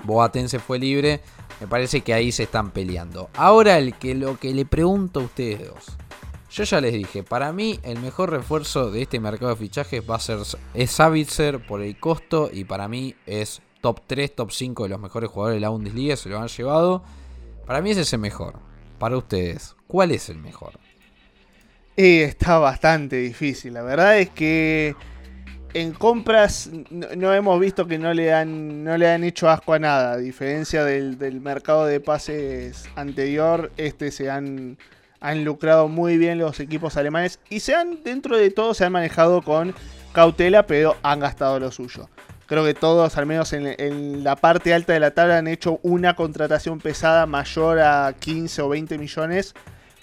Boateng 0.05 0.49
se 0.49 0.59
fue 0.59 0.79
libre. 0.79 1.21
Me 1.61 1.67
parece 1.67 2.01
que 2.01 2.15
ahí 2.15 2.33
se 2.33 2.45
están 2.45 2.71
peleando. 2.71 3.29
Ahora 3.35 3.79
el 3.79 3.95
que 3.95 4.15
lo 4.15 4.39
que 4.39 4.53
le 4.55 4.65
pregunto 4.65 5.21
a 5.21 5.25
ustedes 5.25 5.69
dos. 5.69 5.97
Yo 6.51 6.65
ya 6.65 6.81
les 6.81 6.93
dije, 6.93 7.23
para 7.23 7.53
mí 7.53 7.79
el 7.85 8.01
mejor 8.01 8.31
refuerzo 8.31 8.91
de 8.91 9.03
este 9.03 9.21
mercado 9.21 9.51
de 9.51 9.57
fichajes 9.57 10.03
va 10.09 10.17
a 10.17 10.21
ser 10.21 10.39
es 10.75 10.91
Savitzer 10.91 11.65
por 11.65 11.81
el 11.81 11.97
costo 12.01 12.51
y 12.53 12.65
para 12.65 12.89
mí 12.89 13.15
es 13.25 13.63
top 13.81 14.01
3, 14.09 14.35
top 14.35 14.51
5 14.51 14.83
de 14.83 14.89
los 14.89 15.01
mejores 15.01 15.31
jugadores 15.31 15.57
de 15.57 15.61
la 15.61 15.69
Bundesliga, 15.69 16.17
se 16.17 16.29
lo 16.29 16.41
han 16.41 16.49
llevado. 16.49 17.05
Para 17.67 17.81
mí 17.81 17.91
es 17.91 18.13
el 18.13 18.19
mejor. 18.19 18.57
Para 18.99 19.17
ustedes, 19.17 19.77
¿cuál 19.87 20.11
es 20.11 20.29
el 20.29 20.39
mejor? 20.39 20.73
Está 22.01 22.59
bastante 22.59 23.17
difícil. 23.17 23.75
La 23.75 23.83
verdad 23.83 24.19
es 24.19 24.31
que 24.31 24.95
en 25.75 25.93
compras 25.93 26.71
no, 26.91 27.35
hemos 27.35 27.61
visto 27.61 27.87
que 27.87 27.99
no 27.99 28.13
le, 28.13 28.33
han, 28.33 28.83
no 28.85 28.97
le 28.97 29.09
han 29.09 29.25
hecho 29.25 29.49
asco 29.49 29.75
a 29.75 29.79
nada. 29.79 30.13
A 30.13 30.17
diferencia 30.17 30.85
del, 30.85 31.41
mercado 31.41 31.85
de 31.87 32.01
pases 32.01 32.89
anterior, 32.97 33.71
este 33.77 34.11
se 34.11 34.31
han, 34.31 34.79
han 35.21 35.45
lucrado 35.45 35.89
muy 35.89 36.17
bien 36.17 36.39
los 36.39 36.59
equipos 36.61 36.97
alemanes 36.97 37.39
y 37.49 37.61
se 37.61 37.75
han, 37.75 38.03
dentro 38.03 38.37
de 38.37 38.51
todo, 38.51 38.75
se 38.75 38.85
han 38.85 38.93
manejado 38.93 39.43
con 39.43 39.75
cautela, 40.13 40.67
pero 40.67 40.97
han 41.03 41.21
gastado 41.21 41.61
lo 41.61 41.71
suyo. 41.71 42.09
Creo 42.47 42.65
que 42.65 42.75
todos, 42.75 43.17
al 43.17 43.27
menos 43.27 43.53
en, 43.53 43.77
en, 43.79 44.25
la 44.25 44.35
parte 44.35 44.75
alta 44.75 44.93
de 44.93 45.01
la 45.01 45.13
tabla, 45.13 45.39
han 45.39 45.47
hecho 45.47 45.79
una 45.85 46.17
contratación 46.17 46.81
pesada 46.81 47.27
mayor 47.27 47.79
a 47.79 48.13
15 48.19 48.63
o 48.63 48.69
20 48.71 48.99
millones 48.99 49.55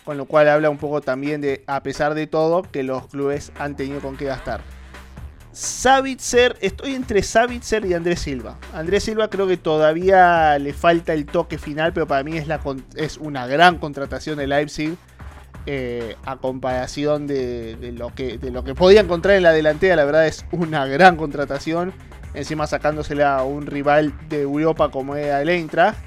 con 0.08 0.16
lo 0.16 0.24
cual 0.24 0.47
habla 0.47 0.70
un 0.70 0.78
poco 0.78 1.01
también 1.01 1.41
de, 1.41 1.66
a 1.68 1.84
pesar 1.84 2.14
de 2.14 2.28
todo, 2.28 2.62
que 2.62 2.82
los 2.82 3.08
clubes 3.08 3.51
han 3.60 3.76
tenido 3.76 3.99
con 3.99 4.16
qué 4.16 4.24
gastar. 4.24 4.62
Savitzer, 5.51 6.55
estoy 6.62 6.95
entre 6.95 7.22
Savitzer 7.22 7.86
y 7.86 7.93
Andrés 7.93 8.22
Silva. 8.22 8.58
Andrés 8.74 9.03
Silva 9.03 9.30
creo 9.30 9.47
que 9.47 9.58
todavía 9.58 10.58
le 10.60 10.72
falta 10.72 11.14
el 11.14 11.26
toque 11.26 11.58
final, 11.58 11.91
pero 11.91 12.08
para 12.08 12.24
mí 12.24 12.38
es, 12.38 12.47
la, 12.47 12.62
es 12.95 13.18
una 13.18 13.47
gran 13.47 13.80
contratación 13.80 14.38
de 14.38 14.47
Leipzig. 14.47 14.95
Eh, 15.66 16.16
a 16.24 16.38
comparación 16.38 17.28
de, 17.28 17.91
lo 17.93 18.16
que, 18.16 18.38
de 18.38 18.51
lo 18.51 18.64
que 18.64 18.76
podía 18.76 19.01
encontrar 19.01 19.36
en 19.36 19.43
la 19.43 19.51
delantera, 19.51 19.97
la 19.97 20.05
verdad 20.05 20.26
es 20.26 20.45
una 20.53 20.86
gran 20.86 21.18
contratación. 21.18 21.91
Encima 22.34 22.66
sacándosela 22.66 23.36
a 23.36 23.43
un 23.43 23.66
rival 23.66 24.14
de 24.30 24.43
Europa 24.43 24.89
como 24.89 25.18
era 25.18 25.41
el 25.41 25.49
Eintracht. 25.49 25.99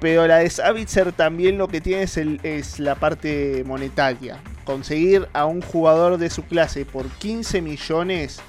Pero 0.00 0.26
la 0.26 0.38
de 0.38 0.50
Savitzer 0.50 1.12
también 1.12 1.58
lo 1.58 1.68
que 1.68 1.80
tiene 1.80 2.04
es, 2.04 2.78
la 2.78 2.94
parte 2.94 3.64
monetaria. 3.66 4.38
Conseguir 4.64 5.28
a 5.32 5.46
un 5.46 5.60
jugador 5.60 6.18
de 6.18 6.30
su 6.30 6.44
clase 6.44 6.84
por 6.84 7.06
15 7.06 7.62
millones 7.62 8.40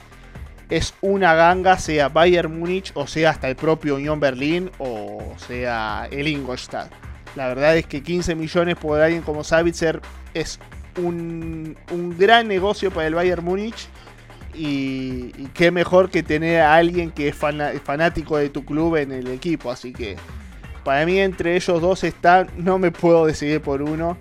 es 0.70 0.94
una 1.02 1.34
ganga, 1.34 1.80
sea 1.80 2.10
Bayern 2.10 2.60
Múnich 2.60 2.92
o 2.94 3.08
sea 3.08 3.32
hasta 3.32 3.50
el 3.50 3.56
propio 3.56 3.96
Unión 3.96 4.20
Berlín 4.20 4.70
o 4.78 5.34
sea 5.48 6.08
el 6.12 6.28
Ingolstadt. 6.28 6.92
La 7.36 7.48
verdad 7.48 7.78
es 7.78 7.88
que 7.88 8.04
15 8.04 8.36
millones 8.36 8.76
por 8.76 9.00
alguien 9.00 9.24
como 9.24 9.44
Savitzer 9.44 10.02
es 10.34 10.60
un, 10.98 11.76
gran 12.18 12.48
negocio 12.48 12.92
para 12.92 13.08
el 13.08 13.16
Bayern 13.16 13.44
Múnich. 13.44 13.88
Y, 14.54 15.32
qué 15.54 15.72
mejor 15.72 16.10
que 16.10 16.24
tener 16.24 16.62
a 16.62 16.76
alguien 16.76 17.12
que 17.12 17.30
es 17.30 17.36
fanático 17.36 18.38
de 18.38 18.50
tu 18.50 18.66
club 18.66 18.98
en 18.98 19.12
el 19.12 19.28
equipo. 19.28 19.72
Así 19.72 19.94
que 19.94 20.18
para 20.84 21.06
mí 21.06 21.20
entre 21.20 21.56
ellos 21.56 21.82
dos 21.82 22.04
está, 22.04 22.48
no 22.58 22.78
me 22.78 22.92
puedo 22.92 23.26
decidir 23.26 23.62
por 23.62 23.82
uno. 23.82 24.18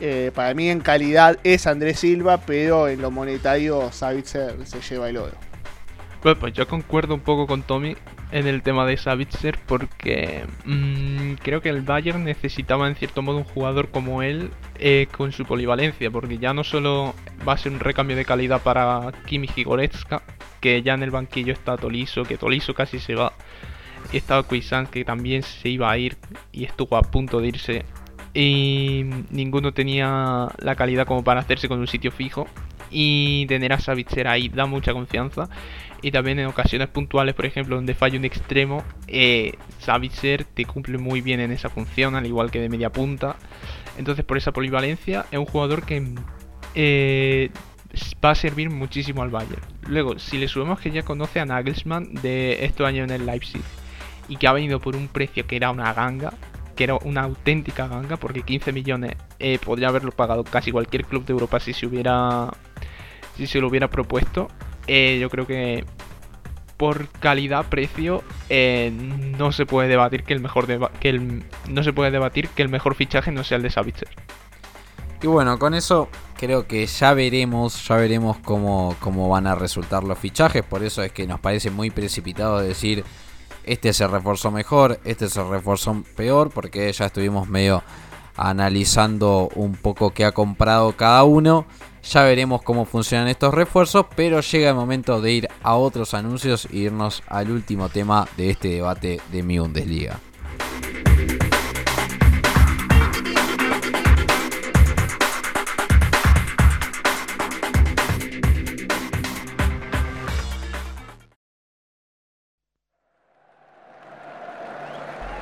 Eh, 0.00 0.32
para 0.34 0.52
mí 0.54 0.68
en 0.68 0.80
calidad 0.80 1.38
es 1.44 1.66
Andrés 1.66 2.00
Silva, 2.00 2.38
pero 2.38 2.88
en 2.88 3.00
lo 3.00 3.10
monetario 3.10 3.92
Savitzer 3.92 4.56
se 4.66 4.80
lleva 4.80 5.08
el 5.08 5.16
oro. 5.16 5.34
Bueno, 6.22 6.38
pues 6.40 6.52
yo 6.52 6.66
concuerdo 6.66 7.14
un 7.14 7.20
poco 7.20 7.46
con 7.46 7.62
Tommy 7.62 7.96
en 8.32 8.46
el 8.46 8.62
tema 8.62 8.86
de 8.86 8.96
Savitzer 8.96 9.58
porque 9.66 10.44
mm, 10.64 11.34
creo 11.34 11.60
que 11.60 11.68
el 11.68 11.82
Bayern 11.82 12.24
necesitaba 12.24 12.88
en 12.88 12.96
cierto 12.96 13.22
modo 13.22 13.38
un 13.38 13.44
jugador 13.44 13.90
como 13.90 14.22
él 14.22 14.50
eh, 14.78 15.06
con 15.16 15.32
su 15.32 15.44
polivalencia, 15.44 16.10
porque 16.10 16.38
ya 16.38 16.54
no 16.54 16.64
solo 16.64 17.14
va 17.46 17.52
a 17.52 17.58
ser 17.58 17.72
un 17.72 17.80
recambio 17.80 18.16
de 18.16 18.24
calidad 18.24 18.62
para 18.62 19.12
Kimi 19.26 19.48
Goretzka, 19.64 20.22
que 20.60 20.82
ya 20.82 20.94
en 20.94 21.02
el 21.02 21.10
banquillo 21.10 21.52
está 21.52 21.76
Toliso, 21.76 22.24
que 22.24 22.38
Toliso 22.38 22.72
casi 22.74 22.98
se 22.98 23.14
va, 23.14 23.32
y 24.12 24.16
estaba 24.16 24.42
Cuisant 24.42 24.88
que 24.88 25.04
también 25.04 25.42
se 25.42 25.68
iba 25.68 25.90
a 25.90 25.98
ir 25.98 26.16
y 26.52 26.64
estuvo 26.64 26.96
a 26.96 27.02
punto 27.02 27.40
de 27.40 27.48
irse. 27.48 27.84
Y 28.34 29.04
ninguno 29.30 29.72
tenía 29.72 30.48
la 30.58 30.74
calidad 30.74 31.06
como 31.06 31.22
para 31.22 31.40
hacerse 31.40 31.68
con 31.68 31.78
un 31.78 31.86
sitio 31.86 32.10
fijo. 32.10 32.46
Y 32.90 33.46
tener 33.46 33.72
a 33.72 33.80
Savitzer 33.80 34.28
ahí 34.28 34.48
da 34.48 34.66
mucha 34.66 34.92
confianza. 34.92 35.48
Y 36.02 36.10
también 36.10 36.38
en 36.38 36.46
ocasiones 36.46 36.88
puntuales, 36.88 37.34
por 37.34 37.46
ejemplo, 37.46 37.76
donde 37.76 37.94
falla 37.94 38.18
un 38.18 38.24
extremo, 38.24 38.82
eh, 39.06 39.54
Savitzer 39.78 40.44
te 40.44 40.64
cumple 40.64 40.98
muy 40.98 41.20
bien 41.20 41.40
en 41.40 41.52
esa 41.52 41.70
función, 41.70 42.16
al 42.16 42.26
igual 42.26 42.50
que 42.50 42.60
de 42.60 42.68
media 42.68 42.90
punta. 42.90 43.36
Entonces, 43.96 44.24
por 44.24 44.36
esa 44.36 44.52
polivalencia, 44.52 45.26
es 45.30 45.38
un 45.38 45.46
jugador 45.46 45.86
que 45.86 46.14
eh, 46.74 47.50
va 48.22 48.30
a 48.30 48.34
servir 48.34 48.68
muchísimo 48.68 49.22
al 49.22 49.30
Bayern. 49.30 49.62
Luego, 49.86 50.18
si 50.18 50.38
le 50.38 50.48
subimos 50.48 50.80
que 50.80 50.90
ya 50.90 51.02
conoce 51.02 51.40
a 51.40 51.46
Nagelsmann 51.46 52.14
de 52.14 52.64
estos 52.64 52.86
años 52.86 53.08
en 53.08 53.14
el 53.14 53.26
Leipzig 53.26 53.62
y 54.32 54.36
que 54.36 54.48
ha 54.48 54.52
venido 54.54 54.80
por 54.80 54.96
un 54.96 55.08
precio 55.08 55.46
que 55.46 55.56
era 55.56 55.70
una 55.70 55.92
ganga, 55.92 56.32
que 56.74 56.84
era 56.84 56.94
una 56.94 57.20
auténtica 57.20 57.86
ganga, 57.86 58.16
porque 58.16 58.40
15 58.40 58.72
millones 58.72 59.12
eh, 59.38 59.58
podría 59.62 59.88
haberlo 59.88 60.10
pagado 60.10 60.42
casi 60.42 60.72
cualquier 60.72 61.04
club 61.04 61.26
de 61.26 61.34
Europa 61.34 61.60
si 61.60 61.74
se 61.74 61.84
hubiera 61.84 62.48
si 63.36 63.46
se 63.46 63.60
lo 63.60 63.68
hubiera 63.68 63.90
propuesto. 63.90 64.48
Eh, 64.86 65.18
yo 65.20 65.28
creo 65.28 65.46
que 65.46 65.84
por 66.78 67.08
calidad 67.08 67.66
precio 67.66 68.24
eh, 68.48 68.90
no 69.38 69.52
se 69.52 69.66
puede 69.66 69.88
debatir 69.88 70.24
que 70.24 70.32
el 70.32 70.40
mejor 70.40 70.66
que 70.98 71.10
el, 71.10 71.44
no 71.68 71.82
se 71.82 71.92
puede 71.92 72.10
debatir 72.10 72.48
que 72.48 72.62
el 72.62 72.70
mejor 72.70 72.94
fichaje 72.94 73.32
no 73.32 73.44
sea 73.44 73.58
el 73.58 73.62
de 73.64 73.70
Savitzer. 73.70 74.08
Y 75.20 75.26
bueno, 75.26 75.58
con 75.58 75.74
eso 75.74 76.08
creo 76.38 76.66
que 76.66 76.86
ya 76.86 77.12
veremos, 77.12 77.86
ya 77.86 77.96
veremos 77.96 78.38
cómo, 78.38 78.96
cómo 78.98 79.28
van 79.28 79.46
a 79.46 79.54
resultar 79.54 80.02
los 80.04 80.18
fichajes. 80.18 80.64
Por 80.64 80.82
eso 80.82 81.02
es 81.02 81.12
que 81.12 81.26
nos 81.26 81.38
parece 81.38 81.70
muy 81.70 81.90
precipitado 81.90 82.60
decir 82.60 83.04
este 83.64 83.92
se 83.92 84.06
reforzó 84.06 84.50
mejor, 84.50 85.00
este 85.04 85.28
se 85.28 85.42
reforzó 85.42 86.02
peor, 86.16 86.50
porque 86.50 86.92
ya 86.92 87.06
estuvimos 87.06 87.48
medio 87.48 87.82
analizando 88.36 89.48
un 89.54 89.74
poco 89.74 90.10
qué 90.10 90.24
ha 90.24 90.32
comprado 90.32 90.92
cada 90.96 91.22
uno. 91.24 91.66
Ya 92.02 92.24
veremos 92.24 92.62
cómo 92.62 92.84
funcionan 92.84 93.28
estos 93.28 93.54
refuerzos, 93.54 94.06
pero 94.16 94.40
llega 94.40 94.70
el 94.70 94.74
momento 94.74 95.20
de 95.20 95.32
ir 95.32 95.48
a 95.62 95.76
otros 95.76 96.14
anuncios 96.14 96.66
e 96.72 96.78
irnos 96.78 97.22
al 97.28 97.50
último 97.50 97.88
tema 97.90 98.26
de 98.36 98.50
este 98.50 98.68
debate 98.68 99.20
de 99.30 99.42
mi 99.42 99.58
Bundesliga. 99.58 100.18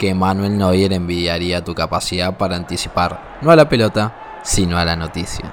que 0.00 0.14
Manuel 0.14 0.56
Neuer 0.56 0.94
envidiaría 0.94 1.62
tu 1.62 1.74
capacidad 1.74 2.38
para 2.38 2.56
anticipar 2.56 3.38
no 3.42 3.50
a 3.50 3.56
la 3.56 3.68
pelota, 3.68 4.40
sino 4.42 4.78
a 4.78 4.84
la 4.86 4.96
noticia. 4.96 5.52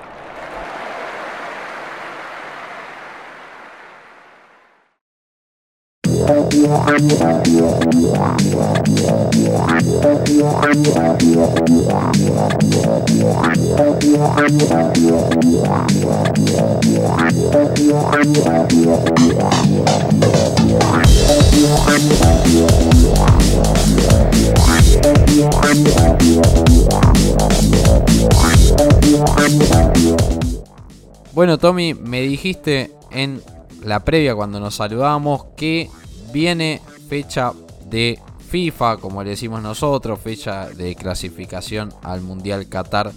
Bueno, 31.33 31.57
Tommy, 31.57 31.93
me 31.93 32.21
dijiste 32.21 32.91
en 33.11 33.41
la 33.83 33.99
previa 33.99 34.35
cuando 34.35 34.59
nos 34.59 34.75
saludamos 34.75 35.45
que 35.55 35.89
viene 36.33 36.81
fecha 37.07 37.53
de 37.85 38.19
FIFA, 38.49 38.97
como 38.97 39.23
le 39.23 39.31
decimos 39.31 39.61
nosotros, 39.61 40.19
fecha 40.19 40.69
de 40.69 40.95
clasificación 40.95 41.93
al 42.01 42.21
Mundial 42.21 42.67
Qatar 42.67 43.11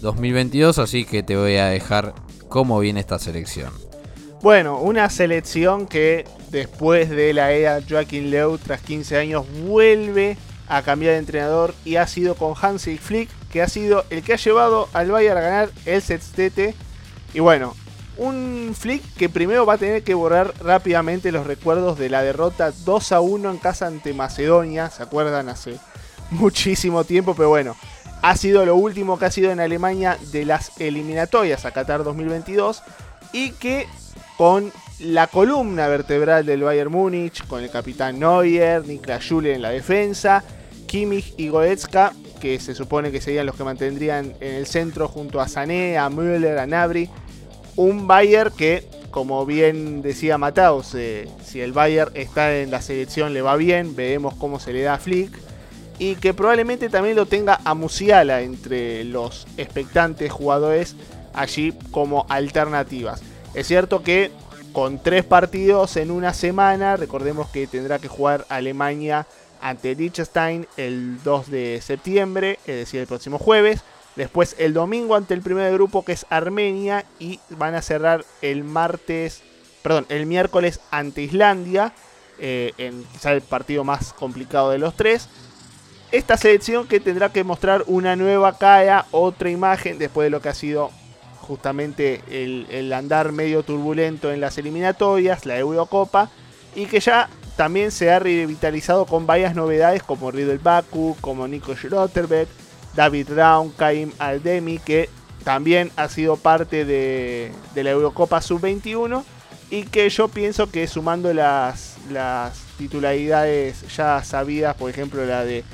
2022, 0.00 0.78
así 0.78 1.04
que 1.04 1.22
te 1.22 1.36
voy 1.36 1.56
a 1.56 1.66
dejar 1.66 2.14
cómo 2.48 2.78
viene 2.78 3.00
esta 3.00 3.18
selección. 3.18 3.72
Bueno, 4.42 4.78
una 4.78 5.08
selección 5.10 5.86
que 5.86 6.24
después 6.50 7.10
de 7.10 7.32
la 7.32 7.52
era 7.52 7.80
Joaquín 7.88 8.30
Leu, 8.30 8.58
tras 8.58 8.80
15 8.80 9.16
años, 9.16 9.46
vuelve 9.64 10.36
a 10.68 10.82
cambiar 10.82 11.14
de 11.14 11.18
entrenador 11.18 11.74
y 11.84 11.96
ha 11.96 12.06
sido 12.06 12.34
con 12.34 12.54
Hansi 12.60 12.98
Flick, 12.98 13.30
que 13.50 13.62
ha 13.62 13.68
sido 13.68 14.04
el 14.10 14.22
que 14.22 14.34
ha 14.34 14.36
llevado 14.36 14.88
al 14.92 15.10
Bayern 15.10 15.38
a 15.38 15.40
ganar 15.40 15.70
el 15.86 16.02
Sextete. 16.02 16.74
Y 17.32 17.40
bueno, 17.40 17.74
un 18.18 18.74
Flick 18.78 19.02
que 19.14 19.28
primero 19.28 19.66
va 19.66 19.74
a 19.74 19.78
tener 19.78 20.02
que 20.02 20.14
borrar 20.14 20.52
rápidamente 20.60 21.32
los 21.32 21.46
recuerdos 21.46 21.98
de 21.98 22.10
la 22.10 22.22
derrota 22.22 22.72
2 22.84 23.12
a 23.12 23.20
1 23.20 23.50
en 23.50 23.58
casa 23.58 23.86
ante 23.86 24.14
Macedonia, 24.14 24.90
¿se 24.90 25.02
acuerdan? 25.02 25.48
Hace 25.48 25.78
muchísimo 26.30 27.04
tiempo, 27.04 27.34
pero 27.34 27.48
bueno, 27.48 27.74
ha 28.22 28.36
sido 28.36 28.66
lo 28.66 28.76
último 28.76 29.18
que 29.18 29.24
ha 29.24 29.30
sido 29.30 29.50
en 29.50 29.60
Alemania 29.60 30.18
de 30.32 30.44
las 30.44 30.78
eliminatorias 30.80 31.64
a 31.64 31.70
Qatar 31.70 32.04
2022 32.04 32.82
y 33.32 33.52
que 33.52 33.86
con 34.36 34.72
la 35.00 35.26
columna 35.26 35.88
vertebral 35.88 36.46
del 36.46 36.62
Bayern 36.62 36.90
Múnich, 36.90 37.46
con 37.46 37.62
el 37.62 37.70
capitán 37.70 38.18
Neuer, 38.18 38.86
Niklas 38.86 39.22
Schule 39.22 39.54
en 39.54 39.62
la 39.62 39.70
defensa, 39.70 40.42
Kimmich 40.86 41.34
y 41.36 41.48
Goetzka, 41.48 42.12
que 42.40 42.60
se 42.60 42.74
supone 42.74 43.10
que 43.10 43.20
serían 43.20 43.46
los 43.46 43.56
que 43.56 43.64
mantendrían 43.64 44.34
en 44.40 44.54
el 44.54 44.66
centro 44.66 45.08
junto 45.08 45.40
a 45.40 45.48
Sané, 45.48 45.98
a 45.98 46.08
Müller, 46.08 46.58
a 46.58 46.66
Nabri. 46.66 47.10
Un 47.76 48.06
Bayern 48.06 48.54
que, 48.56 48.88
como 49.10 49.44
bien 49.44 50.02
decía 50.02 50.38
Mataus, 50.38 50.94
eh, 50.94 51.28
si 51.44 51.60
el 51.60 51.72
Bayern 51.72 52.10
está 52.14 52.56
en 52.56 52.70
la 52.70 52.80
selección 52.80 53.34
le 53.34 53.42
va 53.42 53.56
bien, 53.56 53.96
veremos 53.96 54.34
cómo 54.34 54.60
se 54.60 54.72
le 54.72 54.82
da 54.82 54.98
Flick. 54.98 55.30
Y 55.98 56.16
que 56.16 56.34
probablemente 56.34 56.90
también 56.90 57.16
lo 57.16 57.24
tenga 57.24 57.60
a 57.64 57.74
Musiala 57.74 58.42
entre 58.42 59.04
los 59.04 59.46
expectantes 59.56 60.30
jugadores 60.30 60.94
allí 61.32 61.72
como 61.90 62.26
alternativas. 62.28 63.22
Es 63.56 63.68
cierto 63.68 64.02
que 64.02 64.30
con 64.74 65.02
tres 65.02 65.24
partidos 65.24 65.96
en 65.96 66.10
una 66.10 66.34
semana, 66.34 66.98
recordemos 66.98 67.48
que 67.48 67.66
tendrá 67.66 67.98
que 67.98 68.06
jugar 68.06 68.44
Alemania 68.50 69.26
ante 69.62 69.94
Liechtenstein 69.94 70.66
el 70.76 71.22
2 71.22 71.50
de 71.50 71.80
septiembre, 71.80 72.58
es 72.66 72.76
decir, 72.76 73.00
el 73.00 73.06
próximo 73.06 73.38
jueves. 73.38 73.80
Después 74.14 74.56
el 74.58 74.74
domingo 74.74 75.14
ante 75.14 75.32
el 75.32 75.40
primer 75.40 75.72
grupo 75.72 76.04
que 76.04 76.12
es 76.12 76.26
Armenia 76.28 77.06
y 77.18 77.40
van 77.48 77.74
a 77.74 77.80
cerrar 77.80 78.26
el 78.42 78.62
martes, 78.62 79.42
perdón, 79.82 80.04
el 80.10 80.26
miércoles 80.26 80.80
ante 80.90 81.22
Islandia, 81.22 81.94
eh, 82.38 82.74
quizá 83.10 83.32
el 83.32 83.40
partido 83.40 83.84
más 83.84 84.12
complicado 84.12 84.68
de 84.68 84.76
los 84.76 84.94
tres. 84.96 85.30
Esta 86.12 86.36
selección 86.36 86.86
que 86.86 87.00
tendrá 87.00 87.32
que 87.32 87.42
mostrar 87.42 87.84
una 87.86 88.16
nueva 88.16 88.58
cara, 88.58 89.06
otra 89.12 89.48
imagen 89.48 89.96
después 89.96 90.26
de 90.26 90.30
lo 90.30 90.42
que 90.42 90.50
ha 90.50 90.54
sido 90.54 90.90
justamente 91.46 92.22
el, 92.28 92.92
andar 92.92 93.32
medio 93.32 93.62
turbulento 93.62 94.32
en 94.32 94.40
las 94.40 94.58
eliminatorias, 94.58 95.46
la 95.46 95.58
Eurocopa, 95.58 96.30
y 96.74 96.86
que 96.86 97.00
ya 97.00 97.28
también 97.56 97.90
se 97.90 98.10
ha 98.10 98.18
revitalizado 98.18 99.06
con 99.06 99.26
varias 99.26 99.54
novedades 99.54 100.02
como 100.02 100.30
Riddle 100.30 100.58
Baku, 100.58 101.16
como 101.20 101.48
Nico 101.48 101.74
Schlotterbeck, 101.74 102.48
David 102.94 103.28
Raun, 103.34 103.70
Kaim 103.70 104.12
Aldemi, 104.18 104.78
que 104.78 105.08
también 105.44 105.90
ha 105.96 106.08
sido 106.08 106.36
parte 106.36 106.84
de, 106.84 107.52
la 107.74 107.90
Eurocopa 107.90 108.42
Sub-21 108.42 109.22
y 109.70 109.84
que 109.84 110.08
yo 110.10 110.28
pienso 110.28 110.70
que 110.70 110.86
sumando 110.86 111.32
las, 111.32 111.96
las 112.10 112.58
titularidades 112.78 113.96
ya 113.96 114.22
sabidas, 114.24 114.74
por 114.76 114.90
ejemplo 114.90 115.24
la 115.24 115.44
de 115.44 115.64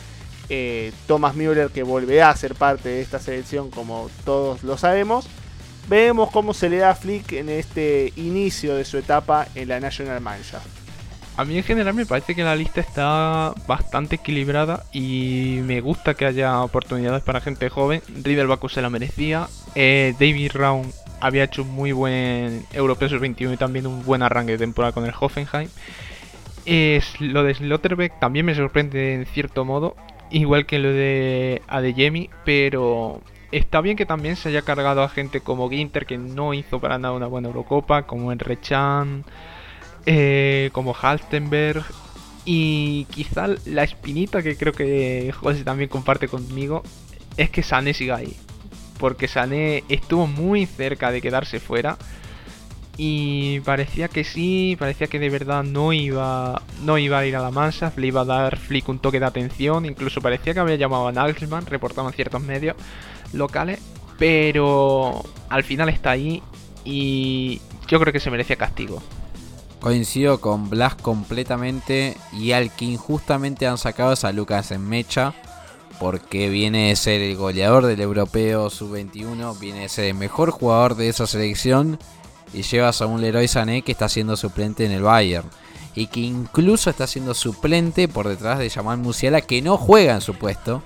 eh, 0.49 0.93
Thomas 1.07 1.35
Müller 1.35 1.71
que 1.71 1.83
volverá 1.83 2.31
a 2.31 2.37
ser 2.37 2.55
parte 2.55 2.91
de 2.91 3.01
esta 3.01 3.19
selección 3.19 3.71
como 3.71 4.11
todos 4.25 4.63
lo 4.63 4.77
sabemos, 4.77 5.27
vemos 5.89 6.31
cómo 6.31 6.55
se 6.55 6.69
le 6.69 6.79
da 6.79 6.91
a 6.91 6.95
Flick 6.95 7.33
en 7.33 7.49
este 7.49 8.13
inicio 8.17 8.75
de 8.77 8.85
su 8.85 8.99
etapa 8.99 9.47
en 9.55 9.69
la 9.69 9.81
National 9.81 10.21
Mannschaft. 10.21 10.67
A 11.37 11.45
mí 11.47 11.57
en 11.57 11.65
general 11.65 11.95
me 11.95 12.05
parece 12.05 12.35
que 12.35 12.45
la 12.45 12.55
lista 12.55 12.81
está 12.81 13.55
bastante 13.67 14.17
equilibrada 14.17 14.85
y 14.93 15.61
me 15.65 15.81
gusta 15.81 16.15
que 16.15 16.27
haya 16.27 16.63
oportunidades 16.63 17.23
para 17.23 17.41
gente 17.41 17.71
joven. 17.71 18.03
Riddle 18.23 18.47
Baku 18.47 18.69
se 18.69 18.83
la 18.83 18.91
merecía. 18.91 19.49
Eh, 19.75 20.15
David 20.21 20.53
Round 20.53 20.93
había 21.21 21.45
hecho 21.45 21.63
un 21.63 21.71
muy 21.71 21.93
buen 21.93 22.67
Europeo 22.73 23.09
Sub-21 23.09 23.55
y 23.55 23.57
también 23.57 23.87
un 23.87 24.05
buen 24.05 24.23
arranque 24.23 24.53
de 24.53 24.59
temporada 24.59 24.93
con 24.93 25.07
el 25.07 25.15
Hoffenheim. 25.19 25.71
Es, 26.67 27.21
lo 27.21 27.43
de 27.43 27.55
Slotterbeck 27.55 28.21
también 28.21 28.45
me 28.45 28.55
sorprende 28.55 29.15
en 29.15 29.27
cierto 29.27 29.65
modo, 29.65 29.97
igual 30.31 30.67
que 30.67 30.79
lo 30.79 30.91
de 30.91 31.63
Adeyemi, 31.67 32.29
pero 32.45 33.23
está 33.53 33.81
bien 33.81 33.97
que 33.97 34.07
también 34.07 34.37
se 34.37 34.49
haya 34.49 34.63
cargado 34.63 35.03
a 35.03 35.09
gente 35.09 35.41
como 35.41 35.71
Ginter, 35.71 36.07
que 36.07 36.19
no 36.19 36.55
hizo 36.55 36.81
para 36.81 36.99
nada 36.99 37.15
una 37.15 37.27
buena 37.27 37.49
Eurocopa, 37.49 38.07
como 38.07 38.33
Enrechan, 38.33 39.25
eh, 40.07 40.71
como 40.73 40.95
Halstenberg, 40.95 41.85
y 42.45 43.05
quizá 43.07 43.47
la 43.67 43.85
espinita 43.85 44.43
que 44.43 44.57
creo 44.57 44.73
que 44.73 45.33
José 45.33 45.63
también 45.63 45.89
comparte 45.89 46.27
conmigo 46.27 46.83
es 47.37 47.51
que 47.51 47.63
Sané 47.63 47.95
siga 47.95 48.17
ahí. 48.17 48.37
Porque 48.99 49.29
Sané 49.29 49.85
estuvo 49.89 50.27
muy 50.27 50.67
cerca 50.67 51.13
de 51.13 51.21
quedarse 51.21 51.61
fuera. 51.61 51.97
Y 52.99 53.61
parecía 53.61 54.09
que 54.09 54.23
sí, 54.23 54.77
parecía 54.79 55.07
que 55.07 55.19
de 55.19 55.31
verdad 55.31 55.65
no 55.65 55.93
iba, 55.95 56.61
no 56.85 56.99
iba 56.99 57.19
a 57.19 57.27
ir 57.27 57.37
a 57.37 57.41
la 57.41 57.51
mansa, 57.51 57.91
le 57.97 58.09
iba 58.09 58.21
a 58.21 58.25
dar 58.27 58.59
Flick 58.59 58.87
un 58.89 58.99
toque 58.99 59.19
de 59.19 59.25
atención, 59.25 59.87
incluso 59.87 60.21
parecía 60.21 60.53
que 60.53 60.61
había 60.61 60.77
llamado 60.77 61.09
a 61.09 61.13
Nagelsmann, 61.13 61.65
reportaban 61.65 62.13
ciertos 62.13 62.43
medios 62.43 62.77
locales, 63.33 63.81
pero 64.19 65.23
al 65.49 65.65
final 65.65 65.89
está 65.89 66.11
ahí 66.11 66.43
y 66.85 67.61
yo 67.89 68.01
creo 68.01 68.13
que 68.13 68.21
se 68.21 68.31
merecía 68.31 68.57
castigo. 68.57 69.03
Coincido 69.81 70.41
con 70.41 70.71
Blas 70.71 70.95
completamente 70.95 72.17
y 72.33 72.53
al 72.53 72.71
que 72.75 72.85
injustamente 72.85 73.67
han 73.67 73.79
sacado 73.79 74.13
es 74.13 74.25
a 74.25 74.33
Lucas 74.33 74.71
en 74.71 74.89
Mecha 74.89 75.35
porque 75.99 76.49
viene 76.49 76.89
de 76.89 76.97
ser 76.97 77.21
el 77.21 77.37
goleador 77.37 77.87
del 77.87 78.01
europeo 78.01 78.71
sub-21, 78.71 79.59
viene 79.59 79.81
de 79.81 79.89
ser 79.89 80.07
el 80.07 80.15
mejor 80.15 80.51
jugador 80.51 80.97
de 80.97 81.09
esa 81.09 81.27
selección 81.27 81.99
y 82.53 82.63
llevas 82.63 83.01
a 83.01 83.07
un 83.07 83.21
Leroy 83.21 83.49
Sané 83.49 83.83
que 83.83 83.93
está 83.93 84.09
siendo 84.09 84.37
suplente 84.37 84.85
en 84.85 84.93
el 84.93 85.03
Bayern 85.03 85.49
y 85.95 86.07
que 86.07 86.21
incluso 86.21 86.91
está 86.91 87.07
siendo 87.07 87.35
suplente 87.35 88.09
por 88.09 88.29
detrás 88.29 88.59
de 88.59 88.71
Jamal 88.71 88.99
Musiala 88.99 89.41
que 89.43 89.63
no 89.63 89.77
juega 89.77 90.15
en 90.15 90.21
su 90.21 90.35
puesto, 90.35 90.83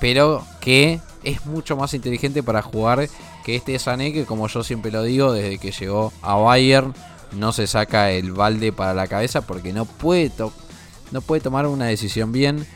pero 0.00 0.44
que 0.60 1.00
es 1.26 1.44
mucho 1.44 1.76
más 1.76 1.92
inteligente 1.92 2.42
para 2.42 2.62
jugar 2.62 3.08
que 3.44 3.56
este 3.56 3.78
Sané 3.78 4.12
que 4.12 4.24
como 4.24 4.48
yo 4.48 4.62
siempre 4.62 4.90
lo 4.90 5.02
digo 5.02 5.32
desde 5.32 5.58
que 5.58 5.72
llegó 5.72 6.12
a 6.22 6.36
Bayern 6.36 6.94
no 7.32 7.52
se 7.52 7.66
saca 7.66 8.10
el 8.12 8.32
balde 8.32 8.72
para 8.72 8.94
la 8.94 9.06
cabeza 9.06 9.42
porque 9.42 9.72
no 9.72 9.84
puede, 9.84 10.30
no 11.10 11.20
puede 11.20 11.40
tomar 11.40 11.66
una 11.66 11.86
decisión 11.86 12.32
bien. 12.32 12.66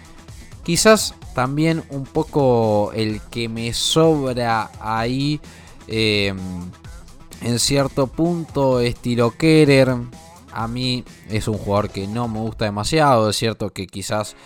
Quizás 0.64 1.14
también 1.34 1.82
un 1.90 2.04
poco 2.04 2.92
el 2.94 3.20
que 3.30 3.48
me 3.48 3.72
sobra 3.72 4.70
ahí 4.80 5.40
em, 5.86 6.38
en 7.40 7.58
cierto 7.58 8.06
punto 8.06 8.80
es 8.80 8.96
Tiro 8.96 9.30
Kerer. 9.36 9.96
A 10.52 10.66
mí 10.66 11.04
es 11.28 11.48
un 11.48 11.56
jugador 11.56 11.90
que 11.90 12.06
no 12.06 12.28
me 12.28 12.40
gusta 12.40 12.64
demasiado. 12.64 13.30
Es 13.30 13.36
cierto 13.36 13.70
que 13.70 13.86
quizás 13.86 14.36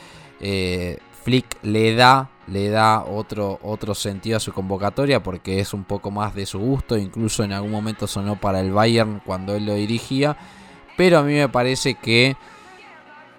eh, 0.41 0.99
Flick 1.25 1.59
le 1.63 1.95
da 1.95 2.31
le 2.47 2.69
da 2.69 3.05
otro, 3.05 3.59
otro 3.63 3.95
sentido 3.95 4.37
a 4.37 4.41
su 4.41 4.53
convocatoria 4.53 5.23
porque 5.23 5.61
es 5.61 5.73
un 5.73 5.85
poco 5.85 6.11
más 6.11 6.35
de 6.35 6.47
su 6.47 6.59
gusto, 6.59 6.97
incluso 6.97 7.43
en 7.43 7.53
algún 7.53 7.71
momento 7.71 8.07
sonó 8.07 8.37
para 8.41 8.61
el 8.61 8.73
Bayern 8.73 9.21
cuando 9.25 9.55
él 9.55 9.67
lo 9.67 9.75
dirigía, 9.75 10.37
pero 10.97 11.19
a 11.19 11.23
mí 11.23 11.35
me 11.35 11.49
parece 11.49 11.95
que 11.95 12.37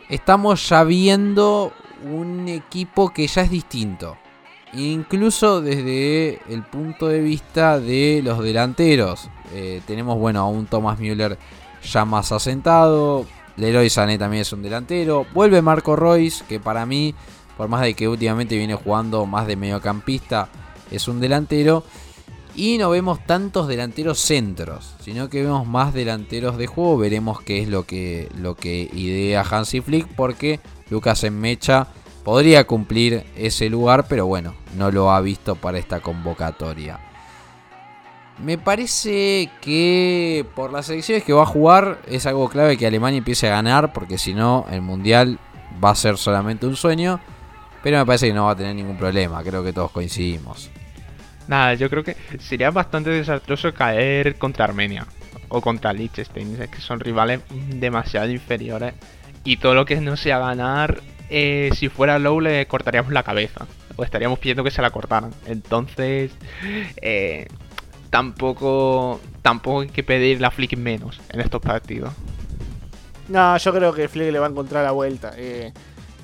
estamos 0.10 0.68
ya 0.70 0.84
viendo 0.84 1.72
un 2.04 2.48
equipo 2.48 3.14
que 3.14 3.28
ya 3.28 3.44
es 3.44 3.50
distinto, 3.50 4.18
incluso 4.74 5.62
desde 5.62 6.42
el 6.50 6.64
punto 6.64 7.08
de 7.08 7.22
vista 7.22 7.80
de 7.80 8.22
los 8.24 8.44
delanteros. 8.44 9.30
Eh, 9.54 9.82
tenemos 9.86 10.18
bueno 10.18 10.42
a 10.42 10.48
un 10.48 10.66
Thomas 10.66 11.00
Müller 11.00 11.38
ya 11.84 12.06
más 12.06 12.32
asentado, 12.32 13.26
Leroy 13.58 13.90
Sané 13.90 14.18
también 14.18 14.42
es 14.42 14.52
un 14.52 14.64
delantero, 14.64 15.26
vuelve 15.34 15.62
Marco 15.62 15.96
Royce 15.96 16.44
que 16.46 16.60
para 16.60 16.86
mí 16.86 17.14
por 17.58 17.68
más 17.68 17.82
de 17.82 17.94
que 17.94 18.08
últimamente 18.08 18.58
viene 18.58 18.76
jugando 18.76 19.26
más 19.26 19.48
de 19.48 19.56
mediocampista, 19.56 20.50
es 20.92 21.08
un 21.08 21.20
delantero. 21.20 21.84
Y 22.58 22.78
no 22.78 22.90
vemos 22.90 23.20
tantos 23.26 23.68
delanteros 23.68 24.20
centros, 24.20 24.96
sino 25.02 25.30
que 25.30 25.44
vemos 25.44 25.68
más 25.68 25.94
delanteros 25.94 26.58
de 26.58 26.68
juego. 26.68 26.98
Veremos 26.98 27.42
qué 27.42 27.62
es 27.62 27.68
lo 27.68 27.84
que, 27.84 28.30
lo 28.38 28.56
que 28.56 28.90
idea 28.94 29.42
Hansi 29.42 29.82
Flick, 29.82 30.08
porque 30.16 30.62
Lucas 30.90 31.26
en 31.26 31.38
Mecha 31.38 31.88
podría 32.24 32.66
cumplir 32.66 33.26
ese 33.36 33.70
lugar, 33.70 34.08
pero 34.08 34.26
bueno, 34.26 34.56
no 34.78 34.90
lo 34.90 35.12
ha 35.12 35.20
visto 35.20 35.56
para 35.56 35.78
esta 35.78 36.00
convocatoria. 36.00 37.00
Me 38.38 38.58
parece 38.58 39.50
que 39.62 40.46
por 40.56 40.74
las 40.74 40.90
elecciones 40.90 41.24
que 41.24 41.34
va 41.34 41.44
a 41.44 41.46
jugar 41.46 42.02
es 42.08 42.26
algo 42.26 42.50
clave 42.50 42.78
que 42.78 42.88
Alemania 42.88 43.20
empiece 43.20 43.48
a 43.48 43.52
ganar, 43.52 43.94
porque 43.94 44.18
si 44.18 44.34
no, 44.34 44.66
el 44.72 44.82
Mundial 44.82 45.40
va 45.84 45.92
a 45.92 45.96
ser 45.96 46.18
solamente 46.18 46.66
un 46.66 46.76
sueño. 46.76 47.20
Pero 47.86 48.00
me 48.00 48.06
parece 48.08 48.30
que 48.30 48.34
no 48.34 48.46
va 48.46 48.54
a 48.54 48.56
tener 48.56 48.74
ningún 48.74 48.98
problema, 48.98 49.44
creo 49.44 49.64
que 49.64 49.72
todos 49.72 49.92
coincidimos. 49.92 50.72
Nada, 51.48 51.76
yo 51.76 51.88
creo 51.88 52.04
que 52.04 52.18
sería 52.40 52.72
bastante 52.72 53.12
desastroso 53.12 53.76
caer 53.76 54.40
contra 54.40 54.66
Armenia 54.66 55.06
o 55.50 55.62
contra 55.62 55.94
Liechtenstein, 55.94 56.58
que 56.68 56.82
son 56.82 57.00
rivales 57.00 57.42
demasiado 57.52 58.32
inferiores. 58.32 58.96
Y 59.44 59.58
todo 59.58 59.76
lo 59.76 59.86
que 59.86 59.98
no 59.98 60.18
sea 60.18 60.40
ganar, 60.40 61.04
eh, 61.30 61.70
si 61.76 61.90
fuera 61.90 62.18
Low 62.18 62.42
le 62.42 62.66
cortaríamos 62.66 63.14
la 63.14 63.22
cabeza. 63.22 63.68
O 63.98 64.04
estaríamos 64.04 64.40
pidiendo 64.40 64.64
que 64.64 64.72
se 64.72 64.82
la 64.82 64.90
cortaran. 64.90 65.32
Entonces, 65.46 66.32
eh, 67.04 67.46
tampoco, 68.10 69.22
tampoco 69.44 69.82
hay 69.82 69.90
que 69.90 70.02
pedir 70.02 70.42
la 70.42 70.50
Flick 70.50 70.76
menos 70.76 71.22
en 71.30 71.40
estos 71.40 71.62
partidos. 71.62 72.12
No, 73.28 73.56
yo 73.58 73.72
creo 73.72 73.94
que 73.94 74.08
Flick 74.08 74.32
le 74.32 74.40
va 74.40 74.48
a 74.48 74.50
encontrar 74.50 74.84
la 74.84 74.92
vuelta. 74.92 75.34
Eh, 75.38 75.72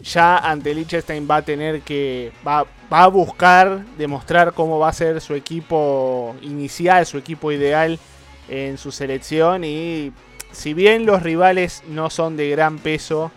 ya 0.04 0.38
ante 0.38 0.74
Liechtenstein 0.74 1.28
va 1.30 1.38
a 1.38 1.42
tener 1.42 1.82
que. 1.82 2.32
Va, 2.48 2.66
a 2.90 3.08
buscar 3.08 3.86
demostrar 3.98 4.54
cómo 4.54 4.78
va 4.78 4.90
a 4.90 4.94
ser 4.94 5.22
su 5.22 5.34
equipo 5.34 6.36
inicial, 6.42 7.06
su 7.06 7.18
equipo 7.18 7.52
ideal 7.52 8.00
en 8.50 8.78
su 8.78 8.92
selección. 8.92 9.64
Y 9.64 10.12
si 10.52 10.74
bien 10.74 11.06
los 11.06 11.24
rivales 11.24 11.84
no 11.88 12.10
son 12.10 12.36
de 12.36 12.50
gran 12.50 12.80
peso 12.80 13.32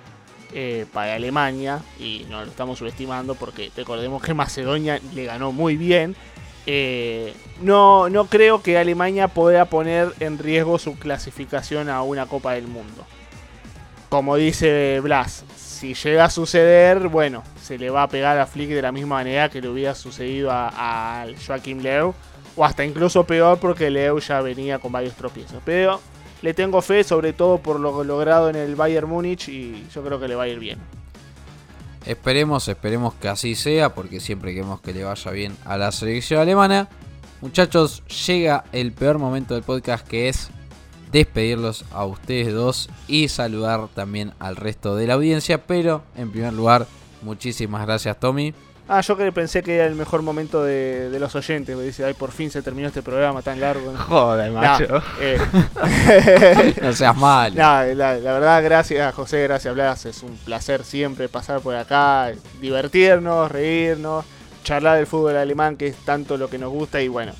eh, 0.52 0.86
para 0.92 1.14
Alemania, 1.14 1.82
y 2.00 2.26
no 2.28 2.44
lo 2.44 2.50
estamos 2.50 2.78
subestimando 2.78 3.36
porque 3.36 3.70
recordemos 3.76 4.22
que 4.22 4.34
Macedonia 4.34 5.00
le 5.14 5.24
ganó 5.24 5.52
muy 5.52 5.76
bien. 5.76 6.16
Eh, 6.66 7.34
no, 7.60 8.08
no 8.08 8.26
creo 8.26 8.62
que 8.62 8.78
Alemania 8.78 9.28
pueda 9.28 9.66
poner 9.66 10.12
en 10.18 10.38
riesgo 10.38 10.78
su 10.78 10.98
clasificación 10.98 11.88
a 11.90 12.02
una 12.02 12.26
Copa 12.26 12.54
del 12.54 12.66
Mundo. 12.66 13.04
Como 14.08 14.36
dice 14.36 15.00
Blas, 15.00 15.44
si 15.74 15.94
llega 15.94 16.24
a 16.24 16.30
suceder, 16.30 17.08
bueno, 17.08 17.42
se 17.60 17.76
le 17.76 17.90
va 17.90 18.04
a 18.04 18.08
pegar 18.08 18.38
a 18.38 18.46
Flick 18.46 18.70
de 18.70 18.80
la 18.80 18.92
misma 18.92 19.16
manera 19.16 19.48
que 19.48 19.60
le 19.60 19.68
hubiera 19.68 19.94
sucedido 19.94 20.50
a, 20.52 21.26
Joaquim 21.44 21.80
Leu. 21.80 22.14
O 22.56 22.64
hasta 22.64 22.84
incluso 22.84 23.24
peor 23.24 23.58
porque 23.58 23.90
Leu 23.90 24.20
ya 24.20 24.40
venía 24.40 24.78
con 24.78 24.92
varios 24.92 25.14
tropiezos. 25.14 25.60
Pero 25.64 26.00
le 26.40 26.54
tengo 26.54 26.80
fe, 26.80 27.02
sobre 27.02 27.32
todo 27.32 27.58
por 27.58 27.80
lo 27.80 28.04
logrado 28.04 28.48
en 28.48 28.54
el 28.54 28.76
Bayern 28.76 29.08
Múnich 29.08 29.48
y 29.48 29.84
yo 29.92 30.04
creo 30.04 30.20
que 30.20 30.28
le 30.28 30.36
va 30.36 30.44
a 30.44 30.48
ir 30.48 30.60
bien. 30.60 30.78
Esperemos, 32.06 32.68
esperemos 32.68 33.14
que 33.14 33.28
así 33.28 33.56
sea, 33.56 33.94
porque 33.94 34.20
siempre 34.20 34.54
queremos 34.54 34.80
que 34.80 34.92
le 34.92 35.02
vaya 35.02 35.30
bien 35.32 35.56
a 35.64 35.76
la 35.76 35.90
selección 35.90 36.40
alemana. 36.40 36.88
Muchachos, 37.40 38.04
llega 38.26 38.64
el 38.72 38.92
peor 38.92 39.18
momento 39.18 39.54
del 39.54 39.64
podcast 39.64 40.06
que 40.06 40.28
es 40.28 40.50
despedirlos 41.14 41.84
a 41.92 42.04
ustedes 42.04 42.52
dos 42.52 42.90
y 43.06 43.28
saludar 43.28 43.86
también 43.94 44.32
al 44.40 44.56
resto 44.56 44.96
de 44.96 45.06
la 45.06 45.14
audiencia. 45.14 45.64
Pero 45.64 46.02
en 46.16 46.32
primer 46.32 46.52
lugar, 46.52 46.86
muchísimas 47.22 47.86
gracias 47.86 48.18
Tommy. 48.18 48.52
Ah, 48.88 49.00
yo 49.00 49.16
que 49.16 49.30
pensé 49.32 49.62
que 49.62 49.76
era 49.76 49.86
el 49.86 49.94
mejor 49.94 50.22
momento 50.22 50.62
de, 50.62 51.16
los 51.18 51.34
oyentes. 51.36 51.74
Me 51.74 51.84
dice, 51.84 52.04
ay, 52.04 52.14
por 52.14 52.32
fin 52.32 52.50
se 52.50 52.62
terminó 52.62 52.88
este 52.88 53.00
programa 53.00 53.42
tan 53.42 53.60
largo. 53.60 53.94
Joder, 53.96 54.50
macho. 54.50 55.02
Eh. 55.20 55.38
no 56.82 56.92
seas 56.92 57.16
mal. 57.16 57.54
la, 57.54 57.84
verdad, 57.84 58.62
gracias 58.62 59.14
José, 59.14 59.44
gracias 59.44 59.72
Blas. 59.72 60.04
Es 60.06 60.22
un 60.24 60.36
placer 60.44 60.84
siempre 60.84 61.28
pasar 61.28 61.60
por 61.60 61.76
acá, 61.76 62.32
divertirnos, 62.60 63.50
reírnos, 63.50 64.24
charlar 64.64 64.96
del 64.96 65.06
fútbol 65.06 65.36
alemán, 65.36 65.76
que 65.76 65.86
es 65.86 65.96
tanto 66.04 66.36
lo 66.36 66.50
que 66.50 66.58
nos 66.58 66.70
gusta. 66.70 67.00
Y 67.00 67.08
bueno, 67.08 67.32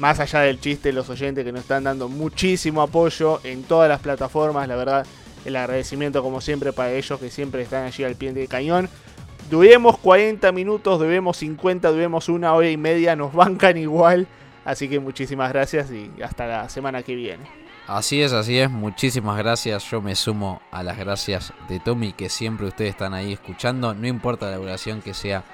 más 0.00 0.18
allá 0.18 0.40
del 0.40 0.58
chiste, 0.58 0.94
los 0.94 1.10
oyentes 1.10 1.44
que 1.44 1.52
nos 1.52 1.60
están 1.60 1.84
dando 1.84 2.08
muchísimo 2.08 2.80
apoyo 2.80 3.38
en 3.44 3.62
todas 3.62 3.86
las 3.86 4.00
plataformas, 4.00 4.66
la 4.66 4.74
verdad, 4.74 5.06
el 5.44 5.54
agradecimiento 5.56 6.22
como 6.22 6.40
siempre 6.40 6.72
para 6.72 6.92
ellos 6.92 7.20
que 7.20 7.28
siempre 7.30 7.62
están 7.62 7.84
allí 7.84 8.02
al 8.02 8.16
pie 8.16 8.32
del 8.32 8.48
cañón. 8.48 8.88
Debemos 9.50 9.98
40 9.98 10.52
minutos, 10.52 11.00
debemos 11.00 11.36
50, 11.36 11.92
debemos 11.92 12.30
una 12.30 12.54
hora 12.54 12.70
y 12.70 12.78
media, 12.78 13.14
nos 13.14 13.34
bancan 13.34 13.76
igual. 13.76 14.26
Así 14.64 14.88
que 14.88 15.00
muchísimas 15.00 15.52
gracias 15.52 15.90
y 15.90 16.10
hasta 16.22 16.46
la 16.46 16.68
semana 16.70 17.02
que 17.02 17.14
viene. 17.14 17.44
Así 17.86 18.22
es, 18.22 18.32
así 18.32 18.58
es, 18.58 18.70
muchísimas 18.70 19.36
gracias. 19.36 19.90
Yo 19.90 20.00
me 20.00 20.14
sumo 20.14 20.62
a 20.70 20.82
las 20.82 20.96
gracias 20.96 21.52
de 21.68 21.78
Tommy 21.78 22.14
que 22.14 22.30
siempre 22.30 22.68
ustedes 22.68 22.90
están 22.90 23.12
ahí 23.12 23.34
escuchando. 23.34 23.92
No 23.92 24.06
importa 24.06 24.50
la 24.50 24.56
duración 24.56 25.02
que 25.02 25.12
sea 25.12 25.44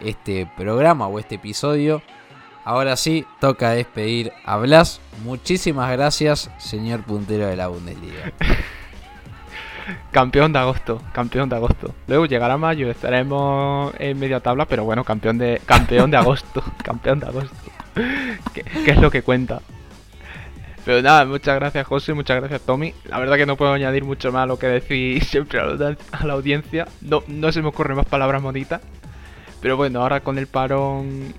este 0.00 0.48
programa 0.56 1.08
o 1.08 1.18
este 1.18 1.36
episodio. 1.36 2.00
Ahora 2.68 2.96
sí, 2.96 3.24
toca 3.40 3.70
despedir 3.70 4.30
a 4.44 4.58
Blas. 4.58 5.00
Muchísimas 5.24 5.90
gracias, 5.90 6.50
señor 6.58 7.02
puntero 7.02 7.46
de 7.46 7.56
la 7.56 7.68
Bundesliga. 7.68 8.30
campeón 10.12 10.52
de 10.52 10.58
agosto, 10.58 11.00
campeón 11.12 11.48
de 11.48 11.56
agosto. 11.56 11.94
Luego 12.06 12.26
llegará 12.26 12.58
mayo, 12.58 12.90
estaremos 12.90 13.94
en 13.98 14.18
media 14.18 14.40
tabla, 14.40 14.66
pero 14.66 14.84
bueno, 14.84 15.02
campeón 15.02 15.38
de 15.38 15.62
campeón 15.64 16.10
de 16.10 16.18
agosto, 16.18 16.62
campeón 16.84 17.20
de 17.20 17.28
agosto. 17.28 17.56
¿Qué, 18.52 18.90
es 18.90 18.98
lo 18.98 19.10
que 19.10 19.22
cuenta? 19.22 19.62
Pero 20.84 21.00
nada, 21.00 21.24
muchas 21.24 21.54
gracias 21.54 21.86
José, 21.86 22.12
muchas 22.12 22.36
gracias 22.36 22.60
Tommy. 22.60 22.92
La 23.06 23.18
verdad 23.18 23.38
que 23.38 23.46
no 23.46 23.56
puedo 23.56 23.72
añadir 23.72 24.04
mucho 24.04 24.30
más 24.30 24.42
a 24.42 24.46
lo 24.46 24.58
que 24.58 24.66
decís 24.66 25.26
siempre 25.26 25.58
a 25.58 26.24
la 26.26 26.32
audiencia. 26.34 26.86
No, 27.00 27.22
no 27.28 27.50
se 27.50 27.62
me 27.62 27.68
ocurren 27.68 27.96
más 27.96 28.04
palabras 28.04 28.42
bonitas. 28.42 28.82
Pero 29.62 29.78
bueno, 29.78 30.02
ahora 30.02 30.20
con 30.20 30.36
el 30.36 30.46
parón 30.48 31.32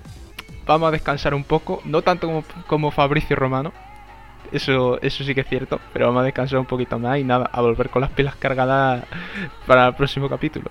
vamos 0.66 0.88
a 0.88 0.90
descansar 0.92 1.34
un 1.34 1.44
poco. 1.44 1.80
No 1.84 2.02
tanto 2.02 2.26
como, 2.26 2.44
como 2.66 2.90
Fabricio 2.90 3.36
Romano, 3.36 3.72
eso, 4.52 5.00
eso 5.00 5.24
sí 5.24 5.34
que 5.34 5.42
es 5.42 5.48
cierto, 5.48 5.80
pero 5.92 6.06
vamos 6.06 6.22
a 6.22 6.24
descansar 6.24 6.58
un 6.58 6.66
poquito 6.66 6.98
más 6.98 7.18
y 7.18 7.24
nada, 7.24 7.48
a 7.52 7.60
volver 7.60 7.90
con 7.90 8.02
las 8.02 8.10
pilas 8.10 8.34
cargadas 8.36 9.04
para 9.66 9.88
el 9.88 9.94
próximo 9.94 10.28
capítulo. 10.28 10.70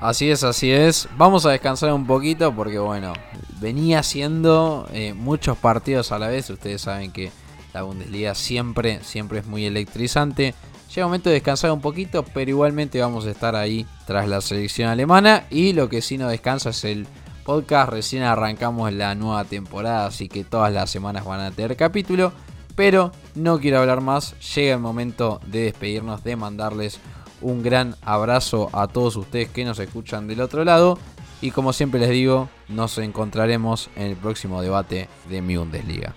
Así 0.00 0.30
es, 0.30 0.44
así 0.44 0.70
es. 0.70 1.08
Vamos 1.18 1.44
a 1.44 1.50
descansar 1.50 1.92
un 1.92 2.06
poquito 2.06 2.54
porque 2.54 2.78
bueno, 2.78 3.12
venía 3.60 3.98
haciendo 3.98 4.88
eh, 4.92 5.12
muchos 5.12 5.58
partidos 5.58 6.10
a 6.10 6.18
la 6.18 6.28
vez. 6.28 6.48
Ustedes 6.48 6.80
saben 6.80 7.12
que 7.12 7.30
la 7.74 7.82
Bundesliga 7.82 8.34
siempre, 8.34 9.00
siempre 9.02 9.40
es 9.40 9.46
muy 9.46 9.66
electrizante. 9.66 10.54
Llega 10.94 11.06
momento 11.06 11.28
de 11.28 11.34
descansar 11.34 11.70
un 11.70 11.82
poquito, 11.82 12.24
pero 12.24 12.50
igualmente 12.50 13.00
vamos 13.00 13.26
a 13.26 13.30
estar 13.30 13.54
ahí 13.54 13.86
tras 14.06 14.26
la 14.26 14.40
selección 14.40 14.88
alemana. 14.88 15.44
Y 15.50 15.74
lo 15.74 15.90
que 15.90 16.00
sí 16.00 16.16
no 16.16 16.28
descansa 16.28 16.70
es 16.70 16.82
el 16.84 17.06
podcast. 17.50 17.90
Recién 17.90 18.22
arrancamos 18.22 18.92
la 18.92 19.16
nueva 19.16 19.42
temporada, 19.42 20.06
así 20.06 20.28
que 20.28 20.44
todas 20.44 20.72
las 20.72 20.88
semanas 20.88 21.24
van 21.24 21.40
a 21.40 21.50
tener 21.50 21.74
capítulo. 21.74 22.32
Pero 22.76 23.10
no 23.34 23.58
quiero 23.58 23.80
hablar 23.80 24.00
más, 24.00 24.38
llega 24.54 24.74
el 24.74 24.80
momento 24.80 25.40
de 25.46 25.62
despedirnos, 25.62 26.22
de 26.22 26.36
mandarles 26.36 27.00
un 27.40 27.64
gran 27.64 27.96
abrazo 28.02 28.70
a 28.72 28.86
todos 28.86 29.16
ustedes 29.16 29.48
que 29.48 29.64
nos 29.64 29.80
escuchan 29.80 30.28
del 30.28 30.42
otro 30.42 30.64
lado. 30.64 30.96
Y 31.40 31.50
como 31.50 31.72
siempre 31.72 31.98
les 31.98 32.10
digo, 32.10 32.48
nos 32.68 32.96
encontraremos 32.98 33.90
en 33.96 34.04
el 34.04 34.16
próximo 34.16 34.62
debate 34.62 35.08
de 35.28 35.42
mi 35.42 35.56
Bundesliga. 35.56 36.14